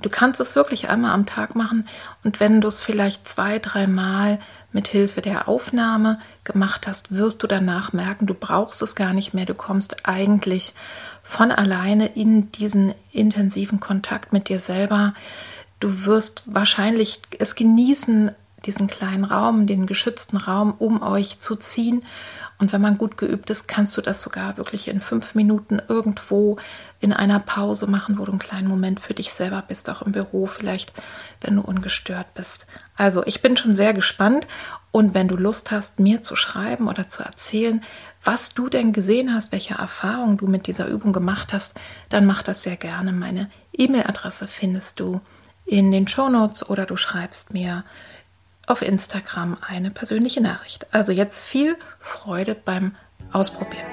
Du 0.01 0.11
kannst 0.11 0.40
es 0.40 0.55
wirklich 0.55 0.88
einmal 0.88 1.12
am 1.12 1.26
Tag 1.26 1.57
machen 1.57 1.88
und 2.22 2.38
wenn 2.38 2.61
du 2.61 2.68
es 2.68 2.80
vielleicht 2.80 3.26
zwei, 3.26 3.59
dreimal 3.59 4.38
mit 4.72 4.86
Hilfe 4.86 5.20
der 5.20 5.49
Aufnahme 5.49 6.20
gemacht 6.44 6.86
hast, 6.86 7.12
wirst 7.12 7.42
du 7.42 7.49
danach 7.49 7.92
merken, 7.92 8.26
du 8.26 8.34
brauchst 8.34 8.80
es 8.80 8.94
gar 8.94 9.12
nicht 9.12 9.34
mehr. 9.34 9.44
Du 9.44 9.55
kommst 9.55 10.09
eigentlich 10.09 10.72
von 11.24 11.51
alleine 11.51 12.07
in 12.14 12.53
diesen 12.53 12.94
intensiven 13.11 13.80
Kontakt 13.80 14.32
mit 14.32 14.49
dir 14.49 14.61
selber. 14.61 15.14
Du 15.80 16.05
wirst 16.05 16.44
wahrscheinlich 16.46 17.20
es 17.40 17.57
genießen, 17.57 18.30
diesen 18.66 18.86
kleinen 18.86 19.24
Raum, 19.24 19.66
den 19.66 19.86
geschützten 19.86 20.36
Raum 20.36 20.74
um 20.78 21.03
euch 21.03 21.38
zu 21.40 21.57
ziehen. 21.57 22.05
Und 22.61 22.72
wenn 22.72 22.80
man 22.80 22.98
gut 22.98 23.16
geübt 23.16 23.50
ist, 23.50 23.68
kannst 23.68 23.96
du 23.96 24.00
das 24.00 24.20
sogar 24.20 24.56
wirklich 24.56 24.88
in 24.88 25.00
fünf 25.00 25.36
Minuten 25.36 25.80
irgendwo 25.88 26.56
in 26.98 27.12
einer 27.12 27.38
Pause 27.38 27.86
machen, 27.86 28.18
wo 28.18 28.24
du 28.24 28.32
einen 28.32 28.40
kleinen 28.40 28.66
Moment 28.66 28.98
für 28.98 29.14
dich 29.14 29.32
selber 29.32 29.62
bist, 29.66 29.88
auch 29.88 30.02
im 30.02 30.11
Büro 30.11 30.46
vielleicht, 30.46 30.92
wenn 31.40 31.54
du 31.54 31.62
ungestört 31.62 32.34
bist. 32.34 32.66
Also 32.96 33.24
ich 33.26 33.42
bin 33.42 33.56
schon 33.56 33.76
sehr 33.76 33.94
gespannt 33.94 34.48
und 34.90 35.14
wenn 35.14 35.28
du 35.28 35.36
Lust 35.36 35.70
hast, 35.70 36.00
mir 36.00 36.20
zu 36.20 36.34
schreiben 36.34 36.88
oder 36.88 37.09
zu 37.09 37.22
erzählen, 37.22 37.80
was 38.24 38.48
du 38.48 38.68
denn 38.68 38.92
gesehen 38.92 39.32
hast, 39.32 39.52
welche 39.52 39.74
Erfahrungen 39.74 40.36
du 40.36 40.48
mit 40.48 40.66
dieser 40.66 40.88
Übung 40.88 41.12
gemacht 41.12 41.52
hast, 41.52 41.78
dann 42.09 42.26
mach 42.26 42.42
das 42.42 42.62
sehr 42.62 42.76
gerne. 42.76 43.12
Meine 43.12 43.48
E-Mail-Adresse 43.72 44.48
findest 44.48 44.98
du 44.98 45.20
in 45.64 45.92
den 45.92 46.09
Show 46.09 46.28
Notes 46.28 46.68
oder 46.68 46.86
du 46.86 46.96
schreibst 46.96 47.52
mir 47.52 47.84
auf 48.68 48.82
Instagram 48.82 49.56
eine 49.66 49.90
persönliche 49.90 50.40
Nachricht. 50.40 50.86
Also 50.92 51.12
jetzt 51.12 51.40
viel 51.40 51.76
Freude 51.98 52.54
beim 52.54 52.94
Ausprobieren. 53.32 53.86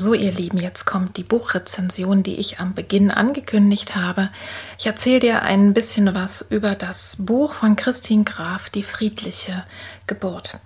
So, 0.00 0.14
ihr 0.14 0.30
Lieben, 0.30 0.58
jetzt 0.58 0.84
kommt 0.84 1.16
die 1.16 1.24
Buchrezension, 1.24 2.22
die 2.22 2.36
ich 2.36 2.60
am 2.60 2.72
Beginn 2.72 3.10
angekündigt 3.10 3.96
habe. 3.96 4.30
Ich 4.78 4.86
erzähle 4.86 5.18
dir 5.18 5.42
ein 5.42 5.74
bisschen 5.74 6.14
was 6.14 6.40
über 6.40 6.76
das 6.76 7.16
Buch 7.18 7.52
von 7.54 7.74
Christine 7.74 8.22
Graf, 8.22 8.70
Die 8.70 8.84
friedliche 8.84 9.64
Geburt. 10.06 10.58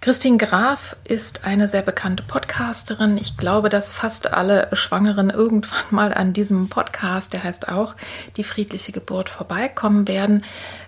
Christine 0.00 0.38
Graf 0.38 0.94
ist 1.04 1.44
eine 1.44 1.66
sehr 1.66 1.82
bekannte 1.82 2.22
Podcasterin. 2.22 3.18
Ich 3.18 3.36
glaube, 3.36 3.68
dass 3.68 3.90
fast 3.92 4.32
alle 4.32 4.68
Schwangeren 4.72 5.28
irgendwann 5.30 5.82
mal 5.90 6.14
an 6.14 6.32
diesem 6.32 6.68
Podcast, 6.68 7.32
der 7.32 7.42
heißt 7.42 7.68
auch 7.68 7.96
Die 8.36 8.44
friedliche 8.44 8.92
Geburt, 8.92 9.28
vorbeikommen 9.28 10.06
werden. 10.06 10.44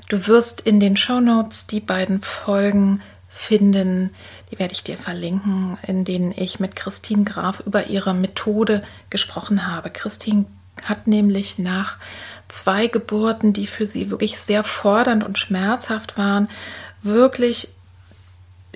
Du 0.09 0.29
wirst 0.29 0.61
in 0.61 0.79
den 0.79 0.97
Show 0.97 1.21
Notes 1.21 1.67
die 1.67 1.81
beiden 1.81 2.23
Folgen 2.23 3.03
finden, 3.29 4.11
die 4.51 4.59
werde 4.59 4.75
ich 4.75 4.85
dir 4.85 4.97
verlinken, 4.97 5.79
in 5.87 6.05
denen 6.05 6.33
ich 6.37 6.61
mit 6.61 6.77
Christine 6.77 7.25
Graf 7.25 7.61
über 7.61 7.87
ihre 7.87 8.15
Methode 8.15 8.83
gesprochen 9.09 9.67
habe. 9.67 9.91
Christine 9.91 10.47
hat 10.85 11.07
nämlich 11.07 11.59
nach 11.59 11.99
zwei 12.49 12.87
Geburten, 12.87 13.53
die 13.53 13.67
für 13.67 13.87
sie 13.87 14.11
wirklich 14.11 14.39
sehr 14.39 14.65
fordernd 14.65 15.25
und 15.25 15.39
schmerzhaft 15.39 16.17
waren, 16.17 16.49
wirklich 17.03 17.69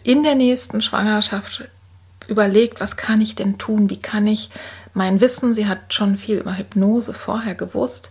in 0.05 0.23
der 0.23 0.37
nächsten 0.37 0.83
Schwangerschaft 0.83 1.65
überlegt, 2.29 2.81
was 2.81 2.97
kann 2.97 3.21
ich 3.21 3.35
denn 3.35 3.59
tun? 3.59 3.91
Wie 3.91 4.01
kann 4.01 4.27
ich 4.27 4.51
mein 4.93 5.21
Wissen, 5.21 5.55
sie 5.55 5.67
hat 5.67 5.93
schon 5.93 6.17
viel 6.17 6.39
über 6.39 6.57
Hypnose 6.57 7.13
vorher 7.13 7.57
gewusst, 7.57 8.11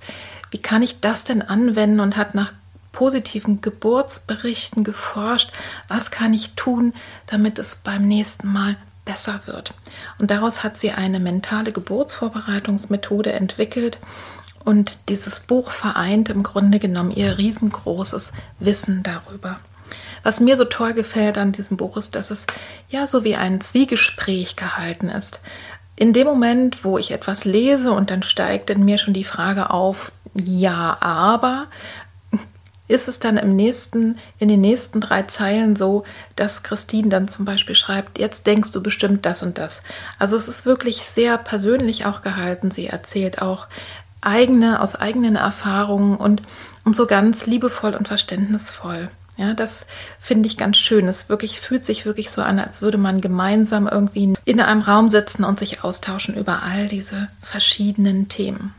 wie 0.52 0.58
kann 0.58 0.84
ich 0.84 1.00
das 1.00 1.24
denn 1.24 1.41
anwenden 1.41 2.02
und 2.02 2.18
hat 2.18 2.36
nach 2.36 2.52
positiven 2.91 3.62
Geburtsberichten 3.62 4.84
geforscht, 4.84 5.52
was 5.88 6.12
kann 6.12 6.34
ich 6.34 6.52
tun, 6.52 6.94
damit 7.26 7.58
es 7.58 7.78
beim 7.78 8.08
nächsten 8.08 8.48
Mal 8.52 8.76
besser 9.06 9.41
wird. 9.46 9.74
Und 10.20 10.32
daraus 10.32 10.64
hat 10.64 10.78
sie 10.78 10.91
eine 10.91 11.20
mentale 11.20 11.72
Geburtsvorbereitungsmethode 11.72 13.34
entwickelt. 13.34 14.00
Und 14.64 15.10
dieses 15.10 15.41
Buch 15.41 15.72
vereint 15.72 16.30
im 16.30 16.44
Grunde 16.44 16.80
genommen 16.80 17.12
ihr 17.12 17.38
riesengroßes 17.38 18.32
Wissen 18.60 19.04
darüber. 19.04 19.60
Was 20.24 20.40
mir 20.40 20.58
so 20.58 20.66
toll 20.66 20.94
gefällt 20.94 21.38
an 21.38 21.52
diesem 21.52 21.78
Buch 21.78 21.98
ist, 21.98 22.16
dass 22.16 22.32
es 22.32 22.48
ja 22.90 23.06
so 23.06 23.24
wie 23.24 23.36
ein 23.36 23.62
Zwiegespräch 23.62 24.56
gehalten 24.56 25.10
ist. 25.10 25.42
In 25.96 26.14
dem 26.14 26.26
Moment, 26.26 26.84
wo 26.84 26.98
ich 26.98 27.12
etwas 27.12 27.46
lese 27.46 27.92
und 27.92 28.10
dann 28.10 28.24
steigt 28.24 28.70
in 28.70 28.84
mir 28.84 28.98
schon 28.98 29.14
die 29.14 29.26
Frage 29.26 29.70
auf, 29.70 30.12
ja, 30.34 30.98
aber 31.02 31.68
ist 32.88 33.08
es 33.08 33.20
dann 33.20 33.38
im 33.38 33.56
nächsten, 33.56 34.18
in 34.40 34.50
den 34.50 34.62
nächsten 34.62 35.00
drei 35.00 35.24
Zeilen 35.24 35.76
so, 35.76 36.04
dass 36.36 36.64
Christine 36.64 37.10
dann 37.10 37.28
zum 37.28 37.46
Beispiel 37.46 37.76
schreibt, 37.76 38.20
jetzt 38.20 38.46
denkst 38.46 38.72
du 38.72 38.84
bestimmt 38.84 39.26
das 39.26 39.42
und 39.44 39.58
das. 39.58 39.84
Also 40.20 40.36
es 40.36 40.48
ist 40.48 40.66
wirklich 40.66 41.04
sehr 41.04 41.38
persönlich 41.38 42.06
auch 42.06 42.22
gehalten. 42.22 42.72
Sie 42.72 42.88
erzählt 42.88 43.42
auch 43.42 43.68
eigene, 44.22 44.82
aus 44.82 44.96
eigenen 44.96 45.36
Erfahrungen 45.36 46.18
und, 46.18 46.42
und 46.84 46.96
so 46.96 47.08
ganz 47.08 47.46
liebevoll 47.46 47.94
und 47.94 48.08
verständnisvoll. 48.08 49.10
Ja, 49.36 49.56
das 49.56 49.88
finde 50.20 50.48
ich 50.48 50.58
ganz 50.58 50.78
schön. 50.78 51.08
Es 51.08 51.28
wirklich 51.28 51.60
fühlt 51.60 51.84
sich 51.84 52.06
wirklich 52.06 52.30
so 52.30 52.42
an, 52.42 52.60
als 52.60 52.82
würde 52.82 53.00
man 53.00 53.20
gemeinsam 53.20 53.88
irgendwie 53.88 54.34
in 54.46 54.62
einem 54.62 54.82
Raum 54.82 55.10
sitzen 55.10 55.44
und 55.44 55.58
sich 55.58 55.84
austauschen 55.84 56.36
über 56.36 56.62
all 56.62 56.88
diese 56.88 57.30
verschiedenen 57.42 58.30
Themen. 58.30 58.76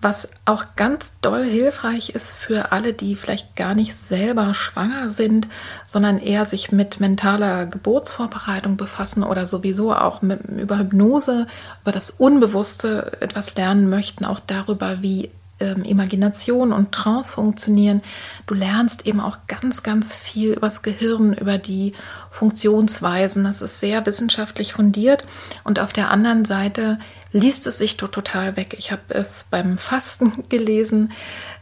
Was 0.00 0.28
auch 0.44 0.76
ganz 0.76 1.12
doll 1.20 1.44
hilfreich 1.44 2.10
ist 2.10 2.32
für 2.32 2.70
alle, 2.70 2.92
die 2.92 3.16
vielleicht 3.16 3.56
gar 3.56 3.74
nicht 3.74 3.96
selber 3.96 4.52
schwanger 4.54 5.10
sind, 5.10 5.48
sondern 5.86 6.18
eher 6.18 6.44
sich 6.44 6.70
mit 6.70 7.00
mentaler 7.00 7.66
Geburtsvorbereitung 7.66 8.76
befassen 8.76 9.24
oder 9.24 9.46
sowieso 9.46 9.94
auch 9.94 10.20
mit, 10.22 10.44
über 10.44 10.78
Hypnose, 10.78 11.46
über 11.82 11.92
das 11.92 12.10
Unbewusste 12.10 13.16
etwas 13.20 13.56
lernen 13.56 13.88
möchten, 13.88 14.26
auch 14.26 14.38
darüber, 14.38 15.02
wie 15.02 15.30
ähm, 15.58 15.82
Imagination 15.82 16.72
und 16.72 16.92
Trance 16.92 17.32
funktionieren. 17.32 18.02
Du 18.46 18.54
lernst 18.54 19.06
eben 19.06 19.20
auch 19.20 19.38
ganz, 19.46 19.82
ganz 19.82 20.14
viel 20.14 20.52
über 20.52 20.66
das 20.66 20.82
Gehirn, 20.82 21.32
über 21.32 21.58
die 21.58 21.94
Funktionsweisen. 22.30 23.44
Das 23.44 23.62
ist 23.62 23.80
sehr 23.80 24.04
wissenschaftlich 24.04 24.74
fundiert. 24.74 25.24
Und 25.64 25.80
auf 25.80 25.92
der 25.92 26.10
anderen 26.10 26.44
Seite 26.44 26.98
liest 27.32 27.66
es 27.66 27.78
sich 27.78 27.96
total 27.96 28.56
weg. 28.56 28.76
Ich 28.78 28.92
habe 28.92 29.02
es 29.08 29.46
beim 29.50 29.78
Fasten 29.78 30.32
gelesen 30.48 31.12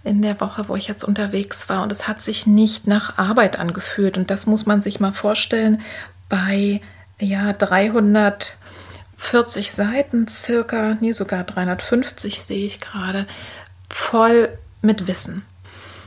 in 0.03 0.23
der 0.23 0.41
Woche, 0.41 0.69
wo 0.69 0.77
ich 0.77 0.89
jetzt 0.89 1.05
unterwegs 1.05 1.69
war. 1.69 1.83
Und 1.83 1.93
es 1.93 2.09
hat 2.09 2.21
sich 2.21 2.47
nicht 2.47 2.87
nach 2.87 3.17
Arbeit 3.17 3.59
angefühlt. 3.59 4.17
Und 4.17 4.31
das 4.31 4.47
muss 4.47 4.67
man 4.67 4.83
sich 4.83 5.01
mal 5.01 5.13
vorstellen 5.13 5.81
bei 6.29 6.81
ja, 7.21 7.53
300 7.53 8.57
40 9.17 9.73
Seiten 9.73 10.29
circa, 10.29 10.99
nee, 11.01 11.13
sogar 11.13 11.45
350 11.45 12.43
sehe 12.43 12.67
ich 12.67 12.81
gerade, 12.81 13.27
voll 13.89 14.51
mit 14.83 15.07
Wissen. 15.07 15.45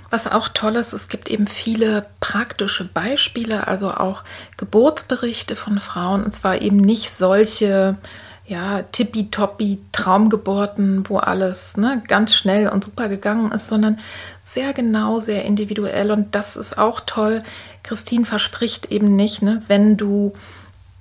Was 0.10 0.26
auch 0.26 0.48
toll 0.48 0.78
ist, 0.78 0.94
es 0.94 1.10
gibt 1.10 1.28
eben 1.28 1.48
viele 1.48 2.06
praktische 2.22 2.86
Beispiele, 2.86 3.68
also 3.68 3.92
auch 3.92 4.24
Geburtsberichte 4.56 5.56
von 5.56 5.80
Frauen, 5.80 6.24
und 6.24 6.34
zwar 6.34 6.62
eben 6.62 6.78
nicht 6.78 7.12
solche, 7.12 7.98
ja, 8.46 8.84
tippitoppi 8.84 9.80
Traumgeburten, 9.92 11.04
wo 11.10 11.18
alles 11.18 11.76
ne, 11.76 12.02
ganz 12.08 12.34
schnell 12.34 12.70
und 12.70 12.86
super 12.86 13.10
gegangen 13.10 13.52
ist, 13.52 13.68
sondern 13.68 14.00
sehr 14.42 14.72
genau, 14.72 15.20
sehr 15.20 15.44
individuell. 15.44 16.12
Und 16.12 16.34
das 16.34 16.56
ist 16.56 16.78
auch 16.78 17.02
toll. 17.02 17.44
Christine 17.84 18.24
verspricht 18.24 18.86
eben 18.86 19.18
nicht, 19.18 19.42
ne, 19.42 19.62
wenn 19.68 19.98
du 19.98 20.32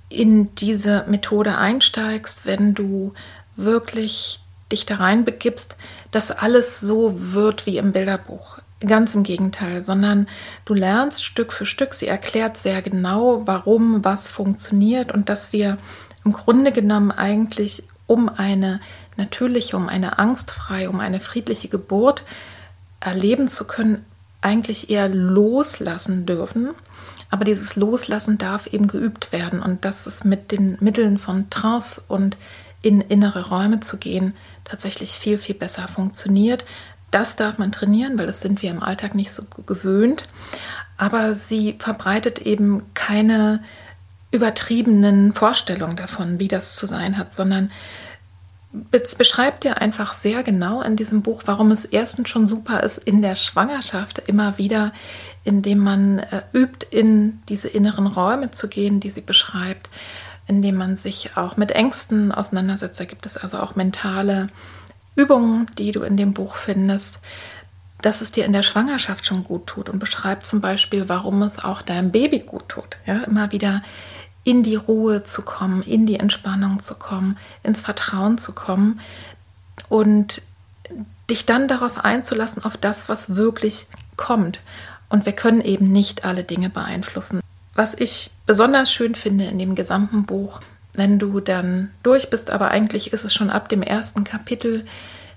in 0.09 0.53
diese 0.57 1.05
Methode 1.07 1.57
einsteigst, 1.57 2.47
wenn 2.47 2.75
du 2.75 3.15
wirklich 3.55 4.41
dich 4.73 4.87
da 4.87 4.97
rein 4.97 5.25
begibst, 5.25 5.77
dass 6.17 6.31
alles 6.31 6.81
so 6.81 7.13
wird 7.15 7.67
wie 7.67 7.77
im 7.77 7.93
Bilderbuch. 7.93 8.57
Ganz 8.81 9.15
im 9.15 9.23
Gegenteil, 9.23 9.83
sondern 9.83 10.29
du 10.65 10.73
lernst 10.73 11.23
Stück 11.23 11.53
für 11.53 11.67
Stück. 11.67 11.93
Sie 11.93 12.07
erklärt 12.07 12.57
sehr 12.57 12.81
genau, 12.81 13.43
warum 13.45 14.03
was 14.03 14.27
funktioniert 14.27 15.13
und 15.13 15.29
dass 15.29 15.53
wir 15.53 15.77
im 16.25 16.33
Grunde 16.33 16.73
genommen 16.73 17.11
eigentlich 17.11 17.83
um 18.07 18.31
eine 18.31 18.81
natürliche, 19.19 19.77
um 19.77 19.91
eine 19.91 20.19
angstfreie, 20.19 20.89
um 20.89 21.01
eine 21.01 21.21
friedliche 21.21 21.69
Geburt 21.69 22.23
erleben 22.99 23.47
zu 23.47 23.67
können, 23.67 24.03
eigentlich 24.41 24.89
eher 24.89 25.11
loslassen 25.11 26.25
dürfen. 26.25 26.71
Aber 27.29 27.45
dieses 27.45 27.77
Loslassen 27.77 28.39
darf 28.39 28.67
eben 28.69 28.87
geübt 28.87 29.33
werden 29.33 29.61
und 29.61 29.85
dass 29.85 30.07
es 30.07 30.25
mit 30.25 30.51
den 30.51 30.79
Mitteln 30.81 31.19
von 31.19 31.51
Trance 31.51 32.01
und 32.09 32.39
in 32.83 33.01
innere 33.01 33.49
Räume 33.49 33.81
zu 33.81 33.97
gehen 33.97 34.35
tatsächlich 34.65 35.13
viel, 35.13 35.39
viel 35.39 35.55
besser 35.55 35.89
funktioniert. 35.89 36.65
Das 37.11 37.37
darf 37.37 37.59
man 37.59 37.73
trainieren, 37.73 38.19
weil 38.19 38.27
das 38.27 38.41
sind 38.41 38.63
wir 38.63 38.71
im 38.71 38.83
Alltag 38.83 39.15
nicht 39.15 39.33
so 39.33 39.45
gewöhnt. 39.67 40.29
Aber 40.97 41.35
sie 41.35 41.77
verbreitet 41.79 42.41
eben 42.41 42.83
keine 42.95 43.63
übertriebenen 44.31 45.33
Vorstellungen 45.35 45.97
davon, 45.97 46.41
wie 46.41 46.49
das 46.49 46.75
zu 46.75 46.87
sein 46.87 47.17
hat, 47.17 47.33
sondern 47.33 47.71
es 48.91 49.15
beschreibt 49.15 49.65
dir 49.65 49.81
einfach 49.81 50.13
sehr 50.13 50.43
genau 50.43 50.83
in 50.83 50.97
diesem 50.97 51.23
Buch, 51.23 51.43
warum 51.47 51.71
es 51.71 51.85
erstens 51.85 52.29
schon 52.29 52.47
super 52.47 52.83
ist, 52.83 52.99
in 52.99 53.23
der 53.23 53.37
Schwangerschaft 53.37 54.19
immer 54.27 54.59
wieder, 54.59 54.93
indem 55.45 55.79
man 55.79 56.19
äh, 56.19 56.43
übt, 56.53 56.87
in 56.91 57.41
diese 57.49 57.69
inneren 57.69 58.07
Räume 58.07 58.51
zu 58.51 58.69
gehen, 58.69 59.01
die 59.01 59.11
sie 59.11 59.21
beschreibt, 59.21 59.89
indem 60.47 60.77
man 60.77 60.97
sich 60.97 61.37
auch 61.37 61.57
mit 61.57 61.73
Ängsten 61.73 62.33
auseinandersetzt. 62.33 63.01
Da 63.01 63.05
gibt 63.05 63.27
es 63.27 63.37
also 63.37 63.59
auch 63.59 63.75
mentale 63.75 64.47
Übungen, 65.15 65.67
die 65.79 65.93
du 65.93 66.03
in 66.03 66.17
dem 66.17 66.35
Buch 66.35 66.57
findest, 66.57 67.21
dass 68.03 68.21
es 68.21 68.31
dir 68.31 68.45
in 68.45 68.53
der 68.53 68.63
Schwangerschaft 68.63 69.27
schon 69.27 69.45
gut 69.45 69.67
tut 69.67 69.89
und 69.89 69.99
beschreibt 69.99 70.47
zum 70.47 70.61
Beispiel, 70.61 71.09
warum 71.09 71.43
es 71.43 71.63
auch 71.63 71.83
deinem 71.83 72.13
Baby 72.13 72.41
gut 72.41 72.69
tut. 72.69 72.97
Ja, 73.07 73.19
immer 73.25 73.53
wieder 73.53 73.83
in 74.45 74.63
die 74.63 74.77
Ruhe 74.77 75.25
zu 75.25 75.43
kommen, 75.43 75.83
in 75.83 76.07
die 76.07 76.21
Entspannung 76.21 76.81
zu 76.81 76.95
kommen, 76.95 77.37
ins 77.63 77.81
Vertrauen 77.81 78.39
zu 78.39 78.53
kommen 78.53 79.01
und 79.89 80.43
dich 81.29 81.47
dann 81.47 81.67
darauf 81.67 82.05
einzulassen, 82.05 82.65
auf 82.65 82.77
das, 82.77 83.09
was 83.09 83.35
wirklich 83.35 83.87
kommt. 84.17 84.61
Und 85.09 85.27
wir 85.27 85.33
können 85.33 85.61
eben 85.61 85.93
nicht 85.93 86.25
alle 86.25 86.45
Dinge 86.45 86.71
beeinflussen. 86.71 87.41
Was 87.77 87.95
ich 87.95 88.31
besonders 88.47 88.91
schön 88.91 89.15
finde 89.15 89.45
in 89.45 89.59
dem 89.59 89.75
gesamten 89.75 90.25
Buch, 90.25 90.61
wenn 90.95 91.19
du 91.19 91.41
dann 91.41 91.91
durch 92.03 92.31
bist, 92.31 92.51
aber 92.51 92.71
eigentlich 92.71 93.13
ist 93.13 93.25
es 93.25 93.35
schon 93.35 93.51
ab 93.51 93.69
dem 93.69 93.83
ersten 93.83 94.25
Kapitel, 94.25 94.87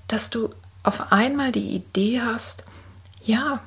dass 0.07 0.29
du 0.29 0.49
auf 0.81 1.11
einmal 1.11 1.51
die 1.51 1.69
Idee 1.69 2.21
hast, 2.21 2.63
ja, 3.23 3.59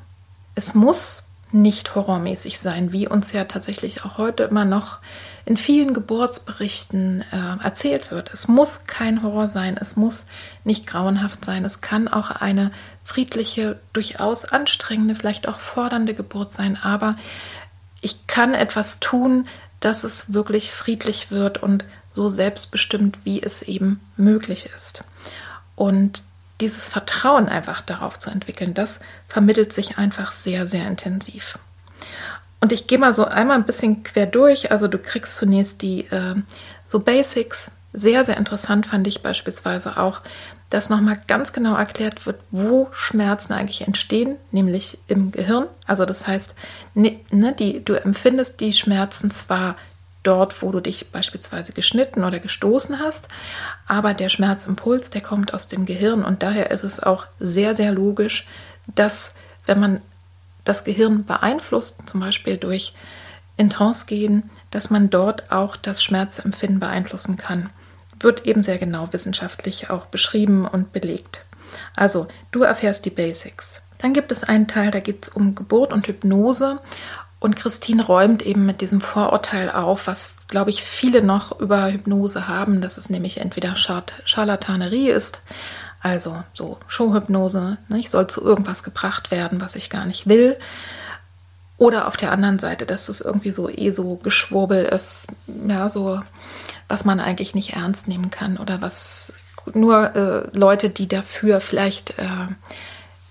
es 0.55 0.75
muss 0.75 1.25
nicht 1.53 1.95
horrormäßig 1.95 2.59
sein, 2.59 2.93
wie 2.93 3.07
uns 3.07 3.33
ja 3.33 3.45
tatsächlich 3.45 4.05
auch 4.07 4.17
heute 4.17 4.45
immer 4.45 4.65
noch 4.65 5.01
in 5.45 5.59
vielen 5.59 5.93
Geburtsberichten 5.93 7.25
äh, 7.31 7.63
erzählt 7.63 8.11
wird. 8.11 8.33
Es 8.33 8.49
muss 8.49 8.85
kein 8.87 9.23
Horror 9.23 9.49
sein, 9.49 9.77
es 9.79 9.97
muss 9.97 10.27
nicht 10.65 10.87
grauenhaft 10.87 11.45
sein, 11.45 11.65
es 11.65 11.83
kann 11.83 12.09
auch 12.09 12.31
eine 12.31 12.71
friedliche, 13.05 13.79
durchaus 13.93 14.47
anstrengende, 14.47 15.15
vielleicht 15.15 15.47
auch 15.47 15.59
fordernde 15.59 16.15
Geburt 16.15 16.53
sein, 16.53 16.79
aber 16.81 17.17
ich 18.03 18.27
kann 18.27 18.53
etwas 18.53 19.01
tun, 19.01 19.49
dass 19.81 20.05
es 20.05 20.33
wirklich 20.33 20.73
friedlich 20.73 21.31
wird 21.31 21.63
und 21.63 21.85
so 22.11 22.29
selbstbestimmt, 22.29 23.19
wie 23.25 23.43
es 23.43 23.63
eben 23.63 24.01
möglich 24.17 24.69
ist. 24.77 25.05
Und 25.75 26.23
dieses 26.61 26.89
Vertrauen 26.89 27.49
einfach 27.49 27.81
darauf 27.81 28.19
zu 28.19 28.31
entwickeln, 28.31 28.75
das 28.75 29.01
vermittelt 29.29 29.73
sich 29.73 29.99
einfach 29.99 30.33
sehr, 30.33 30.67
sehr 30.67 30.87
intensiv. 30.87 31.59
Und 32.61 32.71
ich 32.71 32.87
gehe 32.87 32.99
mal 32.99 33.15
so 33.15 33.25
einmal 33.25 33.57
ein 33.57 33.65
bisschen 33.67 34.05
quer 34.05 34.27
durch. 34.27 34.71
Also 34.71 34.87
du 34.87 34.99
kriegst 34.99 35.37
zunächst 35.37 35.83
die 35.83 36.03
äh, 36.11 36.37
so 36.87 37.01
Basics. 37.01 37.73
Sehr, 37.93 38.25
sehr 38.25 38.37
interessant 38.37 38.87
fand 38.87 39.07
ich 39.09 39.23
beispielsweise 39.23 39.97
auch, 39.97 40.21
dass 40.73 40.89
nochmal 40.89 41.19
ganz 41.27 41.53
genau 41.53 41.77
erklärt 41.77 42.25
wird, 42.25 42.41
wo 42.51 42.89
Schmerzen 42.93 43.53
eigentlich 43.53 43.83
entstehen, 43.83 44.37
nämlich 44.53 44.97
im 45.07 45.31
Gehirn. 45.31 45.67
Also 45.87 46.07
das 46.07 46.27
heißt, 46.27 46.55
ne, 46.95 47.21
ne, 47.31 47.53
die, 47.53 47.85
du 47.85 47.93
empfindest 47.93 48.59
die 48.61 48.73
Schmerzen 48.73 49.31
zwar 49.31 49.77
dort, 50.23 50.63
wo 50.63 50.73
du 50.73 50.81
dich 50.81 51.11
beispielsweise 51.11 51.75
geschnitten 51.75 52.25
oder 52.25 52.39
gestoßen 52.39 53.01
hast, 53.01 53.29
aber 53.87 54.15
der 54.15 54.31
Schmerzimpuls, 54.31 55.11
der 55.11 55.21
kommt 55.21 55.53
aus 55.53 55.69
dem 55.69 55.85
Gehirn 55.85 56.25
und 56.25 56.43
daher 56.43 56.71
ist 56.71 56.85
es 56.85 57.01
auch 57.01 57.27
sehr, 57.39 57.75
sehr 57.75 57.93
logisch, 57.93 58.47
dass 58.95 59.35
wenn 59.67 59.79
man 59.79 60.01
das 60.65 60.85
Gehirn 60.85 61.27
beeinflusst, 61.27 62.09
zum 62.09 62.21
Beispiel 62.21 62.57
durch 62.57 62.95
in 63.59 63.69
Trance 63.69 64.07
gehen, 64.07 64.49
dass 64.71 64.89
man 64.89 65.11
dort 65.11 65.53
auch 65.53 65.77
das 65.77 66.03
Schmerzempfinden 66.03 66.81
beeinflussen 66.81 67.37
kann. 67.37 67.69
Wird 68.23 68.47
eben 68.47 68.63
sehr 68.63 68.79
genau 68.79 69.09
wissenschaftlich 69.13 69.91
auch 69.91 70.07
beschrieben 70.07 70.67
und 70.67 70.93
belegt. 70.93 71.45
Also, 71.97 72.29
du 72.51 72.63
erfährst 72.63 73.05
die 73.05 73.11
Basics. 73.11 73.83
Dann 73.99 74.13
gibt 74.15 74.33
es 74.33 74.45
einen 74.45 74.69
Teil, 74.69 74.91
da 74.91 75.01
geht 75.01 75.25
es 75.25 75.29
um 75.29 75.55
Geburt 75.55 75.93
und 75.93 76.07
Hypnose. 76.07 76.81
Und 77.39 77.57
Christine 77.57 78.05
räumt 78.05 78.43
eben 78.43 78.67
mit 78.67 78.81
diesem 78.81 79.01
Vorurteil 79.01 79.71
auf, 79.71 80.07
was, 80.07 80.35
glaube 80.49 80.71
ich, 80.71 80.83
viele 80.85 81.23
noch 81.25 81.61
über 81.61 81.91
Hypnose 81.91 82.47
haben, 82.47 82.81
dass 82.81 82.99
es 82.99 83.11
nämlich 83.11 83.39
entweder 83.39 83.75
Charlatanerie 83.75 85.11
ist 85.11 85.41
also 86.03 86.43
so 86.53 86.79
Showhypnose, 86.89 87.79
ne? 87.89 87.99
ich 87.99 88.11
soll 88.11 88.27
zu 88.27 88.43
irgendwas 88.43 88.83
gebracht 88.83 89.31
werden, 89.31 89.61
was 89.61 89.77
ich 89.77 89.89
gar 89.89 90.05
nicht 90.05 90.29
will. 90.29 90.59
Oder 91.79 92.07
auf 92.07 92.17
der 92.17 92.33
anderen 92.33 92.59
Seite, 92.59 92.87
dass 92.87 93.09
es 93.09 93.21
irgendwie 93.21 93.53
so 93.53 93.69
eh 93.69 93.91
so 93.91 94.17
Geschwurbel 94.17 94.85
ist, 94.85 95.29
ja, 95.69 95.89
so 95.89 96.21
was 96.93 97.07
man 97.07 97.21
eigentlich 97.21 97.55
nicht 97.55 97.73
ernst 97.73 98.07
nehmen 98.07 98.31
kann 98.31 98.59
oder 98.59 98.83
was 98.83 99.33
nur 99.73 100.15
äh, 100.15 100.57
Leute, 100.57 100.91
die 100.91 101.09
dafür 101.09 101.63
vielleicht 101.63 102.19
äh, 102.19 102.49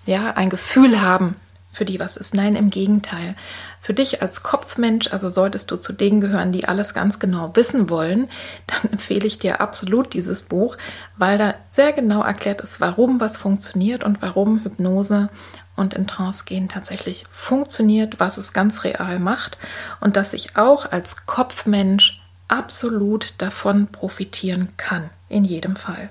ja 0.04 0.32
ein 0.32 0.50
Gefühl 0.50 1.00
haben, 1.00 1.36
für 1.70 1.84
die 1.84 2.00
was 2.00 2.16
ist. 2.16 2.34
Nein, 2.34 2.56
im 2.56 2.70
Gegenteil. 2.70 3.36
Für 3.80 3.94
dich 3.94 4.20
als 4.20 4.42
Kopfmensch, 4.42 5.12
also 5.12 5.30
solltest 5.30 5.70
du 5.70 5.76
zu 5.76 5.92
denen 5.92 6.20
gehören, 6.20 6.50
die 6.50 6.66
alles 6.66 6.92
ganz 6.92 7.20
genau 7.20 7.54
wissen 7.54 7.88
wollen, 7.88 8.28
dann 8.66 8.90
empfehle 8.90 9.28
ich 9.28 9.38
dir 9.38 9.60
absolut 9.60 10.12
dieses 10.12 10.42
Buch, 10.42 10.76
weil 11.16 11.38
da 11.38 11.54
sehr 11.70 11.92
genau 11.92 12.24
erklärt 12.24 12.62
ist, 12.62 12.80
warum 12.80 13.20
was 13.20 13.36
funktioniert 13.36 14.02
und 14.02 14.22
warum 14.22 14.64
Hypnose 14.64 15.28
und 15.76 15.94
in 15.94 16.08
Trance 16.08 16.46
gehen 16.46 16.68
tatsächlich 16.68 17.26
funktioniert, 17.30 18.18
was 18.18 18.38
es 18.38 18.52
ganz 18.52 18.82
real 18.82 19.20
macht 19.20 19.56
und 20.00 20.16
dass 20.16 20.32
ich 20.32 20.56
auch 20.56 20.90
als 20.90 21.26
Kopfmensch 21.26 22.21
absolut 22.48 23.34
davon 23.38 23.88
profitieren 23.88 24.68
kann, 24.76 25.10
in 25.28 25.44
jedem 25.44 25.76
Fall. 25.76 26.10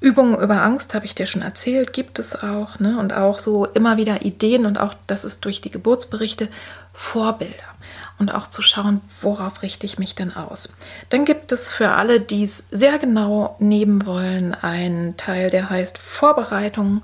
Übungen 0.00 0.40
über 0.40 0.62
Angst, 0.62 0.94
habe 0.94 1.06
ich 1.06 1.16
dir 1.16 1.26
schon 1.26 1.42
erzählt, 1.42 1.92
gibt 1.92 2.18
es 2.20 2.40
auch. 2.40 2.78
Ne? 2.78 2.98
Und 2.98 3.12
auch 3.12 3.40
so 3.40 3.66
immer 3.66 3.96
wieder 3.96 4.22
Ideen 4.22 4.64
und 4.64 4.78
auch, 4.78 4.94
das 5.08 5.24
ist 5.24 5.44
durch 5.44 5.60
die 5.60 5.70
Geburtsberichte, 5.70 6.48
Vorbilder. 6.92 7.64
Und 8.18 8.32
auch 8.32 8.46
zu 8.46 8.62
schauen, 8.62 9.00
worauf 9.20 9.62
richte 9.62 9.86
ich 9.86 9.98
mich 9.98 10.14
denn 10.14 10.34
aus. 10.36 10.72
Dann 11.08 11.24
gibt 11.24 11.50
es 11.52 11.68
für 11.68 11.90
alle, 11.90 12.20
die 12.20 12.44
es 12.44 12.64
sehr 12.70 12.98
genau 12.98 13.56
nehmen 13.58 14.06
wollen, 14.06 14.54
einen 14.54 15.16
Teil, 15.16 15.50
der 15.50 15.70
heißt 15.70 15.98
Vorbereitung. 15.98 17.02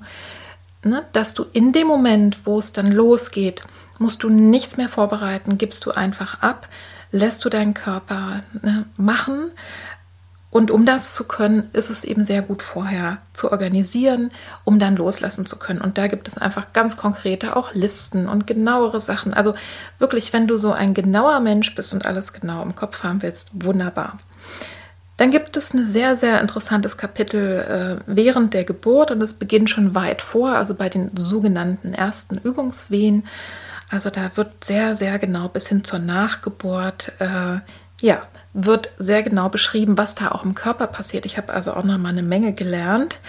Ne? 0.83 1.03
Dass 1.11 1.33
du 1.33 1.45
in 1.51 1.73
dem 1.73 1.87
Moment, 1.87 2.45
wo 2.45 2.59
es 2.59 2.71
dann 2.71 2.91
losgeht, 2.91 3.63
musst 3.97 4.23
du 4.23 4.29
nichts 4.29 4.77
mehr 4.77 4.89
vorbereiten, 4.89 5.57
gibst 5.57 5.85
du 5.85 5.91
einfach 5.91 6.41
ab, 6.41 6.69
lässt 7.15 7.43
du 7.45 7.49
deinen 7.49 7.73
Körper 7.73 8.41
ne, 8.61 8.85
machen 8.97 9.51
und 10.55 10.71
um 10.71 10.85
das 10.85 11.13
zu 11.13 11.25
können, 11.25 11.69
ist 11.73 11.89
es 11.89 12.05
eben 12.05 12.23
sehr 12.23 12.41
gut 12.41 12.61
vorher 12.61 13.17
zu 13.33 13.51
organisieren, 13.51 14.29
um 14.63 14.79
dann 14.79 14.95
loslassen 14.95 15.45
zu 15.45 15.57
können. 15.57 15.81
Und 15.81 15.97
da 15.97 16.07
gibt 16.07 16.29
es 16.29 16.37
einfach 16.37 16.71
ganz 16.71 16.95
konkrete 16.95 17.57
auch 17.57 17.73
Listen 17.73 18.29
und 18.29 18.47
genauere 18.47 19.01
Sachen. 19.01 19.33
Also 19.33 19.53
wirklich, 19.99 20.31
wenn 20.31 20.47
du 20.47 20.55
so 20.55 20.71
ein 20.71 20.93
genauer 20.93 21.41
Mensch 21.41 21.75
bist 21.75 21.93
und 21.93 22.05
alles 22.05 22.31
genau 22.31 22.63
im 22.63 22.73
Kopf 22.73 23.03
haben 23.03 23.21
willst, 23.21 23.49
wunderbar. 23.53 24.17
Dann 25.17 25.31
gibt 25.31 25.57
es 25.57 25.73
ein 25.73 25.85
sehr, 25.85 26.15
sehr 26.15 26.39
interessantes 26.39 26.95
Kapitel 26.95 27.99
äh, 27.99 28.03
während 28.05 28.53
der 28.53 28.63
Geburt 28.63 29.11
und 29.11 29.21
es 29.21 29.33
beginnt 29.33 29.69
schon 29.69 29.93
weit 29.93 30.21
vor, 30.21 30.55
also 30.55 30.73
bei 30.73 30.87
den 30.87 31.09
sogenannten 31.17 31.93
ersten 31.93 32.37
Übungswehen. 32.37 33.25
Also 33.95 34.09
da 34.09 34.29
wird 34.35 34.65
sehr, 34.65 34.93
sehr 34.93 35.19
genau 35.19 35.47
bis 35.47 35.69
hin 35.69 35.85
zur 35.85 35.99
Nachgeburt, 35.99 37.13
äh, 37.19 37.59
ja, 38.01 38.21
wird 38.51 38.89
sehr 38.97 39.23
genau 39.23 39.47
beschrieben, 39.47 39.97
was 39.97 40.15
da 40.15 40.31
auch 40.31 40.43
im 40.43 40.53
Körper 40.53 40.87
passiert. 40.87 41.25
Ich 41.25 41.37
habe 41.37 41.53
also 41.53 41.73
auch 41.73 41.85
noch 41.85 41.97
mal 41.97 42.09
eine 42.09 42.21
Menge 42.21 42.51
gelernt. 42.51 43.21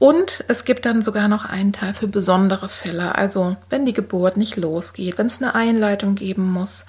Und 0.00 0.42
es 0.48 0.64
gibt 0.64 0.86
dann 0.86 1.02
sogar 1.02 1.28
noch 1.28 1.44
einen 1.44 1.72
Teil 1.72 1.94
für 1.94 2.08
besondere 2.08 2.68
Fälle. 2.68 3.14
Also 3.14 3.56
wenn 3.70 3.86
die 3.86 3.92
Geburt 3.92 4.36
nicht 4.36 4.56
losgeht, 4.56 5.18
wenn 5.18 5.26
es 5.26 5.40
eine 5.40 5.54
Einleitung 5.54 6.16
geben 6.16 6.52
muss. 6.52 6.84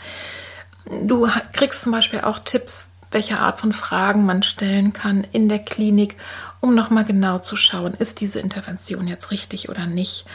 Du 1.04 1.30
kriegst 1.54 1.84
zum 1.84 1.92
Beispiel 1.92 2.22
auch 2.22 2.40
Tipps, 2.40 2.88
welche 3.12 3.38
Art 3.38 3.60
von 3.60 3.74
Fragen 3.74 4.26
man 4.26 4.42
stellen 4.42 4.92
kann 4.92 5.24
in 5.32 5.50
der 5.50 5.60
Klinik, 5.60 6.16
um 6.62 6.74
nochmal 6.74 7.06
genau 7.06 7.38
zu 7.38 7.58
schauen, 7.58 7.94
ist 7.94 8.22
diese 8.22 8.40
Intervention 8.40 9.08
jetzt 9.08 9.30
richtig 9.30 9.70
oder 9.70 9.86
nicht. 9.86 10.26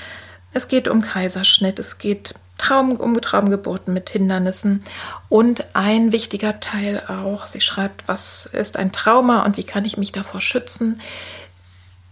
Es 0.55 0.69
geht 0.69 0.87
um 0.87 1.03
Kaiserschnitt, 1.03 1.79
es 1.79 1.99
geht 1.99 2.35
Traum, 2.63 2.93
um 2.93 3.21
Traumgeburten 3.21 3.93
mit 3.93 4.09
Hindernissen 4.09 4.85
und 5.29 5.65
ein 5.75 6.13
wichtiger 6.13 6.61
Teil 6.61 7.03
auch, 7.09 7.49
sie 7.49 7.61
schreibt, 7.61 8.07
was 8.07 8.47
ist 8.47 8.77
ein 8.77 8.93
Trauma 8.93 9.45
und 9.45 9.57
wie 9.57 9.65
kann 9.65 9.85
ich 9.85 9.97
mich 9.97 10.13
davor 10.13 10.41
schützen. 10.41 11.01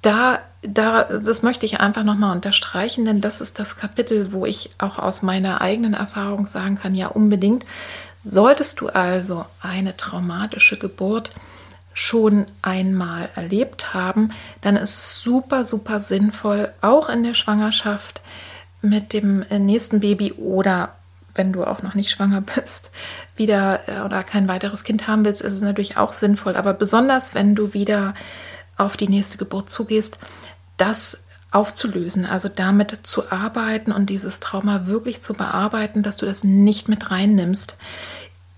Da, 0.02 0.40
da, 0.62 1.04
das 1.04 1.42
möchte 1.42 1.66
ich 1.66 1.78
einfach 1.78 2.02
nochmal 2.02 2.34
unterstreichen, 2.34 3.04
denn 3.04 3.20
das 3.20 3.40
ist 3.40 3.60
das 3.60 3.76
Kapitel, 3.76 4.32
wo 4.32 4.44
ich 4.44 4.70
auch 4.78 4.98
aus 4.98 5.22
meiner 5.22 5.60
eigenen 5.60 5.94
Erfahrung 5.94 6.48
sagen 6.48 6.76
kann, 6.76 6.96
ja 6.96 7.06
unbedingt, 7.06 7.64
solltest 8.24 8.80
du 8.80 8.88
also 8.88 9.44
eine 9.62 9.96
traumatische 9.96 10.78
Geburt 10.78 11.30
schon 11.94 12.46
einmal 12.60 13.28
erlebt 13.36 13.94
haben, 13.94 14.30
dann 14.62 14.76
ist 14.76 14.98
es 14.98 15.22
super, 15.22 15.64
super 15.64 16.00
sinnvoll, 16.00 16.72
auch 16.80 17.08
in 17.08 17.22
der 17.22 17.34
Schwangerschaft 17.34 18.20
mit 18.82 19.12
dem 19.12 19.42
äh, 19.50 19.58
nächsten 19.58 20.00
Baby 20.00 20.32
oder 20.32 20.94
wenn 21.34 21.52
du 21.52 21.64
auch 21.64 21.82
noch 21.82 21.94
nicht 21.94 22.10
schwanger 22.10 22.40
bist, 22.40 22.90
wieder 23.36 23.80
äh, 23.88 24.00
oder 24.00 24.22
kein 24.22 24.48
weiteres 24.48 24.84
Kind 24.84 25.06
haben 25.06 25.24
willst, 25.24 25.42
ist 25.42 25.54
es 25.54 25.62
natürlich 25.62 25.96
auch 25.96 26.12
sinnvoll. 26.12 26.56
Aber 26.56 26.72
besonders, 26.74 27.34
wenn 27.34 27.54
du 27.54 27.74
wieder 27.74 28.14
auf 28.76 28.96
die 28.96 29.08
nächste 29.08 29.38
Geburt 29.38 29.70
zugehst, 29.70 30.18
das 30.76 31.22
aufzulösen, 31.50 32.26
also 32.26 32.48
damit 32.48 33.06
zu 33.06 33.30
arbeiten 33.30 33.92
und 33.92 34.06
dieses 34.06 34.40
Trauma 34.40 34.86
wirklich 34.86 35.20
zu 35.20 35.34
bearbeiten, 35.34 36.02
dass 36.02 36.16
du 36.16 36.26
das 36.26 36.44
nicht 36.44 36.88
mit 36.88 37.10
reinnimmst 37.10 37.76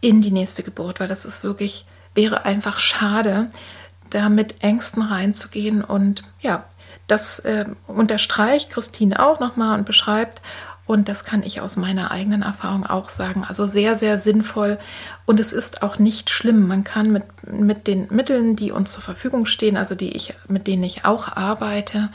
in 0.01 0.20
die 0.20 0.31
nächste 0.31 0.62
Geburt, 0.62 1.01
weil 1.01 1.09
das 1.09 1.25
ist 1.25 1.43
wirklich 1.43 1.87
wäre 2.14 2.45
einfach 2.45 2.79
schade, 2.79 3.51
da 4.11 4.29
mit 4.29 4.62
Ängsten 4.62 5.03
reinzugehen. 5.03 5.83
Und 5.83 6.23
ja, 6.41 6.64
das 7.07 7.41
äh, 7.41 7.67
unterstreicht 7.87 8.71
Christine 8.71 9.25
auch 9.25 9.41
nochmal 9.41 9.79
und 9.79 9.87
beschreibt. 9.87 10.43
Und 10.85 11.09
das 11.09 11.25
kann 11.25 11.43
ich 11.43 11.61
aus 11.61 11.77
meiner 11.77 12.11
eigenen 12.11 12.43
Erfahrung 12.43 12.85
auch 12.85 13.09
sagen. 13.09 13.45
Also 13.49 13.67
sehr, 13.67 13.97
sehr 13.97 14.19
sinnvoll. 14.19 14.79
Und 15.27 15.39
es 15.39 15.53
ist 15.53 15.83
auch 15.83 15.99
nicht 15.99 16.29
schlimm. 16.29 16.67
Man 16.67 16.85
kann 16.85 17.13
mit, 17.13 17.25
mit 17.51 17.87
den 17.87 18.09
Mitteln, 18.11 18.57
die 18.57 18.73
uns 18.73 18.93
zur 18.93 19.03
Verfügung 19.03 19.47
stehen, 19.47 19.77
also 19.77 19.95
die 19.95 20.15
ich, 20.17 20.35
mit 20.49 20.67
denen 20.67 20.83
ich 20.83 21.05
auch 21.05 21.29
arbeite, 21.29 22.11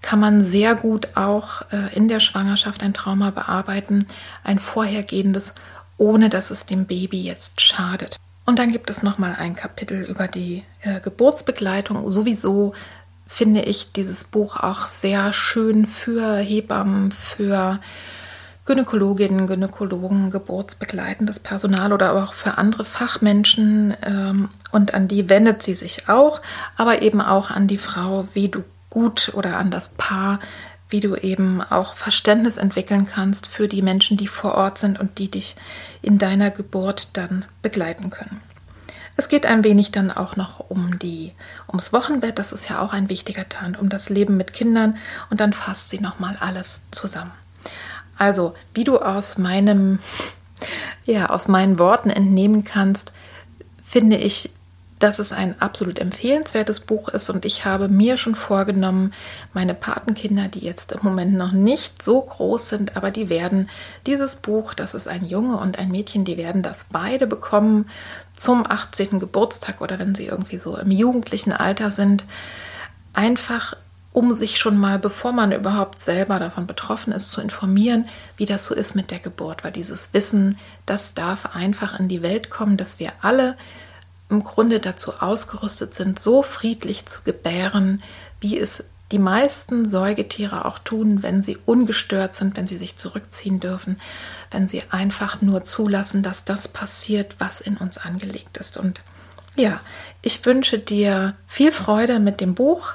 kann 0.00 0.20
man 0.20 0.42
sehr 0.42 0.74
gut 0.74 1.08
auch 1.16 1.62
äh, 1.70 1.94
in 1.94 2.08
der 2.08 2.20
Schwangerschaft 2.20 2.82
ein 2.82 2.94
Trauma 2.94 3.30
bearbeiten, 3.30 4.06
ein 4.42 4.58
vorhergehendes, 4.58 5.54
ohne 5.96 6.28
dass 6.28 6.50
es 6.50 6.66
dem 6.66 6.86
Baby 6.86 7.20
jetzt 7.22 7.60
schadet. 7.60 8.16
Und 8.46 8.58
dann 8.58 8.72
gibt 8.72 8.88
es 8.88 9.02
noch 9.02 9.18
mal 9.18 9.34
ein 9.34 9.54
Kapitel 9.54 10.02
über 10.02 10.26
die 10.26 10.64
äh, 10.80 11.00
Geburtsbegleitung. 11.00 12.08
Sowieso 12.08 12.72
finde 13.28 13.62
ich 13.62 13.92
dieses 13.92 14.24
Buch 14.24 14.56
auch 14.56 14.86
sehr 14.86 15.32
schön 15.32 15.86
für 15.86 16.38
Hebammen, 16.38 17.12
für 17.12 17.78
Gynäkologinnen, 18.64 19.46
Gynäkologen, 19.46 20.30
geburtsbegleitendes 20.30 21.38
Personal 21.38 21.92
oder 21.92 22.14
auch 22.14 22.32
für 22.32 22.58
andere 22.58 22.84
Fachmenschen. 22.84 23.94
Ähm, 24.02 24.48
und 24.72 24.94
an 24.94 25.08
die 25.08 25.28
wendet 25.28 25.62
sie 25.62 25.74
sich 25.74 26.08
auch, 26.08 26.40
aber 26.76 27.02
eben 27.02 27.20
auch 27.20 27.50
an 27.50 27.68
die 27.68 27.78
Frau, 27.78 28.26
wie 28.32 28.48
du 28.48 28.64
gut 28.90 29.32
oder 29.34 29.58
an 29.58 29.70
das 29.70 29.90
Paar, 29.90 30.40
wie 30.88 31.00
du 31.00 31.14
eben 31.16 31.60
auch 31.62 31.94
Verständnis 31.94 32.56
entwickeln 32.56 33.06
kannst 33.06 33.46
für 33.46 33.68
die 33.68 33.82
Menschen, 33.82 34.16
die 34.16 34.26
vor 34.26 34.54
Ort 34.54 34.78
sind 34.78 34.98
und 34.98 35.18
die 35.18 35.30
dich 35.30 35.54
in 36.00 36.18
deiner 36.18 36.50
Geburt 36.50 37.16
dann 37.16 37.44
begleiten 37.60 38.08
können. 38.08 38.40
Es 39.18 39.28
geht 39.28 39.46
ein 39.46 39.64
wenig 39.64 39.90
dann 39.90 40.12
auch 40.12 40.36
noch 40.36 40.70
um 40.70 40.96
die 41.00 41.32
ums 41.66 41.92
Wochenbett, 41.92 42.38
das 42.38 42.52
ist 42.52 42.68
ja 42.68 42.78
auch 42.78 42.92
ein 42.92 43.08
wichtiger 43.08 43.48
Teil, 43.48 43.74
um 43.76 43.88
das 43.88 44.10
Leben 44.10 44.36
mit 44.36 44.52
Kindern 44.52 44.96
und 45.28 45.40
dann 45.40 45.52
fasst 45.52 45.90
sie 45.90 45.98
noch 45.98 46.20
mal 46.20 46.36
alles 46.38 46.82
zusammen. 46.92 47.32
Also, 48.16 48.54
wie 48.74 48.84
du 48.84 48.98
aus 48.98 49.36
meinem 49.36 49.98
ja, 51.04 51.30
aus 51.30 51.48
meinen 51.48 51.80
Worten 51.80 52.10
entnehmen 52.10 52.62
kannst, 52.62 53.12
finde 53.84 54.18
ich 54.18 54.50
dass 54.98 55.18
es 55.18 55.32
ein 55.32 55.60
absolut 55.60 55.98
empfehlenswertes 55.98 56.80
Buch 56.80 57.08
ist 57.08 57.30
und 57.30 57.44
ich 57.44 57.64
habe 57.64 57.88
mir 57.88 58.16
schon 58.16 58.34
vorgenommen, 58.34 59.12
meine 59.52 59.74
Patenkinder, 59.74 60.48
die 60.48 60.60
jetzt 60.60 60.92
im 60.92 61.00
Moment 61.02 61.34
noch 61.34 61.52
nicht 61.52 62.02
so 62.02 62.20
groß 62.20 62.68
sind, 62.68 62.96
aber 62.96 63.10
die 63.10 63.28
werden 63.28 63.68
dieses 64.06 64.36
Buch, 64.36 64.74
das 64.74 64.94
ist 64.94 65.08
ein 65.08 65.26
Junge 65.26 65.56
und 65.58 65.78
ein 65.78 65.90
Mädchen, 65.90 66.24
die 66.24 66.36
werden 66.36 66.62
das 66.62 66.86
beide 66.90 67.26
bekommen 67.26 67.88
zum 68.34 68.64
18. 68.68 69.20
Geburtstag 69.20 69.80
oder 69.80 69.98
wenn 69.98 70.14
sie 70.14 70.26
irgendwie 70.26 70.58
so 70.58 70.76
im 70.76 70.90
jugendlichen 70.90 71.52
Alter 71.52 71.90
sind, 71.90 72.24
einfach 73.12 73.74
um 74.12 74.32
sich 74.32 74.58
schon 74.58 74.76
mal, 74.76 74.98
bevor 74.98 75.32
man 75.32 75.52
überhaupt 75.52 76.00
selber 76.00 76.38
davon 76.40 76.66
betroffen 76.66 77.12
ist, 77.12 77.30
zu 77.30 77.40
informieren, 77.40 78.08
wie 78.36 78.46
das 78.46 78.64
so 78.64 78.74
ist 78.74 78.96
mit 78.96 79.10
der 79.10 79.20
Geburt, 79.20 79.62
weil 79.62 79.70
dieses 79.70 80.12
Wissen, 80.12 80.58
das 80.86 81.14
darf 81.14 81.54
einfach 81.54 82.00
in 82.00 82.08
die 82.08 82.22
Welt 82.22 82.50
kommen, 82.50 82.76
dass 82.76 82.98
wir 82.98 83.12
alle 83.20 83.56
im 84.30 84.44
Grunde 84.44 84.80
dazu 84.80 85.14
ausgerüstet 85.14 85.94
sind, 85.94 86.18
so 86.18 86.42
friedlich 86.42 87.06
zu 87.06 87.22
gebären, 87.22 88.02
wie 88.40 88.58
es 88.58 88.84
die 89.10 89.18
meisten 89.18 89.88
Säugetiere 89.88 90.66
auch 90.66 90.78
tun, 90.78 91.22
wenn 91.22 91.42
sie 91.42 91.56
ungestört 91.64 92.34
sind, 92.34 92.56
wenn 92.56 92.66
sie 92.66 92.76
sich 92.76 92.96
zurückziehen 92.96 93.58
dürfen, 93.58 93.96
wenn 94.50 94.68
sie 94.68 94.82
einfach 94.90 95.40
nur 95.40 95.64
zulassen, 95.64 96.22
dass 96.22 96.44
das 96.44 96.68
passiert, 96.68 97.36
was 97.38 97.60
in 97.62 97.78
uns 97.78 97.96
angelegt 97.96 98.58
ist. 98.58 98.76
Und 98.76 99.00
ja, 99.56 99.80
ich 100.20 100.44
wünsche 100.44 100.78
dir 100.78 101.34
viel 101.46 101.72
Freude 101.72 102.20
mit 102.20 102.40
dem 102.40 102.54
Buch, 102.54 102.94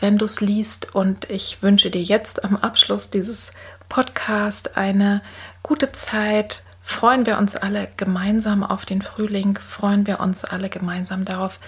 wenn 0.00 0.16
du 0.16 0.26
es 0.26 0.40
liest. 0.40 0.94
Und 0.94 1.28
ich 1.28 1.60
wünsche 1.60 1.90
dir 1.90 2.02
jetzt 2.02 2.44
am 2.44 2.56
Abschluss 2.56 3.10
dieses 3.10 3.50
Podcast 3.88 4.76
eine 4.76 5.22
gute 5.62 5.90
Zeit 5.92 6.62
freuen 6.88 7.26
wir 7.26 7.36
uns 7.36 7.54
alle 7.54 7.86
gemeinsam 7.98 8.64
auf 8.64 8.86
den 8.86 9.02
Frühling, 9.02 9.58
freuen 9.58 10.06
wir 10.06 10.20
uns 10.20 10.44
alle 10.44 10.70
gemeinsam 10.70 11.26
darauf, 11.26 11.60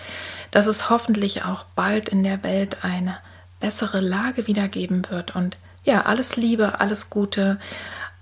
dass 0.50 0.66
es 0.66 0.88
hoffentlich 0.88 1.44
auch 1.44 1.64
bald 1.76 2.08
in 2.08 2.24
der 2.24 2.42
Welt 2.42 2.78
eine 2.82 3.18
bessere 3.60 4.00
Lage 4.00 4.46
wieder 4.46 4.66
geben 4.66 5.02
wird. 5.10 5.36
Und 5.36 5.58
ja, 5.84 6.06
alles 6.06 6.36
Liebe, 6.36 6.80
alles 6.80 7.10
Gute. 7.10 7.60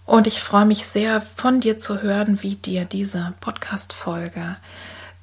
Und 0.07 0.27
ich 0.27 0.43
freue 0.43 0.67
mich 0.67 0.89
sehr, 0.89 1.23
von 1.37 1.61
dir 1.61 1.79
zu 1.79 2.03
hören, 2.03 2.43
wie 2.43 2.57
dir 2.57 2.85
diese 2.85 3.33
Podcast-Folge 3.41 4.57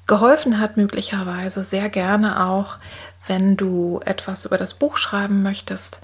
geholfen 0.06 0.58
hat, 0.58 0.78
möglicherweise. 0.78 1.62
Sehr 1.62 1.90
gerne 1.90 2.46
auch, 2.46 2.78
wenn 3.26 3.58
du 3.58 4.00
etwas 4.02 4.46
über 4.46 4.56
das 4.56 4.72
Buch 4.74 4.96
schreiben 4.96 5.42
möchtest 5.42 6.00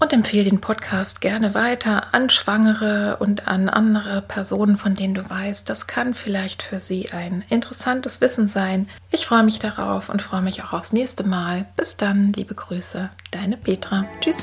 und 0.00 0.12
empfehle 0.12 0.44
den 0.44 0.60
Podcast 0.60 1.20
gerne 1.20 1.54
weiter 1.54 2.12
an 2.12 2.30
Schwangere 2.30 3.18
und 3.20 3.46
an 3.46 3.68
andere 3.68 4.22
Personen, 4.22 4.78
von 4.78 4.94
denen 4.94 5.14
du 5.14 5.28
weißt, 5.28 5.68
das 5.68 5.86
kann 5.86 6.14
vielleicht 6.14 6.62
für 6.62 6.80
sie 6.80 7.12
ein 7.12 7.44
interessantes 7.50 8.20
Wissen 8.20 8.48
sein. 8.48 8.88
Ich 9.10 9.26
freue 9.26 9.44
mich 9.44 9.58
darauf 9.58 10.08
und 10.08 10.22
freue 10.22 10.42
mich 10.42 10.64
auch 10.64 10.72
aufs 10.72 10.92
nächste 10.92 11.24
Mal. 11.24 11.66
Bis 11.76 11.96
dann, 11.96 12.32
liebe 12.32 12.54
Grüße, 12.54 13.10
deine 13.30 13.56
Petra. 13.56 14.06
Tschüss. 14.20 14.42